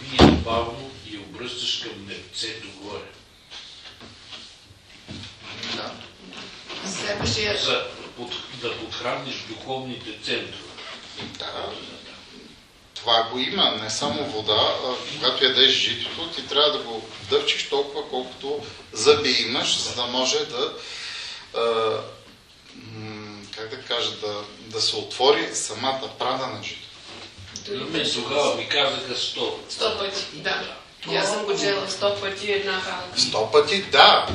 пие 0.00 0.26
бавно 0.26 0.90
и 1.10 1.18
обръщаш 1.18 1.76
към 1.76 2.06
небцето 2.06 2.68
горе. 2.82 3.10
Да. 5.76 5.92
Следващия 6.90 7.58
За 7.58 7.86
под, 8.16 8.32
да 8.60 8.78
подхраниш 8.78 9.34
духовните 9.48 10.18
центрове. 10.22 10.70
Да. 11.38 11.72
Това 12.94 13.22
го 13.22 13.38
има, 13.38 13.70
не 13.82 13.90
само 13.90 14.24
вода. 14.24 14.74
Когато 15.14 15.44
ядеш 15.44 15.70
житото, 15.70 16.28
ти 16.28 16.46
трябва 16.46 16.72
да 16.72 16.78
го 16.78 17.08
дъвчиш 17.30 17.68
толкова, 17.68 18.08
колкото 18.08 18.64
зъби 18.92 19.30
имаш, 19.30 19.78
за 19.78 19.94
да 19.94 20.06
може 20.06 20.38
да, 20.44 20.74
как 23.60 23.70
да 23.70 23.82
кажа, 23.82 24.10
да, 24.10 24.44
да 24.58 24.80
се 24.80 24.96
отвори 24.96 25.48
самата 25.54 26.08
прана 26.18 26.46
на 26.46 26.62
житото. 26.62 26.86
На 27.68 27.84
мен 27.84 28.10
тогава 28.14 28.54
ми 28.54 28.68
казаха 28.68 29.14
100. 29.14 29.52
сто 29.68 29.98
пъти. 29.98 30.24
Да. 30.32 30.76
И 31.10 31.16
аз 31.16 31.28
съм 31.28 31.44
го 31.44 31.58
чела 31.58 31.90
сто 31.90 32.20
пъти 32.20 32.52
една 32.52 32.80
халка. 32.80 33.20
Сто 33.20 33.50
пъти, 33.52 33.82
да. 33.82 34.26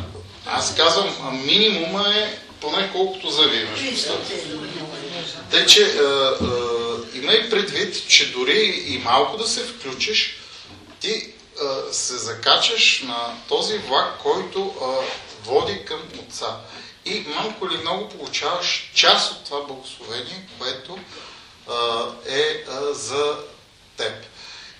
Аз 0.45 0.75
казвам, 0.75 1.41
минимума 1.45 2.09
е 2.15 2.39
поне 2.61 2.89
колкото 2.91 3.27
устата. 3.93 4.33
Тъй, 5.51 5.65
че 5.65 5.83
а, 5.83 6.03
а, 6.03 7.17
имай 7.17 7.49
предвид, 7.49 8.07
че 8.07 8.31
дори 8.31 8.85
и 8.87 8.97
малко 8.97 9.37
да 9.37 9.47
се 9.47 9.63
включиш, 9.63 10.37
ти 10.99 11.33
а, 11.61 11.93
се 11.93 12.17
закачаш 12.17 13.03
на 13.07 13.37
този 13.47 13.77
влак, 13.77 14.17
който 14.23 14.73
а, 14.81 14.85
води 15.49 15.85
към 15.85 15.99
Отца. 16.19 16.57
И 17.05 17.25
малко 17.35 17.65
или 17.65 17.77
много 17.77 18.09
получаваш 18.09 18.91
част 18.93 19.31
от 19.31 19.45
това 19.45 19.61
благословение, 19.61 20.47
което 20.59 20.99
а, 21.69 22.05
е 22.27 22.63
а, 22.69 22.93
за 22.93 23.37
теб. 23.97 24.25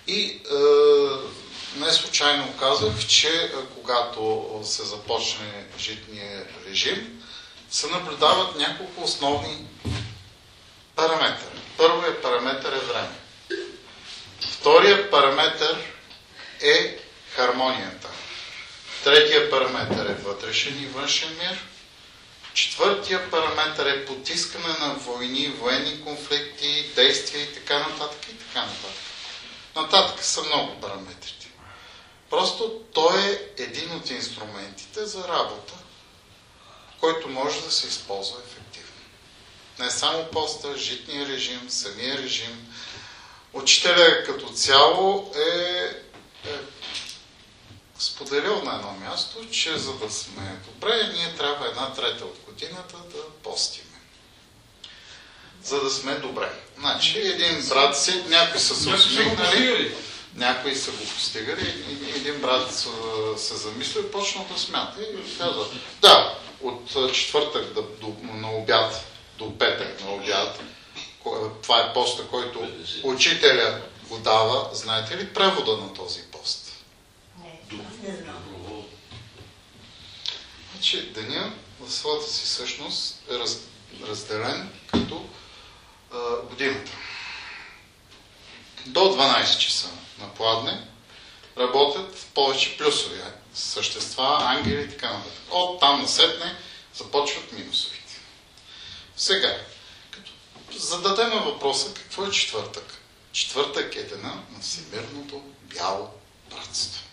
И 0.07 0.41
а, 0.51 0.55
не 1.75 1.91
случайно 1.91 2.53
казах, 2.59 3.07
че 3.07 3.51
когато 3.75 4.49
се 4.63 4.83
започне 4.83 5.65
житния 5.79 6.47
режим, 6.67 7.23
се 7.69 7.87
наблюдават 7.87 8.55
няколко 8.55 9.03
основни 9.03 9.65
параметъра. 10.95 11.51
Първият 11.77 12.21
параметър 12.21 12.73
е 12.73 12.79
време. 12.79 13.15
Вторият 14.51 15.11
параметър 15.11 15.77
е 16.61 16.99
хармонията. 17.35 18.07
Третия 19.03 19.49
параметър 19.49 20.05
е 20.05 20.13
вътрешен 20.13 20.83
и 20.83 20.85
външен 20.85 21.37
мир. 21.37 21.63
Четвъртия 22.55 23.31
параметър 23.31 23.85
е 23.85 24.05
потискане 24.05 24.67
на 24.79 24.93
войни, 24.93 25.47
военни 25.47 26.03
конфликти, 26.03 26.91
действия 26.95 27.43
и 27.43 27.53
така 27.53 27.79
нататък 27.79 28.27
и 28.29 28.37
така 28.37 28.61
нататък. 28.61 29.03
Нататък 29.75 30.23
са 30.23 30.43
много 30.43 30.79
параметрите. 30.81 31.47
Просто 32.29 32.81
той 32.93 33.23
е 33.23 33.61
един 33.63 33.91
от 33.95 34.09
инструментите 34.09 35.05
за 35.05 35.27
работа, 35.27 35.73
който 36.99 37.29
може 37.29 37.61
да 37.61 37.71
се 37.71 37.87
използва 37.87 38.37
ефективно. 38.45 39.01
Не 39.79 39.91
само 39.91 40.25
поста, 40.25 40.77
житния 40.77 41.27
режим, 41.27 41.69
самия 41.69 42.17
режим. 42.17 42.73
Учителя 43.53 44.23
като 44.25 44.49
цяло 44.49 45.33
е, 45.35 45.59
е 46.49 46.59
споделил 47.99 48.61
на 48.63 48.75
едно 48.75 48.91
място, 48.91 49.49
че 49.51 49.77
за 49.77 49.93
да 49.93 50.11
сме 50.11 50.55
добре, 50.65 51.11
ние 51.13 51.35
трябва 51.35 51.67
една 51.67 51.93
трета 51.93 52.25
от 52.25 52.37
годината 52.45 52.97
да 52.97 53.29
постиме. 53.43 53.85
За 55.63 55.81
да 55.81 55.89
сме 55.89 56.15
добре. 56.15 56.51
Значи, 56.79 57.19
един 57.19 57.67
брат 57.69 57.97
си, 58.01 58.23
някои 58.27 58.59
са 58.59 58.75
се 58.75 58.89
усмихнали. 58.89 59.95
някои 60.35 60.75
са 60.75 60.91
го 60.91 60.97
постигали. 61.05 61.69
И- 61.89 62.09
Един 62.15 62.41
брат 62.41 62.75
се, 63.37 63.55
замисли 63.55 63.99
и 63.99 64.11
почна 64.11 64.45
да 64.53 64.59
смята 64.59 65.01
и 65.01 65.37
каза, 65.37 65.65
да, 66.01 66.37
от 66.61 67.13
четвъртък 67.13 67.65
на 68.23 68.51
обяд 68.51 69.05
до 69.37 69.57
петък 69.57 70.01
на 70.03 70.11
обяд, 70.11 70.59
това 71.63 71.79
е 71.81 71.93
поста, 71.93 72.27
който 72.27 72.67
учителя 73.03 73.81
го 74.03 74.17
дава. 74.17 74.69
Знаете 74.73 75.17
ли 75.17 75.33
превода 75.33 75.77
на 75.77 75.93
този 75.93 76.21
пост? 76.21 76.64
Значи 80.73 81.13
деня 81.13 81.53
в 81.79 81.91
своята 81.91 82.31
си 82.31 82.47
същност 82.47 83.21
е 83.31 83.39
раз, 83.39 83.59
разделен 84.07 84.69
като 84.87 85.25
а, 86.11 86.41
годината. 86.49 86.91
До 88.85 88.99
12 88.99 89.57
часа 89.57 89.89
на 90.19 90.33
пладне 90.33 90.87
работят 91.57 92.27
повече 92.33 92.77
плюсови 92.77 93.21
същества, 93.53 94.37
ангели 94.41 94.83
и 94.83 94.89
така 94.89 95.13
нататък. 95.13 95.41
От 95.51 95.79
там 95.79 96.01
насетне 96.01 96.55
започват 96.93 97.51
минусовите. 97.51 98.19
Сега, 99.17 99.57
като 100.11 100.31
зададем 100.77 101.29
въпроса 101.29 101.93
какво 101.93 102.25
е 102.25 102.31
четвъртък. 102.31 103.01
Четвъртък 103.31 103.95
е 103.95 104.03
дена 104.03 104.43
на 104.51 104.59
всемирното 104.61 105.41
бяло 105.61 106.09
братство. 106.49 107.04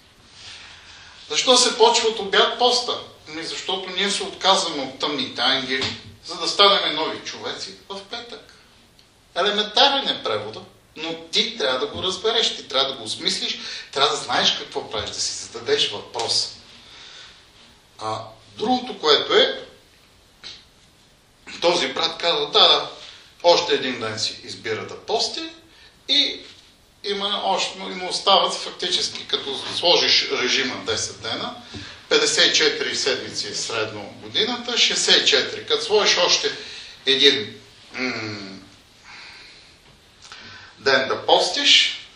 Защо 1.32 1.56
се 1.56 1.78
почва 1.78 2.08
от 2.08 2.18
обяд 2.18 2.58
поста? 2.58 2.98
Ами 3.28 3.44
защото 3.44 3.90
ние 3.90 4.10
се 4.10 4.22
отказваме 4.22 4.82
от 4.82 4.98
тъмните 4.98 5.40
ангели, 5.40 5.96
за 6.24 6.36
да 6.36 6.48
станем 6.48 6.94
нови 6.94 7.18
човеци 7.18 7.74
в 7.88 8.00
петък. 8.10 8.54
Елементарен 9.34 10.08
е 10.08 10.22
превода, 10.22 10.60
но 10.96 11.14
ти 11.14 11.58
трябва 11.58 11.78
да 11.78 11.86
го 11.86 12.02
разбереш, 12.02 12.56
ти 12.56 12.68
трябва 12.68 12.92
да 12.92 12.98
го 12.98 13.04
осмислиш, 13.04 13.58
трябва 13.92 14.10
да 14.10 14.16
знаеш 14.16 14.58
какво 14.58 14.90
правиш, 14.90 15.10
да 15.10 15.20
си 15.20 15.44
зададеш 15.44 15.90
въпрос. 15.90 16.52
А 17.98 18.18
другото, 18.56 18.98
което 18.98 19.34
е, 19.34 19.66
този 21.60 21.88
брат 21.88 22.18
каза, 22.18 22.46
да, 22.46 22.68
да, 22.68 22.90
още 23.42 23.74
един 23.74 24.00
ден 24.00 24.18
си 24.18 24.40
избира 24.44 24.86
да 24.86 25.00
пости 25.00 25.50
и 26.08 26.40
има 27.04 27.40
още, 27.44 27.78
му 27.78 28.08
остават 28.08 28.54
фактически, 28.54 29.26
като 29.26 29.58
сложиш 29.76 30.28
режима 30.42 30.74
10 30.86 31.12
дена, 31.12 31.54
54 32.10 32.92
седмици 32.92 33.48
е 33.48 33.54
средно 33.54 34.14
годината, 34.22 34.72
64. 34.72 35.66
Като 35.66 35.84
сложиш 35.84 36.18
още 36.18 36.50
един 37.06 37.60
ден 40.78 41.08
да 41.08 41.26
постиш, 41.26 42.06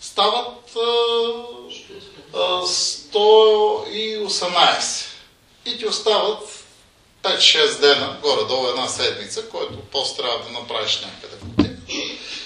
стават 0.00 0.76
а, 0.76 0.80
а, 2.34 2.38
118. 2.38 5.04
И 5.66 5.78
ти 5.78 5.86
остават 5.86 6.64
5-6 7.22 7.80
дена, 7.80 8.18
горе-долу 8.22 8.68
една 8.68 8.88
седмица, 8.88 9.48
който 9.48 9.80
пост 9.80 10.16
трябва 10.16 10.44
да 10.44 10.50
направиш 10.50 11.00
някъде 11.00 11.36
в. 11.36 11.48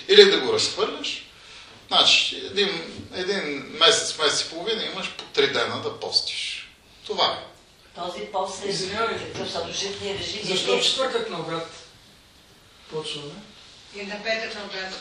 Или 0.09 0.31
да 0.31 0.39
го 0.39 0.53
разхвърляш. 0.53 1.22
Значи, 1.93 2.43
един, 2.47 2.69
един 3.15 3.67
месец, 3.81 4.19
месец 4.19 4.41
и 4.41 4.51
половина 4.51 4.83
имаш 4.85 5.11
по 5.11 5.41
3 5.41 5.53
дена 5.53 5.83
да 5.83 6.01
постиш. 6.01 6.71
Това 7.07 7.25
е. 7.25 7.39
Този 8.01 8.21
пост 8.21 8.65
е 8.65 8.69
Извинявай. 8.69 9.19
такъв 9.19 9.53
задължителен 9.53 10.19
режим. 10.19 10.41
Защо 10.45 10.75
Е, 10.75 10.81
четвъртък 10.81 11.31
на 11.31 11.39
обяд 11.39 11.71
почваме? 12.93 13.33
И 13.97 14.03
на 14.03 14.23
петък 14.23 14.55
на 14.55 14.61
обяд. 14.65 15.01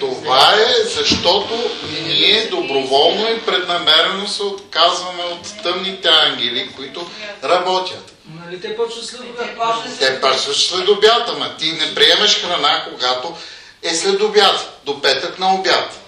Това 0.00 0.54
е 0.54 0.84
защото 0.84 1.70
ние 2.02 2.46
доброволно 2.46 3.30
и 3.30 3.40
преднамерено 3.40 4.28
се 4.28 4.42
отказваме 4.42 5.22
от 5.22 5.62
тъмните 5.62 6.08
ангели, 6.08 6.72
които 6.76 7.10
работят. 7.44 8.12
Нали 8.44 8.60
те 8.60 8.76
почват 8.76 9.04
след 9.04 9.20
обяд? 9.20 9.98
Те 9.98 10.20
почват 10.20 10.56
след 10.56 10.88
обяд, 10.88 11.28
ама 11.28 11.56
ти 11.56 11.72
не 11.72 11.94
приемаш 11.94 12.40
храна, 12.40 12.84
когато 12.90 13.36
е 13.84 13.94
след 13.94 14.22
обяд, 14.22 14.80
до 14.84 15.02
петък 15.02 15.38
на 15.38 15.54
обяд. 15.54 16.00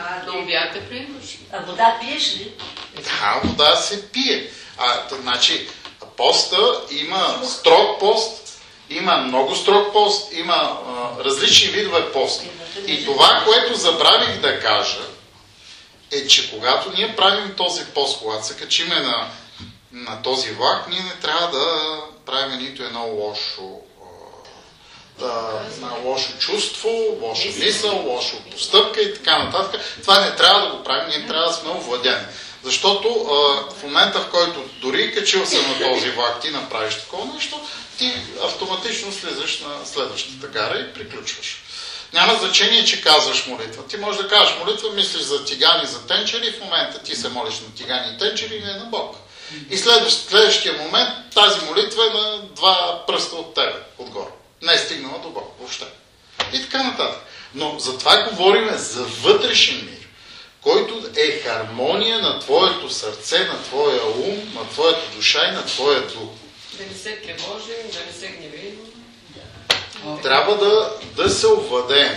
А, 0.00 0.26
На 0.26 0.38
обяд 0.38 0.76
е 0.76 0.88
приемаш. 0.88 1.24
А 1.52 1.58
вода 1.60 1.96
пиеш 2.00 2.36
ли? 2.36 2.52
Да, 2.96 3.40
вода 3.44 3.76
се 3.76 4.08
пие. 4.08 4.50
А, 4.78 5.00
т- 5.00 5.16
значи, 5.16 5.68
поста 6.16 6.56
има 6.90 7.40
строг 7.44 8.00
пост, 8.00 8.60
има 8.90 9.16
много 9.16 9.56
строг 9.56 9.92
пост, 9.92 10.32
има 10.32 10.54
а, 10.54 11.24
различни 11.24 11.68
видове 11.68 12.12
пост. 12.12 12.42
И 12.86 13.04
това, 13.04 13.42
което 13.44 13.74
забравих 13.74 14.40
да 14.40 14.60
кажа, 14.60 15.00
е, 16.12 16.26
че 16.26 16.50
когато 16.50 16.90
ние 16.90 17.16
правим 17.16 17.54
този 17.56 17.84
пост, 17.84 18.18
когато 18.18 18.46
се 18.46 18.56
качиме 18.56 18.94
на, 18.94 19.28
на 19.92 20.22
този 20.22 20.50
влак, 20.50 20.88
ние 20.88 21.00
не 21.00 21.14
трябва 21.22 21.50
да 21.50 21.96
правим 22.26 22.58
нито 22.58 22.82
едно 22.82 23.06
лошо 23.06 23.80
а, 25.22 25.98
лошо 26.04 26.38
чувство, 26.38 26.88
лоша 27.20 27.48
мисъл, 27.58 28.04
лошо 28.06 28.36
постъпка 28.52 29.02
и 29.02 29.14
така 29.14 29.38
нататък. 29.38 29.80
Това 30.02 30.20
не 30.20 30.36
трябва 30.36 30.60
да 30.60 30.76
го 30.76 30.84
правим, 30.84 31.08
ние 31.08 31.26
трябва 31.26 31.46
да 31.46 31.52
сме 31.52 31.70
овладени. 31.70 32.24
Защото 32.64 33.08
а, 33.08 33.74
в 33.74 33.82
момента, 33.82 34.20
в 34.20 34.30
който 34.30 34.64
дори 34.80 35.14
качил 35.14 35.46
се 35.46 35.62
на 35.62 35.78
този 35.78 36.10
влак, 36.10 36.40
ти 36.40 36.50
направиш 36.50 36.94
такова 36.94 37.34
нещо, 37.34 37.60
ти 37.98 38.12
автоматично 38.44 39.12
слизаш 39.12 39.60
на 39.60 39.86
следващата 39.86 40.46
гара 40.46 40.78
и 40.78 40.92
приключваш. 40.92 41.62
Няма 42.12 42.34
значение, 42.34 42.84
че 42.84 43.02
казваш 43.02 43.46
молитва. 43.46 43.86
Ти 43.86 43.96
можеш 43.96 44.22
да 44.22 44.28
кажеш 44.28 44.54
молитва, 44.58 44.90
мислиш 44.90 45.22
за 45.22 45.44
тигани, 45.44 45.86
за 45.86 46.06
тенчери, 46.06 46.52
в 46.52 46.64
момента 46.64 46.98
ти 46.98 47.16
се 47.16 47.28
молиш 47.28 47.54
на 47.54 47.74
тигани 47.74 48.14
и 48.14 48.18
тенчери 48.18 48.60
не 48.60 48.72
на 48.72 48.84
Бог. 48.84 49.16
И 49.70 49.76
следващ, 49.76 50.28
следващия 50.28 50.72
момент 50.72 51.10
тази 51.34 51.64
молитва 51.64 52.06
е 52.06 52.14
на 52.18 52.38
два 52.38 53.04
пръста 53.06 53.36
от 53.36 53.54
тебе, 53.54 53.74
отгоре. 53.98 54.30
Не 54.62 54.72
е 54.72 54.78
стигнала 54.78 55.18
до 55.18 55.30
Бог 55.30 55.54
въобще. 55.58 55.84
И 56.52 56.62
така 56.62 56.82
нататък. 56.82 57.22
Но 57.54 57.78
за 57.78 57.98
това 57.98 58.22
говорим 58.22 58.70
за 58.76 59.04
вътрешен 59.04 59.76
мир, 59.76 60.08
който 60.62 61.08
е 61.16 61.30
хармония 61.30 62.18
на 62.18 62.40
твоето 62.40 62.90
сърце, 62.90 63.38
на 63.38 63.62
твоя 63.62 64.06
ум, 64.06 64.52
на 64.54 64.68
твоята 64.68 65.16
душа 65.16 65.48
и 65.48 65.52
на 65.52 65.66
твоя 65.66 66.00
дух. 66.00 66.30
Да 66.72 66.86
не 66.86 66.94
се 66.94 67.16
тревожим, 67.16 67.90
да 67.92 68.06
не 68.06 68.12
се 68.20 68.28
гневим. 68.28 68.78
Трябва 70.22 70.56
да, 70.56 70.92
да 71.16 71.30
се 71.30 71.46
овладеем. 71.46 72.14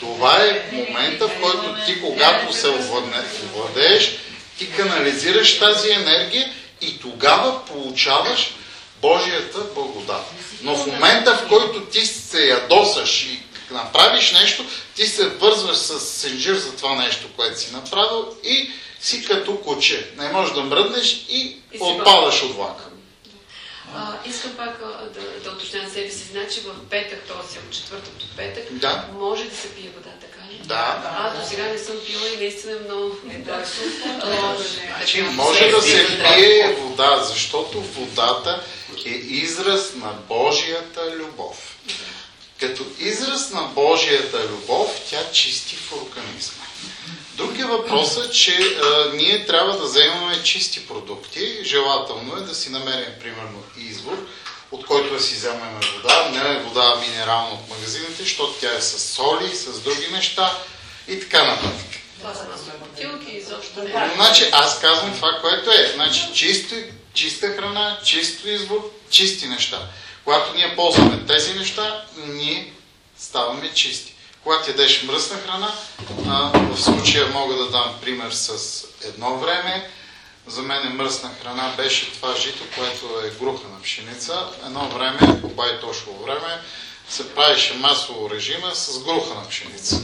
Това 0.00 0.44
е 0.44 0.70
момента, 0.72 1.28
в 1.28 1.40
който 1.40 1.74
ти, 1.86 2.00
когато 2.00 2.52
се 2.52 2.68
овладееш, 2.68 4.18
ти 4.58 4.72
канализираш 4.72 5.58
тази 5.58 5.90
енергия 5.90 6.52
и 6.80 7.00
тогава 7.00 7.64
получаваш 7.66 8.54
Божията 9.02 9.60
благодат. 9.74 10.30
Но 10.62 10.76
в 10.76 10.86
момента, 10.86 11.34
в 11.36 11.48
който 11.48 11.80
ти 11.80 12.06
се 12.06 12.48
ядосаш 12.48 13.22
и 13.24 13.42
направиш 13.70 14.32
нещо, 14.32 14.64
ти 14.94 15.06
се 15.06 15.28
вързваш 15.28 15.76
с 15.76 16.00
сенжир 16.00 16.54
за 16.54 16.76
това 16.76 16.94
нещо, 16.94 17.26
което 17.36 17.60
си 17.60 17.72
направил 17.72 18.36
и 18.44 18.70
си 19.00 19.24
като 19.24 19.60
куче. 19.60 20.10
Не 20.16 20.32
можеш 20.32 20.54
да 20.54 20.62
мръднеш 20.62 21.26
и 21.28 21.56
И 21.72 21.78
отпадаш 21.80 22.42
от 22.42 22.56
влака. 22.56 22.84
А, 23.96 24.12
искам 24.26 24.50
пак 24.56 24.80
а, 24.84 25.04
да, 25.04 25.20
да 25.44 25.56
уточня 25.56 25.82
на 25.82 25.90
себе 25.90 26.10
си. 26.10 26.24
Значи 26.32 26.60
в 26.60 26.88
петък, 26.90 27.18
т.е. 27.28 27.58
от 27.58 27.70
четвъртък 27.70 28.14
до 28.14 28.36
петък, 28.36 28.64
Да. 28.70 29.04
може 29.12 29.44
да 29.44 29.56
се 29.56 29.68
пие 29.68 29.90
вода, 29.96 30.10
така 30.20 30.52
ли? 30.52 30.60
Да. 30.64 31.02
А, 31.18 31.40
до 31.40 31.48
сега 31.48 31.64
не 31.64 31.78
съм 31.78 31.94
пила 32.06 32.28
и 32.34 32.36
наистина 32.36 32.78
много... 32.84 33.16
Да. 33.26 33.64
Значи 34.96 35.22
може 35.22 35.70
да 35.70 35.82
се 35.82 36.06
пие 36.34 36.76
вода, 36.80 37.22
защото 37.24 37.80
водата 37.80 38.62
е 39.06 39.10
израз 39.10 39.94
на 39.94 40.12
Божията 40.28 41.16
любов. 41.16 41.76
Като 42.60 42.84
израз 42.98 43.50
на 43.50 43.62
Божията 43.62 44.48
любов, 44.48 45.00
тя 45.10 45.30
чисти 45.32 45.76
в 45.76 45.92
организма. 45.92 46.64
Въпрос 47.70 48.16
е, 48.16 48.30
че 48.30 48.58
а, 48.82 49.12
ние 49.14 49.46
трябва 49.46 49.78
да 49.78 49.84
вземаме 49.84 50.42
чисти 50.42 50.86
продукти. 50.86 51.58
Желателно 51.64 52.36
е 52.36 52.40
да 52.40 52.54
си 52.54 52.70
намерим, 52.70 53.12
примерно, 53.20 53.62
извор, 53.78 54.26
от 54.70 54.86
който 54.86 55.14
да 55.14 55.20
си 55.20 55.34
вземем 55.34 55.80
вода. 55.96 56.30
Не 56.30 56.54
е 56.54 56.62
вода 56.62 56.96
минерална 57.00 57.54
от 57.54 57.68
магазините, 57.68 58.22
защото 58.22 58.52
тя 58.60 58.74
е 58.74 58.80
с 58.80 58.98
соли, 58.98 59.56
с 59.56 59.80
други 59.80 60.08
неща 60.12 60.58
и 61.08 61.20
така 61.20 61.44
нататък. 61.44 61.86
Това 62.18 62.34
са 62.34 62.44
бутилки, 62.80 63.36
изобщо 63.36 63.80
Значи 64.14 64.48
аз 64.52 64.80
казвам 64.80 65.14
това, 65.14 65.38
което 65.40 65.70
е. 65.70 65.92
Значи 65.94 66.28
чисто, 66.34 66.74
чиста 67.14 67.48
храна, 67.48 67.98
чисто 68.04 68.48
извор, 68.48 68.90
чисти 69.10 69.46
неща. 69.46 69.88
Когато 70.24 70.54
ние 70.54 70.76
ползваме 70.76 71.26
тези 71.26 71.54
неща, 71.54 72.04
ние 72.16 72.72
ставаме 73.18 73.74
чисти. 73.74 74.14
Когато 74.42 74.70
ядеш 74.70 75.02
мръсна 75.02 75.36
храна, 75.38 75.74
а, 76.28 76.58
в 76.58 76.82
случая 76.82 77.26
мога 77.26 77.54
да 77.54 77.70
дам 77.70 77.94
пример 78.02 78.30
с 78.30 78.84
едно 79.04 79.38
време. 79.38 79.90
За 80.46 80.62
мен 80.62 80.96
мръсна 80.96 81.30
храна 81.42 81.74
беше 81.76 82.12
това 82.12 82.36
жито, 82.36 82.64
което 82.76 83.26
е 83.26 83.30
груха 83.40 83.68
на 83.68 83.82
пшеница. 83.82 84.48
Едно 84.66 84.88
време, 84.88 85.40
по 85.40 85.48
байтошло 85.48 86.14
време, 86.14 86.60
се 87.08 87.34
правеше 87.34 87.74
масово 87.74 88.30
режима 88.30 88.74
с 88.74 89.04
груха 89.04 89.34
на 89.34 89.48
пшеница. 89.48 90.02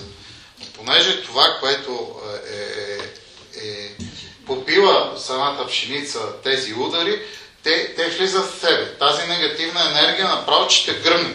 Но 0.60 0.66
понеже 0.66 1.22
това, 1.22 1.56
което 1.60 2.20
е, 2.50 2.58
е, 3.60 3.68
е 3.68 3.90
попива 4.46 5.14
самата 5.18 5.66
пшеница 5.66 6.20
тези 6.44 6.74
удари, 6.74 7.22
те, 7.62 7.94
те 7.94 8.08
влизат 8.08 8.50
в 8.50 8.60
тебе. 8.60 8.98
Тази 8.98 9.26
негативна 9.26 9.80
енергия 9.90 10.28
направо, 10.28 10.68
че 10.68 10.86
те 10.86 10.92
гръмне. 10.92 11.34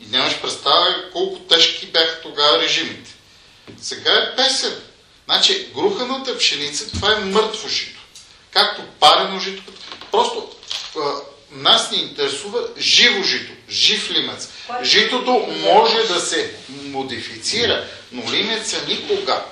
И 0.00 0.06
нямаш 0.06 0.40
представа 0.40 1.10
колко 1.12 1.38
тежки 1.38 1.86
бяха 1.86 2.20
тогава 2.22 2.62
режимите. 2.62 3.14
Сега 3.82 4.12
е 4.12 4.36
песен. 4.36 4.74
Значи, 5.24 5.68
груханата 5.74 6.38
пшеница, 6.38 6.90
това 6.90 7.12
е 7.12 7.24
мъртво 7.24 7.68
жито. 7.68 8.00
Както 8.50 8.82
парено 9.00 9.40
жито. 9.40 9.62
Просто 10.10 10.50
а, 10.96 11.00
нас 11.50 11.90
ни 11.90 11.98
интересува 11.98 12.68
живо 12.78 13.22
жито, 13.22 13.52
жив 13.70 14.10
лимец. 14.10 14.48
Житото 14.82 15.32
може 15.62 16.06
да 16.06 16.20
се 16.20 16.54
модифицира, 16.70 17.84
но 18.12 18.32
лимеца 18.32 18.84
никога. 18.88 19.44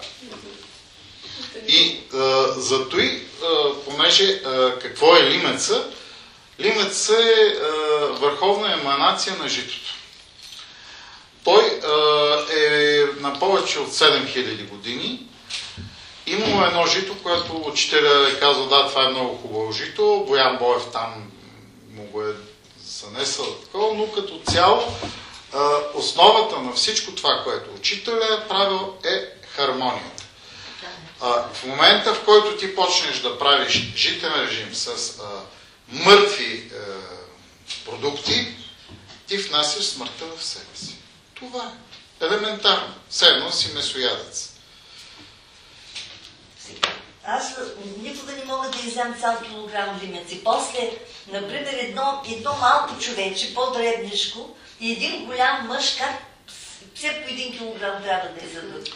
И 1.68 2.00
а, 2.14 2.16
за 2.56 2.88
той, 2.88 3.22
а, 3.42 3.74
понеже 3.84 4.42
а, 4.44 4.78
какво 4.78 5.16
е 5.16 5.30
лимеца? 5.30 5.84
Лимеца 6.60 7.14
е 7.14 7.46
а, 7.46 7.66
върховна 8.06 8.72
еманация 8.72 9.36
на 9.42 9.48
житото. 9.48 9.94
Той 11.44 11.80
а, 11.84 11.92
е 12.58 13.04
на 13.20 13.38
повече 13.38 13.78
от 13.78 13.88
7000 13.88 14.68
години. 14.68 15.20
Имало 16.26 16.64
едно 16.64 16.86
жито, 16.86 17.14
което 17.22 17.62
учителя 17.66 18.28
е 18.30 18.40
казал, 18.40 18.66
да, 18.66 18.88
това 18.88 19.04
е 19.04 19.10
много 19.10 19.36
хубаво 19.36 19.72
жито. 19.72 20.24
Боян 20.28 20.58
Боев 20.58 20.82
там 20.92 21.14
му 21.90 22.04
го 22.04 22.22
е 22.22 22.32
занесъл 22.84 23.54
такова, 23.54 23.94
но 23.94 24.12
като 24.12 24.40
цяло 24.52 24.82
основата 25.94 26.60
на 26.60 26.72
всичко 26.72 27.12
това, 27.12 27.40
което 27.44 27.70
учителя 27.76 28.38
е 28.42 28.48
правил 28.48 28.94
е 29.04 29.24
хармонията. 29.56 30.15
А, 31.20 31.48
в 31.52 31.64
момента, 31.64 32.14
в 32.14 32.24
който 32.24 32.56
ти 32.56 32.74
почнеш 32.74 33.18
да 33.18 33.38
правиш 33.38 33.92
житен 33.96 34.32
режим 34.34 34.74
с 34.74 35.18
а, 35.20 35.42
мъртви 35.88 36.72
а, 36.72 36.76
продукти, 37.84 38.56
ти 39.26 39.36
внасяш 39.36 39.84
смъртта 39.84 40.24
в 40.36 40.44
себе 40.44 40.76
си. 40.76 40.96
Това 41.34 41.72
е. 42.20 42.24
Елементарно. 42.24 42.94
Все 43.10 43.26
едно 43.26 43.52
си 43.52 43.72
месоядец. 43.74 44.52
Аз 47.24 47.54
никога 47.98 48.32
не 48.32 48.44
мога 48.44 48.70
да 48.70 48.78
изям 48.78 49.14
цял 49.20 49.40
килограм 49.42 50.00
лимец. 50.02 50.32
И 50.32 50.44
после, 50.44 50.90
например, 51.26 51.72
едно, 51.72 52.22
едно 52.30 52.54
малко 52.54 52.98
човече, 52.98 53.54
по-дребнишко, 53.54 54.56
и 54.80 54.92
един 54.92 55.26
голям 55.26 55.66
мъж, 55.66 55.94
как 55.98 56.22
все 56.94 57.22
по 57.22 57.32
един 57.32 57.58
килограм 57.58 58.02
трябва 58.02 58.28
да 58.28 58.46
изядат. 58.46 58.88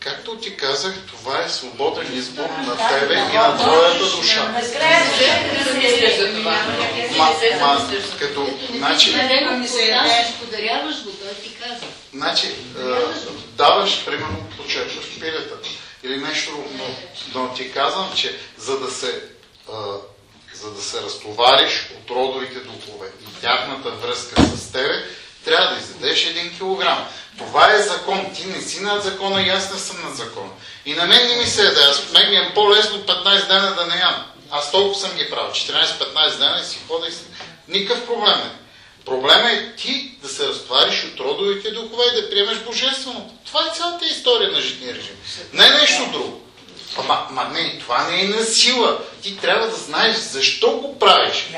Както 0.00 0.36
ти 0.36 0.56
казах, 0.56 0.94
това 1.06 1.44
е 1.44 1.48
свободен 1.48 2.18
избор 2.18 2.48
на 2.66 2.88
тебе 2.88 3.14
и 3.14 3.36
на 3.36 3.58
твоята 3.58 3.98
душа. 3.98 4.44
Ма, 6.44 7.30
ма, 7.60 7.80
като, 8.18 8.48
значи, 8.76 9.12
подаряваш 10.40 11.04
го, 11.04 11.10
той 11.10 11.34
ти 11.42 11.54
казва. 11.54 11.86
значи, 12.14 12.46
е, 12.46 12.52
даваш, 13.56 14.04
примерно, 14.04 14.46
почерпваш 14.56 15.20
пилета 15.20 15.54
или 16.02 16.16
нещо, 16.16 16.64
но, 16.72 16.84
но 17.34 17.54
ти 17.54 17.72
казвам, 17.72 18.12
че 18.16 18.38
за 18.58 18.78
да 18.80 18.90
се, 18.90 19.08
е, 19.08 19.72
за 20.54 20.70
да 20.70 20.82
се 20.82 21.02
разтовариш 21.02 21.90
от 22.00 22.10
родовите 22.10 22.58
духове 22.58 23.06
и 23.22 23.40
тяхната 23.40 23.90
връзка 23.90 24.42
с 24.42 24.72
тебе, 24.72 25.04
трябва 25.44 25.74
да 25.74 25.80
изядеш 25.80 26.26
един 26.26 26.56
килограм. 26.56 27.08
Това 27.40 27.74
е 27.74 27.82
закон. 27.82 28.34
Ти 28.34 28.46
не 28.46 28.60
си 28.60 28.80
над 28.80 29.02
закона 29.02 29.42
и 29.42 29.48
аз 29.48 29.72
не 29.72 29.78
съм 29.78 30.02
над 30.04 30.16
закона. 30.16 30.50
И 30.86 30.94
на 30.94 31.06
мен 31.06 31.28
не 31.28 31.36
ми 31.36 31.46
се 31.46 31.64
яде. 31.64 31.80
Аз 31.80 32.12
мен 32.12 32.32
е 32.32 32.54
по-лесно 32.54 32.98
15 32.98 33.46
дена 33.46 33.74
да 33.74 33.86
не 33.86 34.00
ям. 34.00 34.26
Аз 34.50 34.70
толкова 34.70 35.00
съм 35.00 35.16
ги 35.16 35.30
правил. 35.30 35.50
14-15 35.52 36.38
дена 36.38 36.60
и 36.62 36.66
си 36.66 36.78
ходя 36.88 37.08
и 37.08 37.12
си... 37.12 37.24
Никакъв 37.68 38.06
проблем 38.06 38.38
не. 38.38 38.50
Проблема 39.04 39.50
е 39.50 39.76
ти 39.76 40.14
да 40.22 40.28
се 40.28 40.46
разтовариш 40.46 41.04
от 41.04 41.20
родовите 41.20 41.70
духове 41.70 42.04
и 42.12 42.22
да 42.22 42.30
приемеш 42.30 42.58
божественото. 42.58 43.34
Това 43.46 43.60
е 43.60 43.74
цялата 43.76 44.06
история 44.06 44.50
на 44.52 44.60
житния 44.60 44.94
режим. 44.94 45.16
Не 45.52 45.66
е 45.66 45.70
нещо 45.70 46.08
друго. 46.12 46.39
Ама, 46.98 47.26
ма 47.30 47.44
не, 47.52 47.78
това 47.78 48.08
не 48.08 48.20
е 48.20 48.24
на 48.24 48.44
сила. 48.44 48.98
Ти 49.22 49.36
трябва 49.36 49.66
да 49.66 49.76
знаеш 49.76 50.16
защо 50.16 50.70
го 50.70 50.98
правиш. 50.98 51.48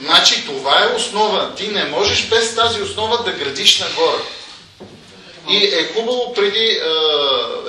Значи 0.00 0.46
това 0.46 0.82
е 0.82 0.96
основа. 0.96 1.54
Ти 1.54 1.68
не 1.68 1.84
можеш 1.84 2.26
без 2.26 2.54
тази 2.54 2.82
основа 2.82 3.24
да 3.24 3.32
градиш 3.32 3.78
нагоре. 3.78 4.22
И 5.48 5.64
е 5.64 5.92
хубаво 5.94 6.34
преди 6.34 6.64
е, 6.64 6.80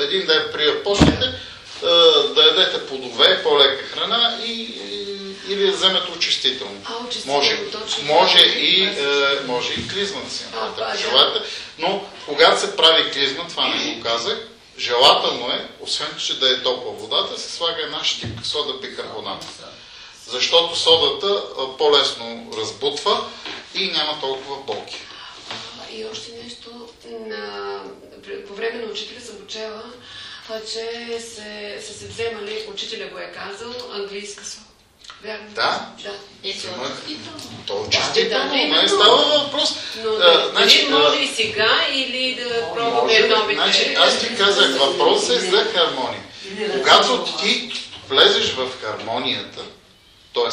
един 0.03 0.25
ден 0.25 0.43
при 0.53 0.69
апостолите 0.69 1.25
е, 1.25 1.87
да 2.35 2.43
ядете 2.43 2.85
плодове, 2.85 3.43
по-лека 3.43 3.83
храна 3.83 4.37
и, 4.45 4.51
и 4.51 4.80
или 5.51 5.65
да 5.65 5.71
вземете 5.71 6.11
очистително. 6.11 6.81
А, 6.85 7.05
очистително, 7.05 7.37
може, 7.37 7.71
точно. 7.71 8.03
може, 8.03 8.39
и, 8.39 8.83
е, 8.83 8.95
може 9.45 9.73
и 9.73 9.87
клизма 9.87 10.21
да 10.21 10.31
си 10.31 10.43
направите, 10.43 10.81
ако 10.81 10.97
желаете. 10.97 11.39
Но 11.77 12.05
когато 12.25 12.59
се 12.61 12.75
прави 12.75 13.11
клизма, 13.11 13.47
това 13.47 13.67
не 13.67 13.93
го 13.93 14.03
казах, 14.03 14.37
желателно 14.79 15.51
е, 15.51 15.69
освен 15.79 16.07
че 16.19 16.39
да 16.39 16.49
е 16.49 16.63
топла 16.63 16.91
водата, 16.91 17.39
се 17.39 17.51
слага 17.51 17.81
една 17.83 18.03
щипка 18.03 18.45
сода 18.45 18.73
бикарбонат. 18.73 19.45
Защото 20.27 20.75
содата 20.79 21.43
а, 21.57 21.77
по-лесно 21.77 22.51
разбутва 22.57 23.27
и 23.75 23.91
няма 23.91 24.19
толкова 24.19 24.57
болки. 24.57 24.97
И 25.91 26.05
още 26.05 26.31
нещо. 26.43 26.89
На, 27.27 27.79
по 28.47 28.53
време 28.53 28.79
на 28.79 28.91
учителя 28.91 29.21
съм 29.21 29.35
учела, 29.43 29.83
че 30.73 31.19
се, 31.19 31.81
са 31.87 31.93
се 31.93 32.07
вземали, 32.07 32.67
учителя 32.73 33.07
го 33.07 33.19
е 33.19 33.31
казал, 33.31 33.73
английска 33.93 34.45
сол. 34.45 34.63
Да. 35.23 35.37
Да. 36.03 36.13
Е, 36.43 36.53
това 36.53 36.73
Има- 36.75 36.87
е 36.87 37.15
То 37.67 37.83
Да, 37.83 37.89
честително, 37.89 38.53
не, 38.53 38.67
не 38.67 38.81
но- 38.81 38.87
става 38.87 39.39
въпрос. 39.39 39.75
Но 40.03 40.11
А, 40.11 40.17
да, 40.17 40.49
значи, 40.51 40.87
може 40.89 41.17
и 41.19 41.27
сега 41.27 41.87
или 41.93 42.35
да 42.35 42.73
пробваме 42.73 43.01
Може, 43.13 43.27
новите? 43.27 43.55
значи, 43.55 43.95
аз 43.97 44.19
ти 44.19 44.35
казах, 44.35 44.77
въпрос 44.79 45.29
е 45.29 45.39
за 45.39 45.65
хармония. 45.65 46.23
Когато 46.73 47.25
ти 47.41 47.73
влезеш 48.09 48.51
в 48.53 48.69
хармонията, 48.81 49.61
т.е. 50.33 50.49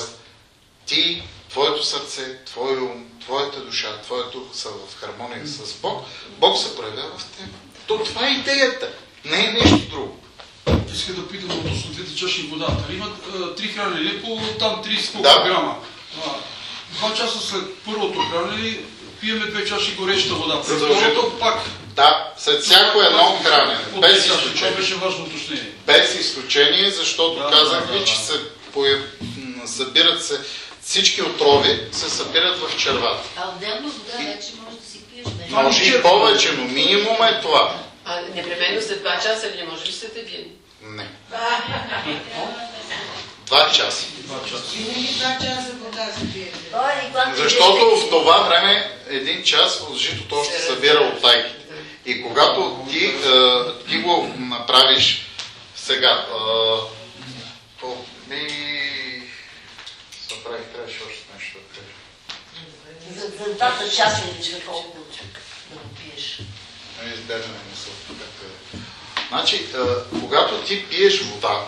ти, 0.87 1.23
твоето 1.51 1.85
сърце, 1.85 2.45
твой 2.45 2.77
ум, 2.77 3.07
твоята 3.25 3.61
душа, 3.61 4.01
твоят 4.03 4.33
дух 4.33 4.43
са 4.53 4.69
в 4.69 5.01
хармония 5.01 5.47
с 5.47 5.75
Бог, 5.75 6.05
Бог 6.29 6.59
се 6.59 6.77
проявява 6.77 7.19
в 7.19 7.25
теб. 7.25 7.47
То 7.87 7.99
това 7.99 8.27
е 8.27 8.31
идеята, 8.31 8.89
не 9.25 9.45
е 9.45 9.53
нещо 9.53 9.79
друго. 9.91 10.19
Иска 10.95 11.12
да 11.12 11.29
питам 11.29 11.51
относно 11.59 11.91
двете 11.91 12.16
чаши 12.16 12.43
вода. 12.43 12.66
Нали 12.69 12.97
имат 12.97 13.12
а, 13.35 13.55
три 13.55 13.69
хранени 13.69 14.23
по 14.23 14.41
там 14.59 14.83
30 14.85 15.12
колко 15.12 15.23
Да. 15.23 15.43
грама. 15.47 15.77
А, 16.27 16.31
два 16.91 17.14
часа 17.14 17.39
след 17.41 17.62
първото 17.85 18.19
хранене 18.21 18.79
пиеме 19.21 19.47
две 19.47 19.64
чаши 19.64 19.95
гореща 19.95 20.35
вода. 20.35 20.62
Задължително. 20.62 21.11
второто 21.12 21.39
пак. 21.39 21.61
Да, 21.95 22.33
след 22.39 22.62
всяко 22.62 23.01
едно 23.03 23.39
хранене, 23.45 23.79
без 24.01 24.16
чаши. 24.16 24.29
Това 24.29 24.39
изключение. 24.39 24.77
беше 24.77 24.95
важно 24.95 25.25
уточнение. 25.25 25.73
Без 25.87 26.14
изключение, 26.14 26.91
защото 26.91 27.39
Да, 27.39 27.51
казах 27.51 27.87
да, 27.87 27.93
ви, 27.93 27.99
да, 27.99 28.05
че 28.05 28.14
да. 28.14 28.21
се 28.21 28.41
появ... 28.73 29.01
събират 29.66 30.25
се 30.25 30.41
всички 30.83 31.23
отрови 31.23 31.81
се 31.93 32.11
събират 32.11 32.59
в 32.59 32.77
червата. 32.77 33.29
А 33.37 33.49
отделно 33.49 33.89
вода 33.89 34.16
вече 34.19 34.49
може 34.64 34.77
да 34.77 34.87
си 34.87 34.99
пиеш. 35.05 35.27
бе. 35.27 35.45
Може 35.51 35.85
и 35.85 36.03
повече, 36.03 36.53
но 36.53 36.64
минимум 36.64 37.16
е 37.23 37.41
това. 37.43 37.75
А 38.05 38.21
непременно 38.35 38.83
след 38.83 39.01
два 39.01 39.16
часа 39.16 39.47
ли 39.47 39.57
не 39.57 39.64
може 39.64 39.87
ли 39.87 39.93
след 39.93 40.16
един? 40.16 40.45
Не. 40.83 41.09
Два 43.47 43.70
часа. 43.72 44.07
Винаги 44.74 45.14
два 45.18 45.39
часа 45.41 45.72
вода 45.72 46.12
се 46.12 46.33
пие. 46.33 46.53
Защото 47.37 47.97
в 47.97 48.11
това 48.11 48.39
време 48.39 48.99
един 49.09 49.45
час 49.45 49.81
от 49.81 49.97
житото 49.97 50.41
още 50.41 50.59
събира 50.59 50.99
от 50.99 51.22
тайките. 51.22 51.64
И 52.07 52.22
когато 52.22 52.87
ти, 52.91 53.05
е, 53.05 53.12
ти 53.89 53.99
го 53.99 54.35
направиш 54.39 55.26
сега, 55.76 56.26
е, 57.83 57.87
ми... 58.29 59.22
Събрах, 60.29 60.61
трябваше 60.72 61.01
още 61.09 61.24
нещо 61.35 61.59
да 61.59 61.81
кажа. 61.81 61.95
За, 63.20 63.45
за 63.45 63.55
двата 63.55 63.91
часа 63.97 64.22
че 64.45 64.64
колко 64.66 64.99
да 65.70 65.76
го 65.79 65.89
пиеш. 65.95 66.39
Ами, 67.03 67.14
избягане 67.14 67.59
мисъл. 67.70 67.93
както 68.09 68.45
е. 68.45 68.88
Значи, 69.29 69.66
когато 70.20 70.62
ти 70.62 70.89
пиеш 70.89 71.22
вода, 71.22 71.66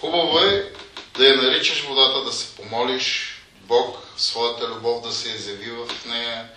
хубаво 0.00 0.38
е 0.38 0.72
да 1.16 1.26
я 1.26 1.36
наричаш 1.36 1.82
водата, 1.82 2.24
да 2.24 2.32
се 2.32 2.56
помолиш 2.56 3.38
Бог, 3.60 3.98
своята 4.16 4.68
любов 4.68 5.02
да 5.02 5.12
се 5.12 5.28
изяви 5.28 5.70
в 5.70 6.06
нея 6.06 6.48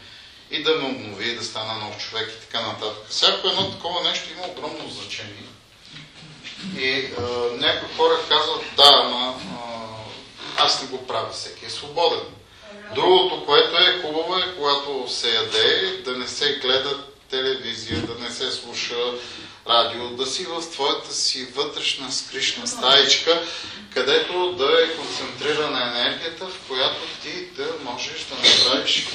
и 0.52 0.64
да 0.64 0.76
ме 0.76 0.90
обнови, 0.90 1.36
да 1.36 1.44
стана 1.44 1.74
нов 1.74 1.98
човек 1.98 2.34
и 2.38 2.42
така 2.42 2.62
нататък. 2.62 3.06
Всяко 3.10 3.48
едно 3.48 3.72
такова 3.72 4.04
нещо 4.04 4.30
има 4.32 4.48
огромно 4.48 4.90
значение. 4.90 5.46
И 6.78 6.90
е, 6.90 7.14
някои 7.52 7.96
хора 7.98 8.20
казват, 8.30 8.62
да, 8.78 8.92
ама 9.04 9.36
аз 10.58 10.82
не 10.82 10.88
го 10.88 11.08
правя, 11.08 11.30
всеки 11.32 11.66
е 11.66 11.70
свободен. 11.70 12.20
Другото, 12.96 13.46
което 13.46 13.78
е 13.78 14.02
хубаво 14.02 14.38
е, 14.38 14.56
когато 14.58 15.06
се 15.08 15.36
яде, 15.36 15.98
да 16.06 16.18
не 16.18 16.28
се 16.28 16.56
гледа 16.56 17.04
телевизия, 17.36 18.02
да 18.02 18.24
не 18.24 18.32
се 18.32 18.52
слуша 18.52 18.96
радио, 19.70 20.10
да 20.10 20.26
си 20.26 20.46
в 20.46 20.62
твоята 20.72 21.14
си 21.14 21.46
вътрешна 21.46 22.12
скришна 22.12 22.68
стаичка, 22.68 23.44
където 23.94 24.52
да 24.52 24.84
е 24.84 24.96
концентрирана 24.96 25.82
енергията, 25.82 26.48
в 26.48 26.68
която 26.68 27.02
ти 27.24 27.46
да 27.58 27.74
можеш 27.84 28.26
да 28.30 28.36
направиш 28.36 29.08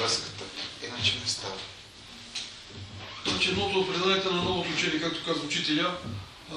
връзката. 0.00 0.44
Иначе 0.86 1.12
не 1.24 1.30
става. 1.30 1.54
Значи 3.26 3.48
едното 3.48 3.78
от 3.78 4.24
на 4.24 4.42
новото 4.42 4.70
учение, 4.70 5.00
както 5.00 5.24
казва 5.24 5.46
учителя, 5.46 5.94
а, 6.52 6.56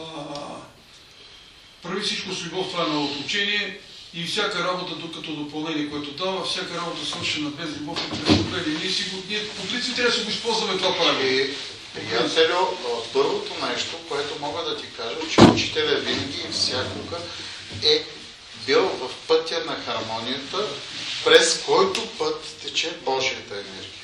прави 1.83 2.01
всичко 2.01 2.33
с 2.33 2.45
любов, 2.45 2.67
това 2.71 2.83
е 2.83 2.87
новото 2.87 3.19
учение 3.19 3.79
и 4.13 4.25
всяка 4.25 4.63
работа, 4.63 4.95
докато 4.95 5.31
допълнение, 5.31 5.89
което 5.89 6.11
дава, 6.11 6.45
всяка 6.45 6.75
работа 6.75 7.05
свършена 7.05 7.49
без 7.49 7.69
любов 7.79 8.05
е 8.05 8.09
престъпление. 8.09 8.79
Ние, 8.81 8.91
си 8.91 9.03
го, 9.03 9.23
ние 9.29 9.47
по 9.47 9.67
принцип 9.67 9.95
трябва 9.95 10.17
да 10.17 10.23
го 10.23 10.29
използваме 10.29 10.77
това 10.77 10.97
правило. 10.97 11.29
И, 11.29 11.53
приятелю, 11.93 12.67
първото 13.13 13.65
нещо, 13.65 13.97
което 14.09 14.39
мога 14.39 14.63
да 14.63 14.77
ти 14.77 14.85
кажа, 14.97 15.15
че 15.33 15.41
учителя 15.41 15.95
винаги 15.95 16.37
и 16.49 16.51
всякога 16.51 17.17
е 17.83 18.03
бил 18.65 18.87
в 18.87 19.27
пътя 19.27 19.63
на 19.65 19.75
хармонията, 19.85 20.67
през 21.25 21.63
който 21.65 22.07
път 22.07 22.43
тече 22.61 22.97
Божията 23.05 23.53
енергия. 23.53 24.01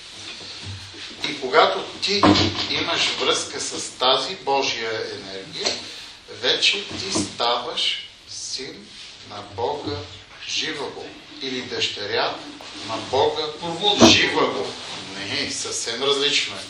И 1.30 1.42
когато 1.42 1.84
ти 2.02 2.22
имаш 2.70 3.10
връзка 3.20 3.60
с 3.60 3.90
тази 4.00 4.36
Божия 4.36 4.92
енергия, 4.92 5.74
вече 6.42 6.84
ти 6.88 7.20
ставаш 7.20 8.10
син 8.30 8.88
на 9.30 9.42
Бога 9.56 9.98
живаго 10.48 11.06
или 11.42 11.62
дъщеря 11.62 12.36
на 12.88 12.98
Бога 12.98 13.44
живаго. 14.08 14.74
Не, 15.18 15.52
съвсем 15.52 16.04
различно 16.04 16.56
е. 16.56 16.64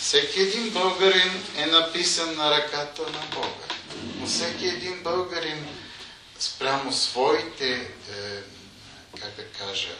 Всеки 0.00 0.40
един 0.40 0.70
българин 0.70 1.44
е 1.56 1.66
написан 1.66 2.36
на 2.36 2.50
ръката 2.50 3.02
на 3.02 3.20
Бога. 3.34 3.66
Но 4.16 4.26
всеки 4.26 4.66
един 4.66 5.02
българин 5.02 5.66
спрямо 6.38 6.92
своите, 6.92 7.72
е, 7.72 7.88
как 9.20 9.36
да 9.36 9.44
кажа, 9.44 9.92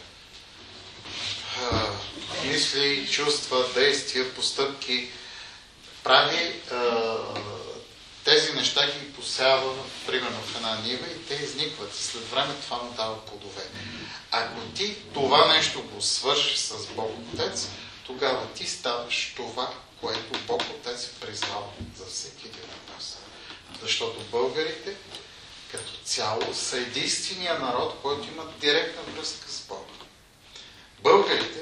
е, 1.59 2.47
мисли, 2.47 3.09
чувства, 3.11 3.65
действия, 3.75 4.35
постъпки, 4.35 5.09
прави 6.05 6.37
е, 6.37 6.53
тези 8.29 8.53
неща 8.53 8.87
ги 8.87 9.13
посява, 9.13 9.75
примерно 10.07 10.41
в 10.41 10.57
една 10.57 10.81
нива 10.81 11.07
и 11.07 11.27
те 11.27 11.35
изникват. 11.35 11.95
И 11.95 12.03
след 12.03 12.31
време 12.31 12.55
това 12.63 12.77
му 12.77 12.93
дава 12.97 13.27
плодове. 13.27 13.63
Ако 14.31 14.61
ти 14.61 14.97
това 15.15 15.55
нещо 15.55 15.83
го 15.83 16.03
свършиш 16.03 16.57
с 16.57 16.87
Бог 16.87 17.11
Отец, 17.35 17.69
тогава 18.07 18.47
ти 18.55 18.67
ставаш 18.67 19.33
това, 19.37 19.73
което 20.01 20.39
Бог 20.47 20.63
Отец 20.63 21.05
е 21.05 21.21
призвал 21.21 21.73
за 21.99 22.07
всеки 22.07 22.47
един 22.47 22.65
от 22.65 22.95
нас. 22.95 23.19
Защото 23.83 24.21
българите 24.31 24.95
като 25.73 25.93
цяло 26.05 26.55
са 26.55 26.77
единствения 26.77 27.59
народ, 27.59 27.99
който 28.03 28.29
има 28.29 28.45
директна 28.61 29.03
връзка 29.03 29.49
с 29.49 29.61
Бога. 29.61 29.93
Българите 31.03 31.61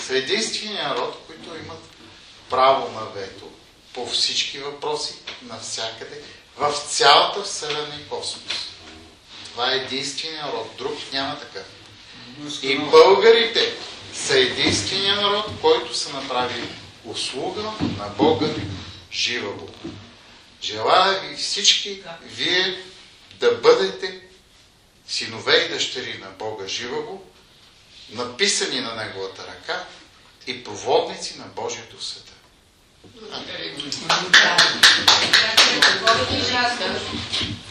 са 0.00 0.16
единствения 0.16 0.88
народ, 0.88 1.22
които 1.26 1.56
имат 1.56 1.82
право 2.50 2.92
на 2.92 3.04
вето 3.04 3.50
по 3.96 4.06
всички 4.06 4.58
въпроси, 4.58 5.14
навсякъде, 5.42 6.22
в 6.56 6.72
цялата 6.88 7.42
Вселена 7.42 7.96
и 8.00 8.08
космос. 8.08 8.52
Това 9.44 9.72
е 9.72 9.76
единствения 9.76 10.46
народ. 10.46 10.70
Друг 10.78 10.98
няма 11.12 11.38
такъв. 11.38 11.64
И 12.62 12.78
българите 12.78 13.74
са 14.14 14.38
единствения 14.38 15.16
народ, 15.16 15.46
който 15.60 15.94
са 15.94 16.12
направили 16.12 16.68
услуга 17.04 17.62
на 17.98 18.08
Бога 18.08 18.46
жива 19.12 19.52
Бога. 19.52 19.72
Желая 20.62 21.20
ви 21.20 21.36
всички 21.36 22.02
вие 22.22 22.82
да 23.40 23.50
бъдете 23.50 24.20
синове 25.08 25.56
и 25.56 25.68
дъщери 25.68 26.18
на 26.18 26.30
Бога 26.30 26.68
живаго, 26.68 27.24
написани 28.10 28.80
на 28.80 28.94
Неговата 28.94 29.46
ръка 29.46 29.84
и 30.46 30.64
проводници 30.64 31.38
на 31.38 31.44
Божието 31.44 32.04
света. 32.04 32.25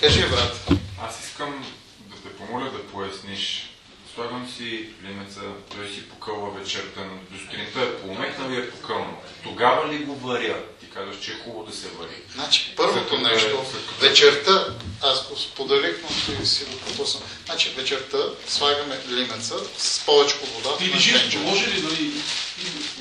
Кажи, 0.02 0.30
брат. 0.30 0.70
Аз 1.02 1.26
искам 1.26 1.66
да 2.00 2.16
те 2.16 2.36
помоля 2.38 2.72
да 2.72 2.88
поясниш. 2.88 3.70
Слагам 4.16 4.50
си 4.50 4.90
лимеца, 5.04 5.42
той 5.76 5.90
си 5.90 6.10
покълва 6.10 6.60
вечерта, 6.60 7.02
до 7.32 7.38
сутринта 7.40 7.80
е 7.80 7.96
поумекнал 7.96 8.50
и 8.50 8.58
е 8.58 8.70
покълнал. 8.70 9.22
Тогава 9.44 9.94
ли 9.94 9.98
го 9.98 10.16
варя? 10.16 10.64
Казваш, 10.96 11.16
че 11.26 11.32
е 11.32 11.36
хубаво 11.44 11.66
да 11.66 11.76
се 11.76 11.88
вари. 12.00 12.18
Значи, 12.36 12.74
първото 12.76 13.18
нещо, 13.18 13.66
вечерта, 14.00 14.66
аз 15.02 15.28
го 15.28 15.38
споделих, 15.38 15.96
но 16.04 16.38
ти 16.38 16.46
си 16.46 16.64
го 16.64 16.78
пропуснал. 16.78 17.24
Значи, 17.46 17.72
вечерта 17.78 18.18
слагаме 18.48 18.98
лимеца 19.10 19.56
с 19.78 20.00
повече 20.06 20.36
вода. 20.56 20.76
Или 20.82 21.00
жито, 21.00 21.38
може 21.40 21.68
ли 21.68 21.82
нали? 21.82 22.12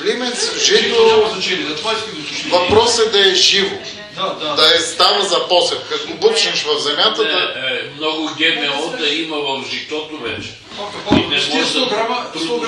Лимец, 0.05 0.65
Жито 0.65 0.85
жито, 0.85 1.07
няма 1.07 1.31
значение, 1.31 1.67
да 1.67 1.77
това 1.77 1.93
искам 1.93 2.13
да 2.15 2.21
уточня. 2.21 2.59
въпросът 2.59 3.07
е 3.07 3.11
да 3.11 3.31
е 3.31 3.35
живо. 3.35 3.77
Да, 4.17 4.35
да. 4.41 4.55
Да 4.55 4.75
е 4.77 4.79
става 4.79 5.25
за 5.25 5.49
посев. 5.49 5.79
Като 5.89 6.07
го 6.07 6.15
бучнеш 6.15 6.63
в 6.63 6.79
земята, 6.79 7.23
да... 7.23 7.61
Не, 7.61 7.77
е, 7.77 7.91
много 7.97 8.31
ГМО 8.39 8.97
да 8.99 9.09
има 9.09 9.37
в 9.37 9.65
житото 9.71 10.19
вече. 10.19 10.55
Пак, 10.77 11.19
И 11.19 11.27
не 11.27 11.41
пак, 11.41 11.55
може 11.55 11.79
100 11.79 11.91
грама, 11.91 12.33
трудно 12.33 12.57
100 12.57 12.61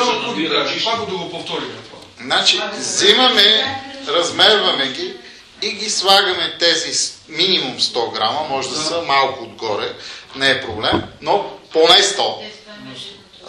грама 0.48 0.66
да, 0.66 0.84
пак 0.84 1.00
го 1.00 1.06
да 1.06 1.16
го 1.16 1.30
повторим 1.30 1.68
това. 1.68 1.98
Значи, 2.20 2.60
взимаме, 2.78 3.80
размерваме 4.08 4.86
ги 4.86 5.16
и 5.62 5.72
ги 5.72 5.90
слагаме 5.90 6.56
тези 6.58 7.12
минимум 7.28 7.78
100 7.78 8.12
грама, 8.12 8.46
може 8.48 8.68
да 8.68 8.76
са 8.76 9.02
малко 9.02 9.44
отгоре, 9.44 9.94
не 10.36 10.50
е 10.50 10.60
проблем, 10.60 11.02
но 11.20 11.58
поне 11.72 12.02
100. 12.02 12.50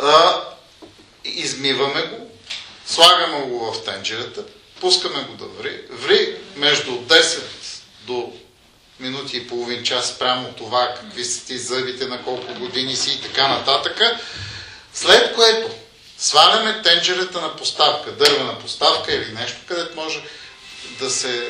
А, 0.01 0.41
измиваме 1.26 2.01
го, 2.01 2.32
слагаме 2.86 3.41
го 3.41 3.72
в 3.72 3.84
тенджерата, 3.84 4.43
пускаме 4.82 5.24
го 5.24 5.34
да 5.34 5.45
ври. 5.45 5.82
Ври 5.89 6.36
между 6.55 6.91
10 6.91 7.41
до 8.01 8.34
минути 8.99 9.38
и 9.38 9.47
половин 9.47 9.84
час 9.84 10.10
спрямо 10.10 10.53
това, 10.53 10.93
какви 10.93 11.26
са 11.26 11.45
ти 11.45 11.58
зъбите, 11.58 12.05
на 12.05 12.24
колко 12.24 12.53
години 12.53 12.95
си 12.95 13.12
и 13.12 13.22
така 13.22 13.47
нататък. 13.47 14.01
След 14.93 15.36
което 15.36 15.70
сваляме 16.18 16.82
тенджерата 16.82 17.41
на 17.41 17.55
поставка, 17.55 18.12
дървена 18.12 18.60
поставка 18.60 19.14
или 19.14 19.32
нещо, 19.32 19.58
където 19.68 19.95
може 19.95 20.24
да 21.00 21.10
се, 21.10 21.48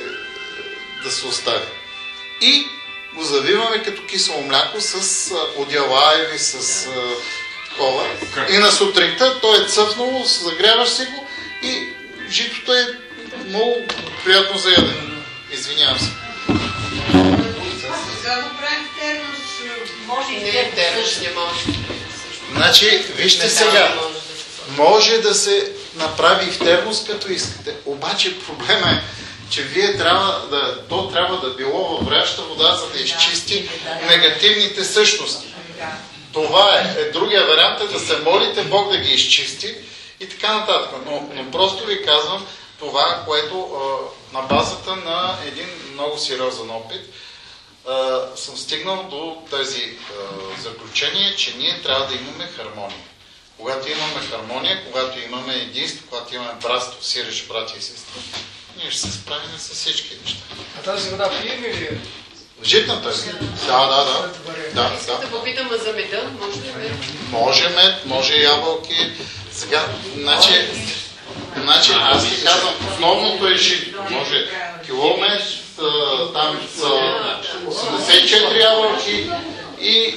да 1.04 1.12
се 1.12 1.28
остави. 1.28 1.66
И 2.42 2.68
го 3.16 3.24
завиваме 3.24 3.84
като 3.84 4.06
кисело 4.06 4.42
мляко 4.42 4.82
с 4.82 5.32
одяла 5.58 6.14
или 6.18 6.40
с 6.40 6.88
такова. 7.70 8.08
И 8.50 8.58
на 8.58 8.72
сутринта 8.72 9.40
то 9.42 9.56
е 9.56 9.68
цъфнало, 9.68 10.24
загряваш 10.24 10.90
си 10.90 11.06
го 11.06 11.28
и 11.64 11.90
житото 12.30 12.74
е 12.74 12.88
много 13.46 13.76
приятно 14.26 14.58
за 14.58 14.70
ядене. 14.70 15.08
Извинявам 15.52 16.00
се. 16.00 16.12
Сега 18.22 18.42
го 18.42 18.50
правим 18.58 18.88
в 18.94 19.00
термос. 19.00 19.38
Може 20.06 20.32
и 20.32 20.44
Не 20.44 20.50
е 20.50 20.72
термос, 20.72 21.22
не 21.22 21.30
може. 21.30 21.80
Значи, 22.56 23.06
вижте 23.16 23.50
сега, 23.50 23.94
може 24.78 25.18
да 25.18 25.36
се 25.36 25.72
направи 25.96 26.46
и 26.46 26.52
в 26.52 26.60
термос, 26.60 27.06
като 27.08 27.32
искате. 27.32 27.74
Обаче 27.86 28.40
проблема 28.40 28.92
е, 28.92 29.02
че 29.50 29.62
вие 29.62 29.98
трябва 29.98 30.48
да, 30.50 30.88
то 30.88 31.10
трябва 31.10 31.38
да 31.38 31.54
било 31.54 31.88
във 31.88 32.06
вряща 32.06 32.42
вода, 32.42 32.76
за 32.76 32.90
да 32.90 33.00
изчисти 33.00 33.70
негативните 34.08 34.84
същности. 34.84 35.54
Това 36.34 36.80
е. 36.80 37.02
е. 37.02 37.12
Другия 37.12 37.46
вариант 37.46 37.82
е 37.82 37.94
да 37.94 38.00
се 38.00 38.18
молите 38.18 38.64
Бог 38.64 38.92
да 38.92 38.98
ги 38.98 39.10
изчисти 39.10 39.76
и 40.20 40.30
така 40.30 40.58
нататък. 40.58 40.92
Но, 41.06 41.30
но 41.34 41.52
просто 41.52 41.86
ви 41.86 42.06
казвам 42.06 42.48
това, 42.80 43.24
което 43.26 43.60
а, 43.60 44.38
на 44.38 44.42
базата 44.42 44.96
на 44.96 45.36
един 45.48 45.68
много 45.94 46.18
сериозен 46.18 46.70
опит 46.70 47.02
а, 47.88 48.22
съм 48.36 48.58
стигнал 48.58 49.04
до 49.04 49.38
тези 49.58 49.84
а, 49.84 50.62
заключения, 50.62 51.36
че 51.36 51.58
ние 51.58 51.82
трябва 51.82 52.08
да 52.08 52.16
имаме 52.16 52.50
хармония. 52.56 53.04
Когато 53.58 53.92
имаме 53.92 54.26
хармония, 54.30 54.84
когато 54.86 55.20
имаме 55.20 55.54
единство, 55.54 56.06
когато 56.10 56.36
имаме 56.36 56.54
братство, 56.62 57.04
сиреж, 57.04 57.48
брати 57.48 57.74
и 57.80 57.82
сестри, 57.82 58.22
ние 58.78 58.92
ще 58.92 59.02
се 59.02 59.12
справим 59.12 59.58
с 59.58 59.74
всички 59.74 60.16
неща. 60.24 60.40
А 60.80 60.84
тази 60.84 61.10
вода 61.10 61.30
пиеме 61.42 61.68
ли 61.68 61.84
е? 61.84 61.98
Житната 62.64 63.10
ли? 63.10 63.14
Да, 63.68 63.88
да, 63.88 64.06
да. 64.06 64.32
да, 64.74 64.96
Искам 65.00 65.16
да. 65.16 65.22
да 65.22 65.32
попитам 65.32 65.70
за 65.86 65.94
меда, 65.94 66.22
може 66.40 66.58
ли 66.62 66.74
мед? 66.78 66.92
Може 67.32 67.70
мед, 67.70 68.06
може 68.06 68.34
ябълки. 68.36 69.12
Сега, 69.52 69.86
значи, 70.18 70.68
значи 71.64 71.92
аз 72.00 72.30
ти 72.30 72.44
казвам, 72.44 72.74
основното 72.94 73.48
е 73.48 73.56
жито. 73.56 74.04
Може 74.10 74.50
кило 74.86 75.18
мед, 75.18 75.42
а, 75.80 76.34
там 76.34 76.68
са 76.78 76.86
84 77.66 78.62
ябълки 78.62 79.30
и 79.82 80.16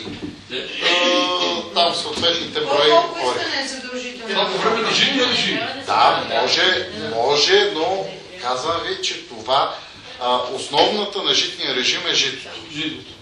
а, 0.53 1.75
там 1.75 1.95
съответните 1.95 2.61
брои 2.61 2.91
Колко 2.91 3.15
хора. 3.15 3.35
искане 3.39 3.65
е 3.65 3.69
задължително? 3.69 4.29
Това 4.35 4.47
по 4.47 4.59
време 4.59 4.83
на 4.83 4.93
житния 4.95 5.29
режим. 5.29 5.61
Да, 5.87 6.25
може, 6.43 6.89
може, 7.15 7.71
но 7.75 8.07
казвам 8.41 8.81
ви, 8.89 9.03
че 9.03 9.29
това 9.29 9.75
а, 10.21 10.37
основната 10.37 11.23
на 11.23 11.35
житния 11.35 11.75
режим 11.75 12.07
е 12.07 12.15
житото. 12.15 12.49
Житото. 12.73 13.13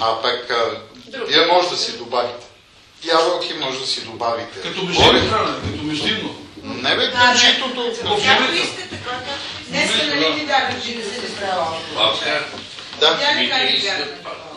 А 0.00 0.22
пък 0.22 0.50
а, 0.50 0.80
вие 1.26 1.46
може 1.46 1.68
да 1.68 1.76
си 1.76 1.98
добавите. 1.98 2.46
Ябълки 3.04 3.54
може 3.54 3.78
да 3.78 3.86
си 3.86 4.04
добавите. 4.04 4.60
Като 4.60 4.84
междинно 4.84 5.30
хранене, 5.30 5.72
като 5.72 5.82
междинно. 5.82 6.36
Не 6.62 6.96
бе, 6.96 7.12
към 7.12 7.36
житото. 7.36 7.92
Както 8.26 8.54
искате. 8.54 8.98
Днеска 9.68 10.06
нали 10.06 10.34
ни 10.34 10.46
дадох 10.46 10.84
жи 10.84 10.94
да 10.94 11.02
Да. 13.00 13.18
Тя 13.18 13.34
ли 13.34 13.48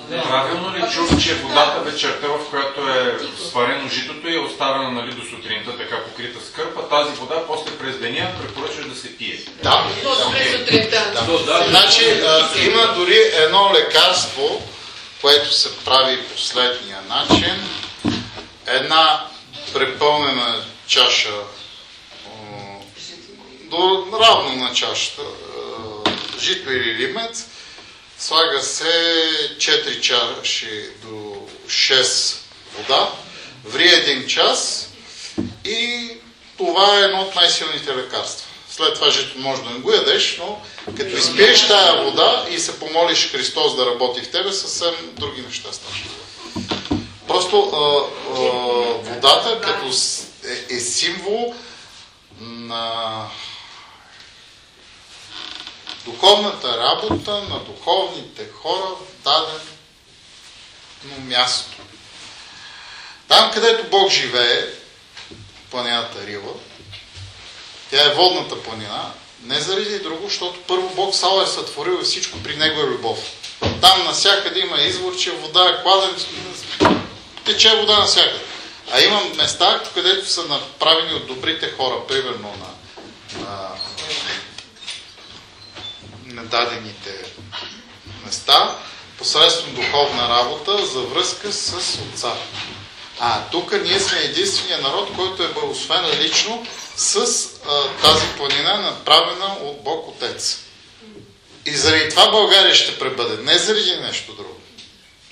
Правилно 0.09 0.75
ли 0.75 0.83
чух, 0.93 1.23
че 1.23 1.35
водата 1.35 1.79
вечерта, 1.79 2.27
в 2.27 2.49
която 2.49 2.89
е 2.89 3.17
сварено 3.49 3.89
житото 3.89 4.29
и 4.29 4.35
е 4.35 4.39
оставена 4.39 4.91
нали, 4.91 5.11
до 5.11 5.25
сутринта, 5.25 5.77
така 5.77 6.03
покрита 6.03 6.39
с 6.45 6.51
кърпа, 6.51 6.89
тази 6.89 7.15
вода 7.15 7.43
после 7.47 7.77
през 7.77 7.97
деня 7.97 8.31
препоръчваш 8.41 8.85
да 8.85 8.95
се 8.95 9.17
пие? 9.17 9.39
Да. 9.63 9.85
Сутринта. 10.23 11.25
Да. 11.45 11.65
Значи 11.69 12.09
а, 12.09 12.49
има 12.65 12.93
дори 12.95 13.17
едно 13.33 13.71
лекарство, 13.73 14.61
което 15.21 15.53
се 15.53 15.77
прави 15.77 16.23
последния 16.23 16.97
начин. 17.09 17.55
Една 18.67 19.25
препълнена 19.73 20.63
чаша 20.87 21.33
до 23.63 24.07
равно 24.19 24.55
на 24.55 24.73
чашата 24.73 25.21
жито 26.39 26.71
или 26.71 26.95
лимец, 26.95 27.47
слага 28.25 28.61
се 28.61 28.85
4 29.57 30.01
чаши 30.01 30.89
до 31.01 31.47
6 31.67 32.37
вода, 32.77 33.11
ври 33.65 33.87
един 33.87 34.27
час 34.27 34.89
и 35.65 36.09
това 36.57 36.97
е 36.97 37.01
едно 37.01 37.21
от 37.21 37.35
най-силните 37.35 37.95
лекарства. 37.95 38.47
След 38.69 38.93
това 38.93 39.11
жито 39.11 39.39
може 39.39 39.63
да 39.63 39.69
не 39.69 39.79
го 39.79 39.91
ядеш, 39.91 40.37
но 40.39 40.61
като 40.97 41.17
изпиеш 41.17 41.67
тая 41.67 42.03
вода 42.03 42.45
и 42.51 42.59
се 42.59 42.79
помолиш 42.79 43.31
Христос 43.31 43.75
да 43.75 43.85
работи 43.85 44.21
в 44.21 44.31
тебе, 44.31 44.51
съвсем 44.51 44.93
други 45.13 45.41
неща 45.41 45.69
стават. 45.73 45.97
Просто 47.27 47.59
а, 47.73 47.77
а, 47.77 48.41
водата 49.03 49.61
като 49.61 49.85
е, 50.47 50.75
е 50.75 50.79
символ 50.79 51.53
на 52.41 53.11
духовната 56.05 56.77
работа 56.77 57.31
на 57.31 57.59
духовните 57.59 58.47
хора 58.61 58.85
в 58.85 59.23
дадено 59.23 59.59
място. 61.19 61.77
Там, 63.27 63.51
където 63.51 63.89
Бог 63.89 64.11
живее, 64.11 64.65
планината 65.71 66.27
Рила, 66.27 66.53
тя 67.89 68.05
е 68.05 68.13
водната 68.13 68.63
планина, 68.63 69.11
не 69.43 69.59
заради 69.59 69.99
друго, 69.99 70.27
защото 70.27 70.59
първо 70.67 70.89
Бог 70.95 71.15
сало 71.15 71.41
е 71.41 71.47
сътворил 71.47 71.99
и 72.01 72.05
всичко 72.05 72.39
при 72.43 72.55
Него 72.55 72.81
е 72.81 72.87
любов. 72.87 73.19
Там 73.81 74.03
насякъде 74.05 74.59
има 74.59 74.81
изворче, 74.81 75.31
вода, 75.31 75.81
кладен, 75.83 76.15
тече 77.45 77.77
вода 77.77 77.99
насякъде. 77.99 78.45
А 78.91 79.01
има 79.01 79.21
места, 79.35 79.81
където 79.93 80.29
са 80.29 80.45
направени 80.45 81.13
от 81.13 81.27
добрите 81.27 81.71
хора, 81.77 82.07
примерно 82.07 82.53
на, 82.59 82.69
на, 83.41 83.69
на 86.35 86.43
дадените 86.43 87.11
места, 88.25 88.75
посредством 89.17 89.75
духовна 89.75 90.29
работа 90.29 90.85
за 90.85 90.99
връзка 90.99 91.53
с 91.53 91.99
Отца. 91.99 92.33
А 93.19 93.41
тук 93.51 93.83
ние 93.83 93.99
сме 93.99 94.19
единствения 94.19 94.81
народ, 94.81 95.09
който 95.15 95.43
е 95.43 95.47
благословен 95.47 96.19
лично 96.21 96.67
с 96.97 97.15
а, 97.15 97.87
тази 98.01 98.25
планина, 98.37 98.77
направена 98.77 99.45
от 99.61 99.83
Бог 99.83 100.07
Отец. 100.07 100.59
И 101.65 101.71
заради 101.71 102.09
това 102.09 102.31
България 102.31 102.75
ще 102.75 102.99
пребъде, 102.99 103.43
не 103.43 103.57
заради 103.57 103.95
нещо 103.95 104.33
друго. 104.33 104.61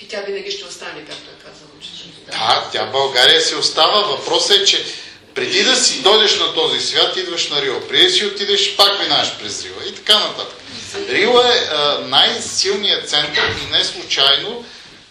И 0.00 0.08
тя 0.08 0.20
винаги 0.20 0.50
ще 0.50 0.64
остане, 0.64 1.04
както 1.08 1.30
е 1.30 1.44
казал 1.44 1.68
учителят. 1.78 2.26
Да, 2.26 2.68
тя 2.72 2.86
България 2.86 3.40
си 3.40 3.54
остава. 3.54 4.00
Въпросът 4.00 4.56
е, 4.56 4.64
че 4.64 4.86
преди 5.34 5.64
да 5.64 5.76
си 5.76 6.02
дойдеш 6.02 6.38
на 6.38 6.54
този 6.54 6.80
свят, 6.80 7.16
идваш 7.16 7.48
на 7.48 7.62
Рио. 7.62 7.88
Преди 7.88 8.10
си 8.10 8.26
отидеш, 8.26 8.76
пак 8.76 9.00
минаваш 9.00 9.38
през 9.38 9.64
Рио. 9.64 9.88
И 9.88 9.94
така 9.94 10.18
нататък. 10.18 10.63
Рио 11.08 11.40
е 11.40 11.68
най-силният 12.04 13.08
център 13.08 13.56
и 13.66 13.72
не 13.72 13.84
случайно 13.84 14.64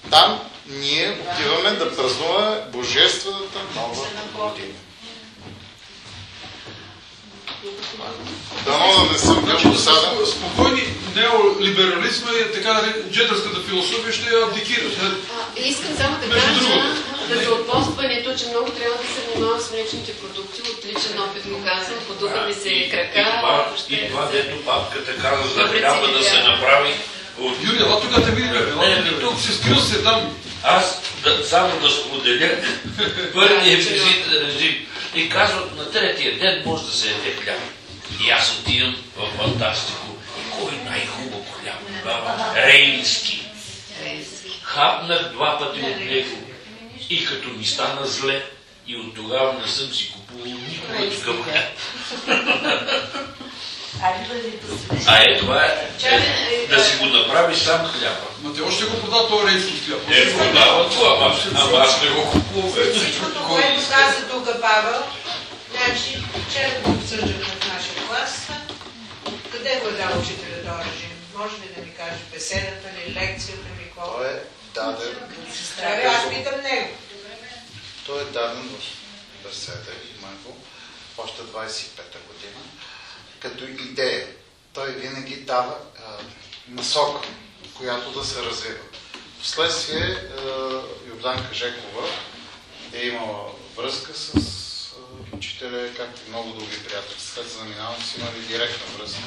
там 0.10 0.39
ние 0.68 1.18
отиваме 1.31 1.72
да 1.72 1.95
празнуваме 1.95 2.61
Божествената 2.72 3.60
нова 3.76 4.07
година. 4.34 4.73
Дано 8.65 9.06
да 9.06 9.11
не 9.11 9.18
съм 9.18 9.45
бил 9.45 9.72
досаден. 9.72 10.26
Спокойни, 10.26 10.84
неолиберализма 11.15 12.31
и 12.31 12.53
така 12.53 12.73
наречен 12.73 13.10
джедърската 13.11 13.60
философия 13.61 14.14
ще 14.14 14.30
я 14.30 14.44
абдикират. 14.44 14.94
А, 15.02 15.11
искам 15.60 15.95
само 15.98 16.18
да 16.19 16.30
кажа 16.30 17.44
за 17.44 17.52
отпостването, 17.52 18.35
че 18.38 18.45
много 18.49 18.72
трябва 18.72 18.98
да 19.03 19.07
се 19.14 19.19
внимава 19.22 19.60
с 19.61 19.72
млечните 19.72 20.14
продукти. 20.14 20.61
От 20.61 20.85
личен 20.85 21.19
опит 21.19 21.44
го 21.48 21.64
казвам, 21.64 21.99
подуха 22.07 22.41
ми 22.48 22.53
се 22.53 22.69
и, 22.69 22.90
крака. 22.91 23.19
и 23.19 23.23
това, 23.23 23.73
ще 23.77 23.94
и 23.95 24.10
това, 24.10 24.27
се- 24.27 24.31
дето 24.34 24.65
папката 24.65 25.15
каза 25.15 25.49
за 25.56 25.68
хляба 25.68 26.07
да 26.07 26.23
се 26.23 26.44
направи 26.44 26.94
от... 27.40 27.56
Юрий, 27.64 27.80
тук 28.02 28.11
да 28.11 28.31
видим. 28.31 28.52
Не, 28.80 28.95
да 28.95 29.19
тук. 29.19 29.40
Се 29.40 29.53
скрил 29.53 29.80
се 29.80 30.03
там. 30.03 30.35
Аз 30.64 31.02
да, 31.23 31.44
само 31.44 31.80
да 31.80 31.90
споделя 31.90 32.57
първия 33.34 33.77
визит 33.77 34.26
режим 34.31 34.88
и 35.15 35.30
казват 35.30 35.76
на 35.77 35.91
третия 35.91 36.40
ден 36.40 36.64
може 36.65 36.85
да 36.85 36.91
се 36.91 37.11
яде 37.11 37.31
хляб. 37.31 37.60
И 38.26 38.30
аз 38.30 38.60
отивам 38.60 38.95
в 39.18 39.38
фантастико. 39.38 40.07
И 40.40 40.52
кой 40.52 40.72
е 40.73 40.90
най-хубаво 40.90 41.45
хляб 41.61 41.80
тогава? 42.02 42.53
Рейнски. 42.56 43.45
Хапнах 44.61 45.31
два 45.31 45.60
пъти 45.60 45.80
от 45.80 45.99
него. 45.99 46.38
И 47.10 47.26
като 47.26 47.49
ми 47.49 47.65
стана 47.65 48.07
зле, 48.07 48.45
и 48.88 48.95
от 48.95 49.15
тогава 49.15 49.53
не 49.53 49.68
съм 49.68 49.94
си 49.94 50.14
купувал 50.14 50.45
никога 50.45 51.10
такъв 51.10 51.44
хляб. 51.44 51.77
А 55.07 55.23
е, 55.23 55.39
това 55.39 55.65
е, 55.65 55.89
е 56.51 56.67
да 56.67 56.83
си 56.83 56.97
го 56.97 57.05
направиш 57.05 57.57
сам 57.57 57.85
хляба. 57.85 58.27
Ма 58.41 58.53
те 58.55 58.61
още 58.61 58.85
го 58.85 59.01
продават 59.01 59.29
този 59.29 59.47
рейнски 59.47 59.79
хляб. 59.79 60.01
Е, 60.09 60.37
продава 60.37 60.89
това, 60.89 61.15
ама, 61.17 61.35
ама 61.55 61.77
аз 61.77 62.01
не 62.01 62.09
го 62.09 62.31
купувам. 62.31 62.71
Всичкото, 62.95 63.47
което 63.47 63.81
каза 63.89 64.27
тук 64.29 64.61
Павел, 64.61 65.03
значи, 65.71 66.23
вчера 66.49 66.81
го 66.83 66.91
обсъждахме 66.91 67.43
в 67.43 67.73
нашия 67.73 68.07
клас. 68.07 68.47
Къде 69.51 69.79
го 69.81 69.87
е 69.87 69.91
дал 69.91 70.19
учителя 70.19 70.57
този 70.57 70.89
режим? 70.89 71.13
Може 71.37 71.55
ли 71.55 71.67
да 71.75 71.81
ми 71.81 71.91
каже 71.91 72.19
беседата 72.33 72.87
ли, 72.95 73.13
лекцията 73.13 73.67
ли, 73.79 73.83
какво? 73.85 74.17
Той 74.17 74.27
е 74.27 74.39
даден, 74.75 75.15
Абе, 75.79 76.03
аз 76.03 76.29
питам 76.29 76.61
него. 76.61 76.89
той 78.05 78.21
е 78.21 78.25
даден 78.25 78.69
в 78.69 79.47
беседа, 79.47 79.91
има 80.17 80.27
го, 80.45 80.57
още 81.17 81.41
25-та 81.41 82.19
година, 82.27 82.59
като 83.43 83.63
идея. 83.63 84.27
Той 84.73 84.91
винаги 84.91 85.35
дава 85.35 85.77
а, 85.97 86.17
насока, 86.67 87.27
която 87.77 88.11
да 88.11 88.25
се 88.25 88.43
развива. 88.43 88.83
Вследствие 89.41 90.03
а, 90.03 90.39
Йорданка 91.09 91.53
Жекова 91.53 92.07
е 92.93 93.05
имала 93.05 93.51
връзка 93.77 94.13
с 94.13 94.33
а, 94.33 95.35
учителя, 95.35 95.89
както 95.97 96.21
и 96.25 96.29
много 96.29 96.49
други 96.49 96.83
приятели. 96.83 97.19
След 97.19 97.49
заминаването 97.49 98.05
си 98.05 98.19
имали 98.19 98.47
директна 98.47 98.97
връзка, 98.97 99.19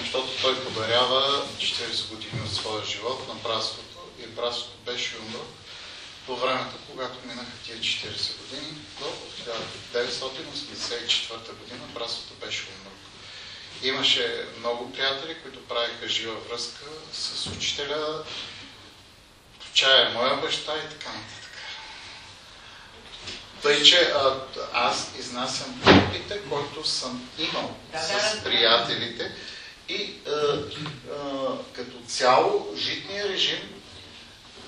защото 0.00 0.28
той 0.42 0.64
подарява 0.64 1.46
40 1.58 2.08
години 2.08 2.42
от 2.46 2.54
своя 2.54 2.84
живот 2.84 3.28
на 3.28 3.34
братството 3.34 3.98
и 4.24 4.26
братството 4.26 4.78
беше 4.86 5.18
умръл 5.18 5.46
по 6.26 6.36
времето, 6.36 6.76
когато 6.90 7.26
минаха 7.26 7.52
тия 7.64 7.78
40 7.78 8.38
години, 8.38 8.78
до 8.98 9.06
1984 9.50 11.58
година 11.60 11.84
братството 11.94 12.46
беше 12.46 12.66
умръл. 12.66 13.03
Имаше 13.84 14.46
много 14.58 14.92
приятели, 14.92 15.36
които 15.42 15.64
правиха 15.64 16.08
жива 16.08 16.34
връзка 16.48 16.84
с 17.12 17.46
учителя, 17.46 18.24
чая 19.74 20.10
моя 20.10 20.36
баща 20.36 20.72
и 20.76 20.88
така 20.88 21.08
нататък. 21.08 21.50
Тъй, 23.62 23.82
че 23.82 24.00
а, 24.02 24.40
аз 24.72 25.10
изнасям 25.18 25.82
опита, 26.08 26.42
който 26.50 26.88
съм 26.88 27.28
имал 27.38 27.76
Да, 27.92 27.98
с 27.98 28.44
приятелите 28.44 29.32
и 29.88 30.14
а, 30.26 30.30
а, 30.30 30.62
като 31.72 31.96
цяло 32.06 32.74
житния 32.76 33.28
режим 33.28 33.74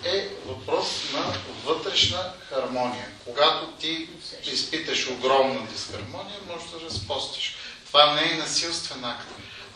е 0.04 0.28
въпрос 0.46 0.88
на 1.12 1.34
вътрешна 1.64 2.32
хармония. 2.48 3.08
Когато 3.24 3.66
ти 3.66 4.08
изпиташ 4.44 5.08
огромна 5.10 5.66
дисхармония, 5.66 6.38
можеш 6.48 6.68
да 6.70 6.80
разпостиш. 6.80 7.56
Това 7.96 8.14
не 8.14 8.32
е 8.32 8.36
насилствен 8.36 9.04
акт, 9.04 9.26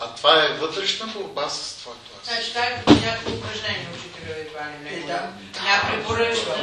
а 0.00 0.14
това 0.14 0.44
е 0.44 0.48
вътрешна 0.48 1.06
борба 1.06 1.48
с 1.48 1.76
твоето 1.76 2.00
аз. 2.20 2.28
Значи, 2.28 2.48
това 2.48 2.66
е 2.66 2.82
някакво 3.06 3.30
упражнение, 3.30 3.88
учителя 3.94 4.36
едва 4.38 4.60
ли 4.60 4.84
не. 4.84 4.90
Е, 4.90 5.06
да. 5.06 5.28
Някаква 5.62 5.90
препоръчвам. 5.90 6.60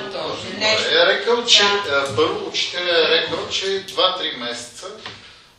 Е 0.91 1.05
рекал, 1.05 1.45
че 1.45 1.63
а, 1.63 2.15
първо 2.15 2.47
учителя 2.47 2.89
е 2.89 3.11
рекал, 3.11 3.49
че 3.49 3.85
2-3 3.85 4.37
месеца 4.37 4.87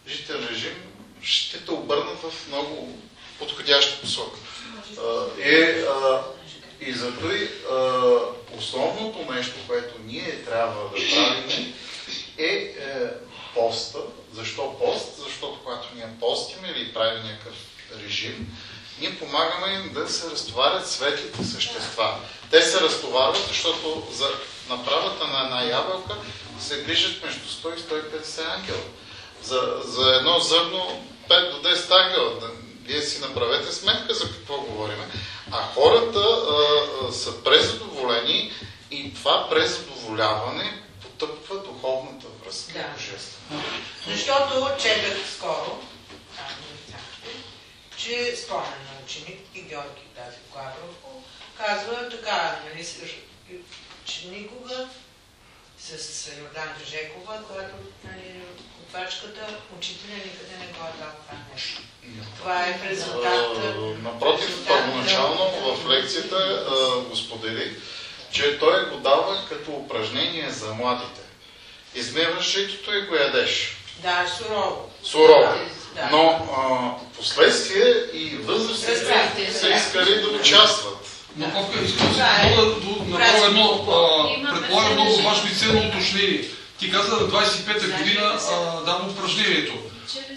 житен 0.08 0.46
режим 0.50 0.74
ще 1.22 1.64
те 1.64 1.70
обърнат 1.70 2.22
в 2.22 2.48
много 2.48 2.98
подходяща 3.38 4.00
посока. 4.00 4.38
А, 4.98 5.26
е, 5.42 5.82
а, 5.82 6.22
и 6.80 6.92
зато 6.92 7.30
и 7.30 7.50
основното 8.58 9.32
нещо, 9.32 9.54
което 9.66 9.94
ние 10.04 10.44
трябва 10.44 10.82
да 10.82 10.90
правим 10.90 11.74
е, 12.38 12.44
е 12.44 12.74
поста. 13.54 13.98
Защо 14.32 14.78
пост? 14.78 15.16
Защото 15.24 15.58
когато 15.64 15.88
ние 15.94 16.08
постим 16.20 16.64
или 16.64 16.94
правим 16.94 17.22
някакъв 17.22 17.54
режим, 18.04 18.56
ние 19.00 19.18
помагаме 19.18 19.74
им 19.74 19.92
да 19.92 20.08
се 20.08 20.30
разтоварят 20.30 20.90
светлите 20.90 21.44
същества. 21.44 22.20
Те 22.50 22.62
се 22.62 22.80
разтоварват, 22.80 23.46
защото 23.48 24.08
за 24.12 24.28
направата 24.68 25.26
на 25.26 25.44
една 25.44 25.64
ябълка 25.64 26.14
се 26.60 26.82
движат 26.82 27.24
между 27.24 27.48
100 27.48 27.76
и 27.76 27.78
150 27.78 28.54
ангела. 28.54 28.82
За, 29.42 29.80
за 29.84 30.14
едно 30.16 30.38
зърно 30.38 31.04
5 31.28 31.50
до 31.50 31.68
10 31.68 32.04
ангела. 32.04 32.50
Вие 32.84 33.02
си 33.02 33.20
направете 33.20 33.72
сметка 33.72 34.14
за 34.14 34.24
какво 34.24 34.60
говорим. 34.60 34.98
А 35.50 35.62
хората 35.62 36.18
а, 36.18 36.54
а, 37.08 37.12
са 37.12 37.44
презадоволени 37.44 38.52
и 38.90 39.14
това 39.14 39.48
презадоволяване 39.50 40.82
потъпва 41.02 41.56
духовната 41.56 42.26
връзка. 42.44 42.72
Да. 42.72 43.37
Защото 44.06 44.70
четах 44.82 45.30
скоро, 45.36 45.80
там 46.36 46.68
че 47.96 48.36
спомен 48.36 48.62
на 48.64 49.04
ученик 49.04 49.40
и 49.54 49.62
Георги 49.62 50.08
тази 50.16 50.36
Гавров 50.54 50.96
казва 51.58 52.08
така, 52.10 52.60
нали, 52.64 52.86
че 54.04 54.28
никога 54.28 54.88
с 55.78 56.26
Йордан 56.38 56.68
Жекова, 56.90 57.42
която 57.44 57.74
нали, 58.04 58.40
готвачката, 58.80 59.46
учителя 59.78 60.14
никъде 60.14 60.56
не 60.58 60.66
го 60.66 60.86
е 60.86 60.98
дал 60.98 61.12
това 61.26 61.38
нещо. 61.52 61.82
Това 62.36 62.66
е 62.66 62.78
в 62.78 62.84
резултат. 62.84 63.56
Напротив, 64.02 64.66
първоначално 64.68 65.76
в 65.76 65.88
лекцията 65.88 66.66
го 67.08 67.16
сподели, 67.16 67.76
че 68.32 68.58
той 68.58 68.90
го 68.90 68.96
дава 68.96 69.48
като 69.48 69.70
упражнение 69.70 70.50
за 70.50 70.74
младите. 70.74 71.20
Измиваш 71.94 72.52
житото 72.52 72.94
и 72.94 73.00
го 73.00 73.14
ядеш. 73.14 73.76
Да, 74.02 74.26
сурово. 74.38 74.90
Сурово. 75.04 75.54
Да. 75.94 76.08
Но 76.10 76.48
а, 76.56 77.16
последствие 77.16 77.94
и 78.12 78.36
възрастните 78.36 79.52
са 79.52 79.68
да. 79.68 79.74
искали 79.74 80.20
да 80.20 80.28
участват. 80.28 80.98
Но 81.36 81.52
Павка, 81.52 81.84
искам 81.84 82.12
да 82.12 82.24
е. 82.24 83.46
едно, 83.46 83.86
а, 83.90 84.34
Има 84.34 84.60
предполагам 84.60 84.92
много 84.92 85.22
важно 85.22 85.50
и 85.50 85.54
ценно 85.54 85.88
уточнение. 85.88 86.44
Ти 86.78 86.90
каза 86.90 87.16
на 87.16 87.20
25-та 87.20 87.98
година 87.98 88.38
а, 88.50 88.84
дам 88.84 89.10
упражнението. 89.10 89.72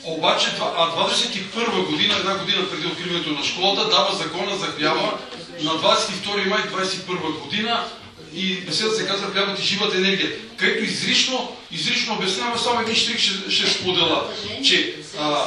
Обаче, 0.04 0.48
а 0.62 0.92
21 0.92 1.86
година, 1.86 2.16
една 2.20 2.36
година 2.38 2.70
преди 2.70 2.88
откриването 2.88 3.30
на 3.30 3.44
школата, 3.44 3.90
дава 3.90 4.16
закона 4.16 4.58
за 4.58 4.66
хляба 4.66 5.18
на 5.62 5.72
22 5.72 6.48
май 6.48 6.62
21 6.62 7.40
година 7.40 7.86
и 8.36 8.56
беседата 8.56 8.98
се 8.98 9.08
казва 9.08 9.56
и 9.60 9.64
живата 9.64 9.98
енергия. 9.98 10.32
Където 10.58 10.84
изрично, 10.84 11.56
изрично 11.72 12.14
обяснява, 12.14 12.60
само 12.60 12.82
един 12.82 12.96
штрих 12.96 13.18
ще, 13.18 13.52
ще 13.52 13.70
споделя, 13.70 14.28
че 14.64 14.96
а, 15.20 15.46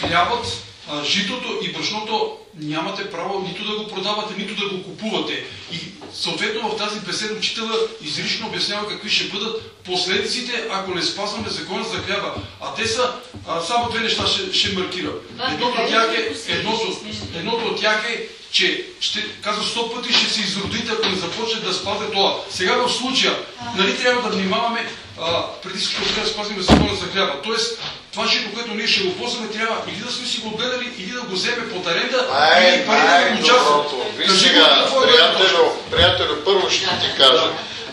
хлябът, 0.00 0.46
а, 0.88 1.04
житото 1.04 1.58
и 1.62 1.72
брашното 1.72 2.36
нямате 2.60 3.10
право 3.10 3.46
нито 3.48 3.64
да 3.64 3.76
го 3.76 3.88
продавате, 3.88 4.34
нито 4.38 4.54
да 4.54 4.74
го 4.74 4.82
купувате. 4.82 5.44
И 5.72 5.78
съответно 6.14 6.68
в 6.68 6.76
тази 6.76 7.00
беседа 7.00 7.34
учителя 7.34 7.78
изрично 8.02 8.46
обяснява 8.46 8.88
какви 8.88 9.10
ще 9.10 9.24
бъдат 9.24 9.72
последиците, 9.84 10.68
ако 10.70 10.94
не 10.94 11.02
спазваме 11.02 11.48
закона 11.48 11.84
за 11.84 11.98
хляба. 11.98 12.34
А 12.60 12.74
те 12.74 12.86
са, 12.86 13.14
а, 13.48 13.60
само 13.60 13.90
две 13.90 14.00
неща 14.00 14.26
ще, 14.26 14.52
ще 14.52 14.72
маркира. 14.72 15.10
Едното 15.52 15.82
от 15.82 15.88
тях 15.88 16.14
е, 16.18 16.52
едното, 16.52 16.96
едното 17.34 17.66
от 17.66 17.80
тях 17.80 18.10
е 18.10 18.28
че 18.54 18.86
ще, 19.00 19.40
казва 19.42 19.64
сто 19.64 19.90
пъти 19.94 20.12
ще 20.12 20.30
се 20.30 20.40
изродите, 20.40 20.92
ако 20.92 21.08
не 21.08 21.16
започне 21.16 21.60
да 21.60 21.74
спазвате 21.74 22.12
това. 22.12 22.40
Сега 22.50 22.76
в 22.76 22.92
случая, 22.92 23.38
нали 23.76 23.98
трябва 23.98 24.30
да 24.30 24.36
внимаваме, 24.36 24.90
а, 25.20 25.46
преди 25.62 25.78
всичко 25.78 26.20
да 26.20 26.26
спазваме 26.26 26.62
закона 26.62 26.94
за 26.94 27.06
хляба. 27.06 27.42
Тоест, 27.42 27.82
това 28.14 28.26
жито, 28.26 28.54
което 28.54 28.74
ние 28.74 28.86
ще 28.86 29.02
го 29.04 29.16
ползваме, 29.16 29.48
трябва 29.50 29.76
или 29.88 29.96
да 29.96 30.12
сме 30.12 30.26
си 30.26 30.40
го 30.40 30.50
гледали, 30.50 30.92
или 30.98 31.12
да 31.12 31.20
го 31.20 31.32
вземе 31.32 31.68
под 31.68 31.86
аренда, 31.86 32.28
Ай, 32.32 32.74
или 32.74 32.86
пари 32.86 33.00
да 33.00 33.30
го 33.30 33.42
участват. 33.42 33.66
доброто. 33.66 34.06
Виж 34.16 34.30
сега, 34.30 34.60
е 34.60 34.90
точка. 34.90 35.06
приятелю, 35.08 35.70
приятелю, 35.90 36.44
първо 36.44 36.70
ще 36.70 36.84
ти 36.84 37.16
кажа. 37.16 37.50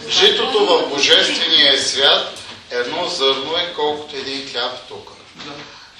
Житото 0.10 0.65
в 0.65 0.89
Божествения 0.89 1.81
свят, 1.81 2.39
едно 2.72 3.07
зърно 3.07 3.57
е 3.57 3.73
колкото 3.76 4.15
един 4.15 4.49
хляб 4.52 4.88
тук. 4.88 5.11
Да. 5.35 5.52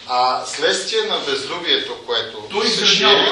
А 0.08 0.46
следствие 0.46 1.02
на 1.02 1.18
безлюбието, 1.18 1.96
което 2.06 2.38
Той 2.52 2.68
се 2.68 2.86
шири, 2.86 3.32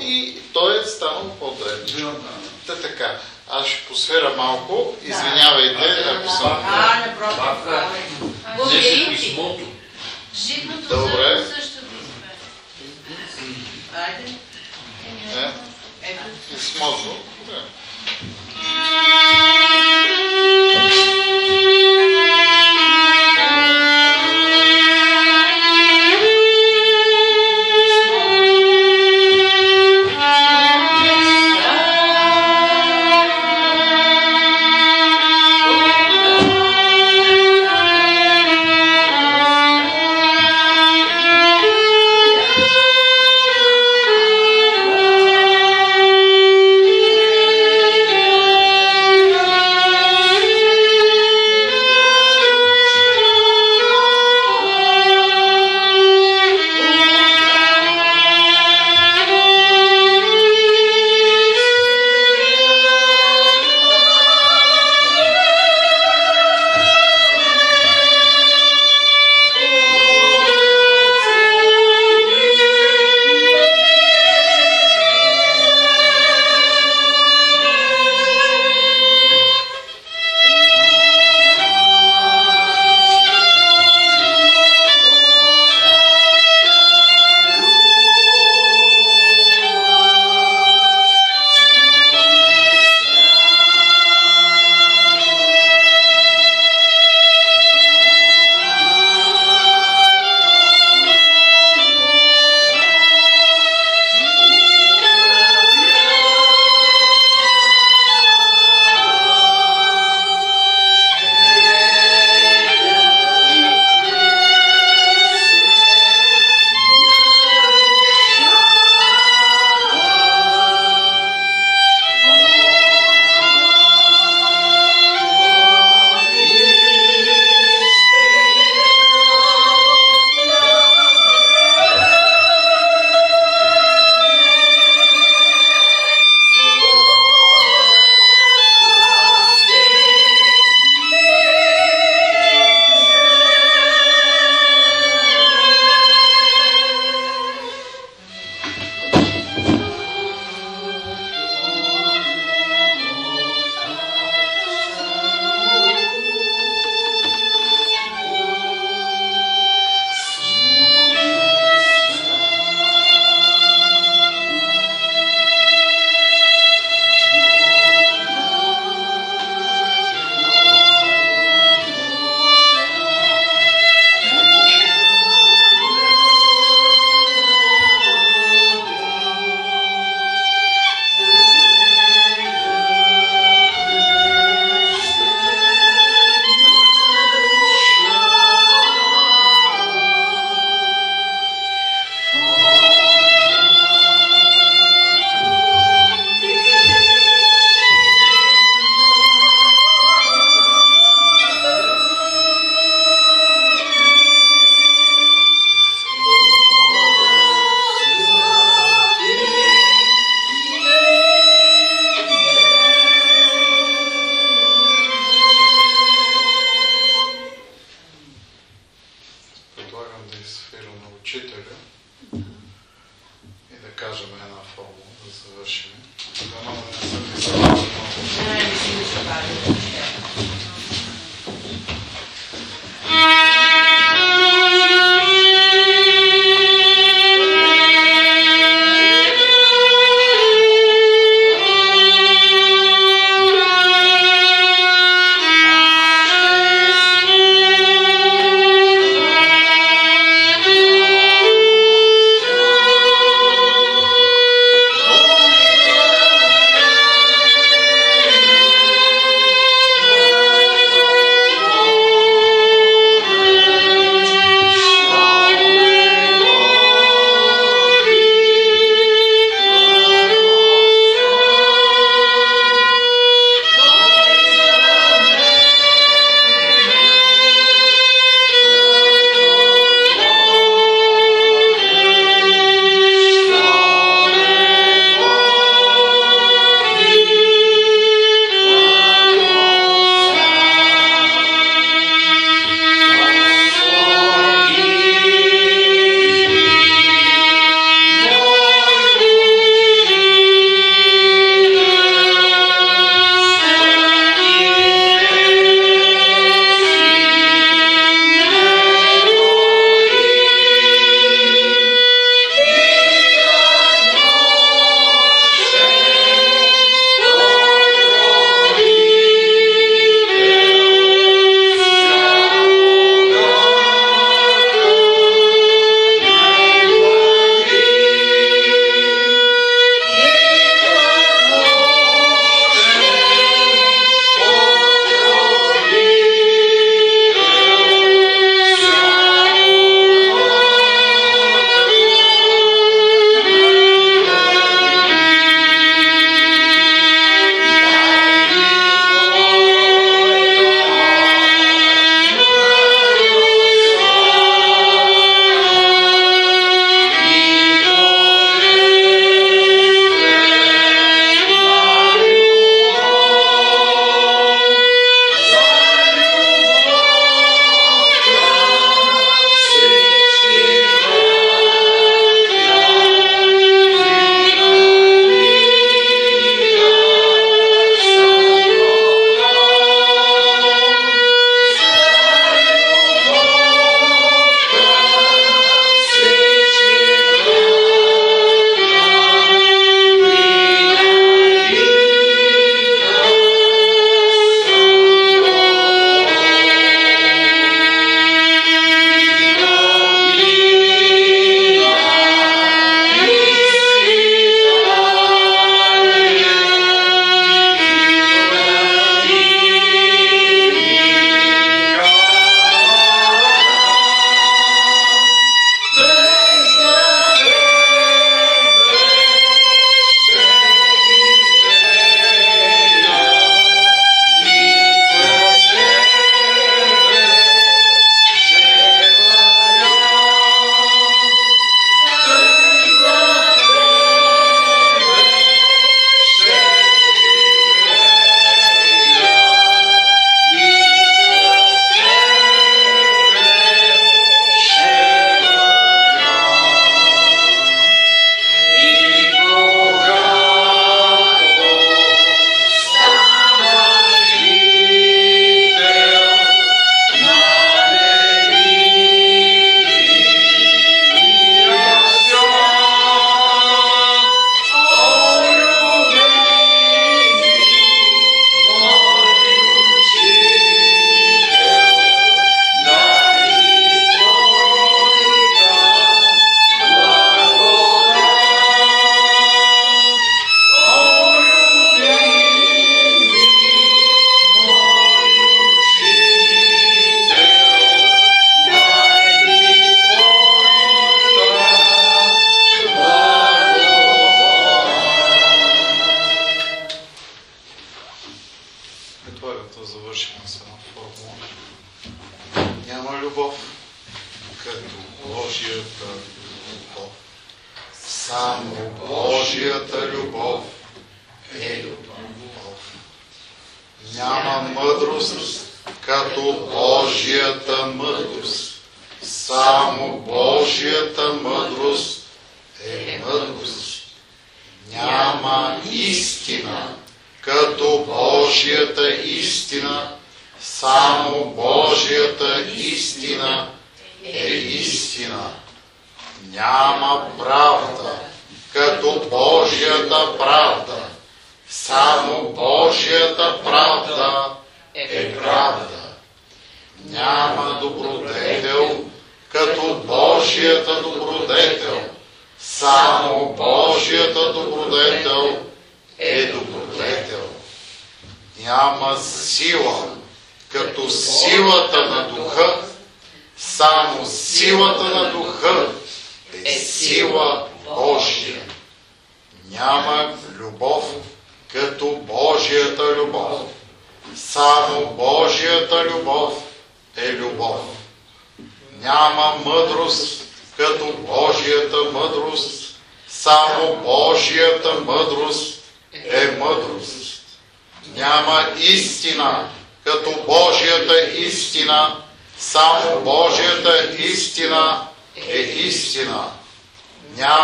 и 0.00 0.38
той 0.52 0.80
е 0.80 0.84
станал 0.84 1.36
по-дребничко. 1.40 1.98
Да, 1.98 2.06
да. 2.06 2.18
Та 2.66 2.88
така. 2.88 3.16
Аз 3.50 3.66
ще 3.66 3.84
посфера 3.88 4.34
малко. 4.36 4.94
Извинявайте, 5.04 6.04
ако 6.16 6.30
съм... 6.30 6.56
А, 6.66 7.06
напротив, 7.06 7.36
това 7.64 7.76
е. 7.76 8.56
Благодаря 8.56 9.16
ти. 9.16 9.36
Житното 10.46 10.88
Добре. 10.88 11.12
зърно 11.12 11.44
също 11.54 11.78
избере. 11.78 12.34
Айде, 13.96 14.32
Е, 15.36 15.52
ето. 16.02 16.22
писмото. 16.50 17.16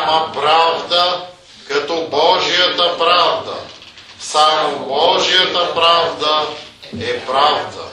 Няма 0.04 0.32
правда 0.32 1.26
като 1.68 1.94
Божията 2.10 2.98
правда. 2.98 3.54
Само 4.20 4.78
Божията 4.78 5.74
правда 5.74 6.46
е 7.00 7.20
правда. 7.20 7.84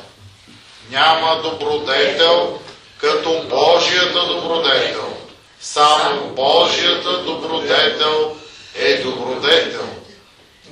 Няма 0.90 1.42
добродетел 1.44 2.60
като 2.98 3.44
Божията 3.50 4.28
добродетел. 4.28 5.14
Само 5.62 6.22
Божията 6.28 7.18
добродетел 7.18 8.36
е 8.76 8.98
добродетел. 8.98 9.88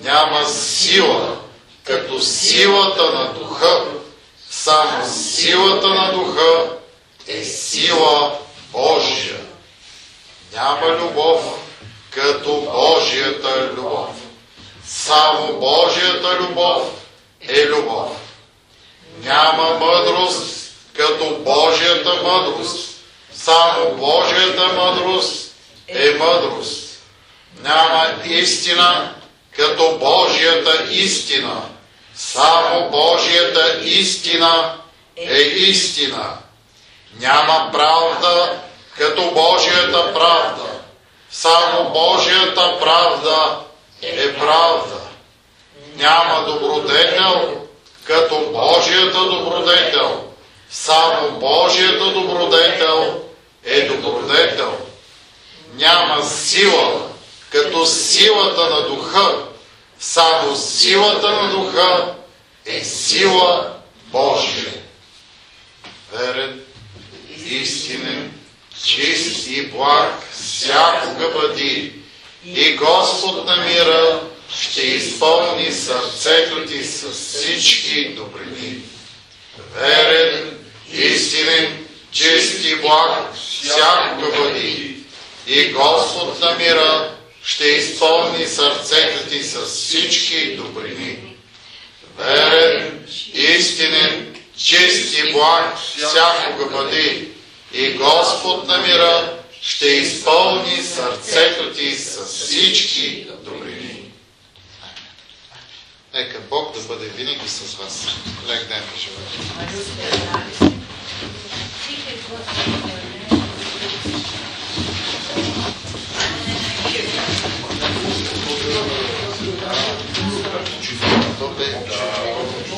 Няма 0.01 0.45
сила 0.45 1.37
като 1.83 2.19
силата 2.19 3.03
на 3.03 3.33
духа. 3.33 3.85
Само 4.49 5.05
силата 5.07 5.87
на 5.87 6.11
духа 6.11 6.69
е 7.27 7.43
сила 7.43 8.31
Божия. 8.71 9.48
Няма 10.53 10.87
любов 10.87 11.41
като 12.11 12.61
Божията 12.61 13.71
любов. 13.77 14.09
Само 14.85 15.53
Божията 15.59 16.39
любов 16.39 16.83
е 17.41 17.65
любов. 17.65 18.11
Няма 19.23 19.79
мъдрост 19.79 20.71
като 20.97 21.29
Божията 21.29 22.13
мъдрост. 22.23 22.89
Само 23.33 23.95
Божията 23.95 24.67
мъдрост 24.67 25.55
е 25.87 26.11
мъдрост. 26.11 26.99
Няма 27.63 28.13
истина 28.25 29.13
като 29.55 29.97
Божията 29.97 30.83
истина. 30.91 31.61
Само 32.15 32.89
Божията 32.89 33.79
истина 33.83 34.75
е 35.17 35.37
истина. 35.41 36.37
Няма 37.19 37.69
правда 37.71 38.59
като 38.99 39.31
Божията 39.31 40.13
правда. 40.13 40.69
Само 41.31 41.89
Божията 41.89 42.79
правда 42.79 43.59
е 44.01 44.37
правда. 44.37 44.99
Няма 45.95 46.45
добродетел 46.45 47.61
като 48.03 48.39
Божията 48.39 49.19
добродетел. 49.19 50.23
Само 50.69 51.31
Божията 51.31 52.05
добродетел 52.05 53.21
е 53.65 53.81
добродетел. 53.81 54.77
Няма 55.73 56.25
сила 56.25 57.09
като 57.51 57.85
силата 57.85 58.69
на 58.69 58.87
духа. 58.87 59.35
Само 59.99 60.55
силата 60.55 61.31
на 61.31 61.51
духа 61.51 62.13
е 62.65 62.83
сила 62.83 63.73
Божия. 64.11 64.73
Верен, 66.11 66.63
истинен, 67.45 68.38
чист 68.85 69.47
и 69.47 69.61
благ 69.61 70.29
всякога 70.31 71.29
бъди 71.29 71.93
и 72.45 72.75
Господ 72.75 73.45
на 73.45 73.55
мира 73.55 74.21
ще 74.59 74.81
изпълни 74.81 75.71
сърцето 75.71 76.65
ти 76.65 76.83
с 76.83 77.11
всички 77.11 78.09
добрини. 78.09 78.81
Верен, 79.75 80.57
истинен, 80.93 81.87
чист 82.11 82.65
и 82.65 82.75
благ 82.75 83.33
всякога 83.35 84.37
бъди 84.37 84.95
и 85.47 85.71
Господ 85.71 86.39
на 86.39 86.55
мира 86.55 87.15
ще 87.43 87.65
изпълни 87.65 88.47
сърцето 88.47 89.29
ти 89.29 89.43
с 89.43 89.65
всички 89.65 90.55
добрини. 90.55 91.17
Верен, 92.17 93.07
истинен, 93.33 94.35
чист 94.57 95.17
и 95.17 95.33
благ 95.33 95.77
всякога 95.79 96.65
бъди 96.65 97.27
и 97.73 97.93
Господ 97.93 98.67
на 98.67 98.77
мира 98.77 99.39
ще 99.61 99.85
изпълни 99.85 100.83
сърцето 100.83 101.73
ти 101.73 101.95
с 101.95 102.25
всички 102.25 103.27
добрини. 103.43 104.11
Нека 106.13 106.39
Бог 106.49 106.75
да 106.75 106.81
бъде 106.81 107.05
винаги 107.07 107.49
с 107.49 107.75
вас. 107.75 108.07
Лек 108.47 108.67
ден 108.67 108.83
ви 108.93 108.99
желая. 108.99 109.29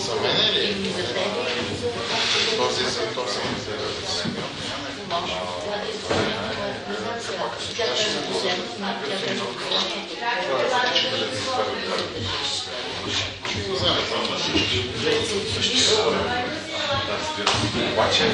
За 0.05 0.15
мен 0.15 0.53
ли? 0.53 0.75
Този 2.57 2.83
за 2.83 3.05
този 3.15 3.39
Обаче, 17.93 18.25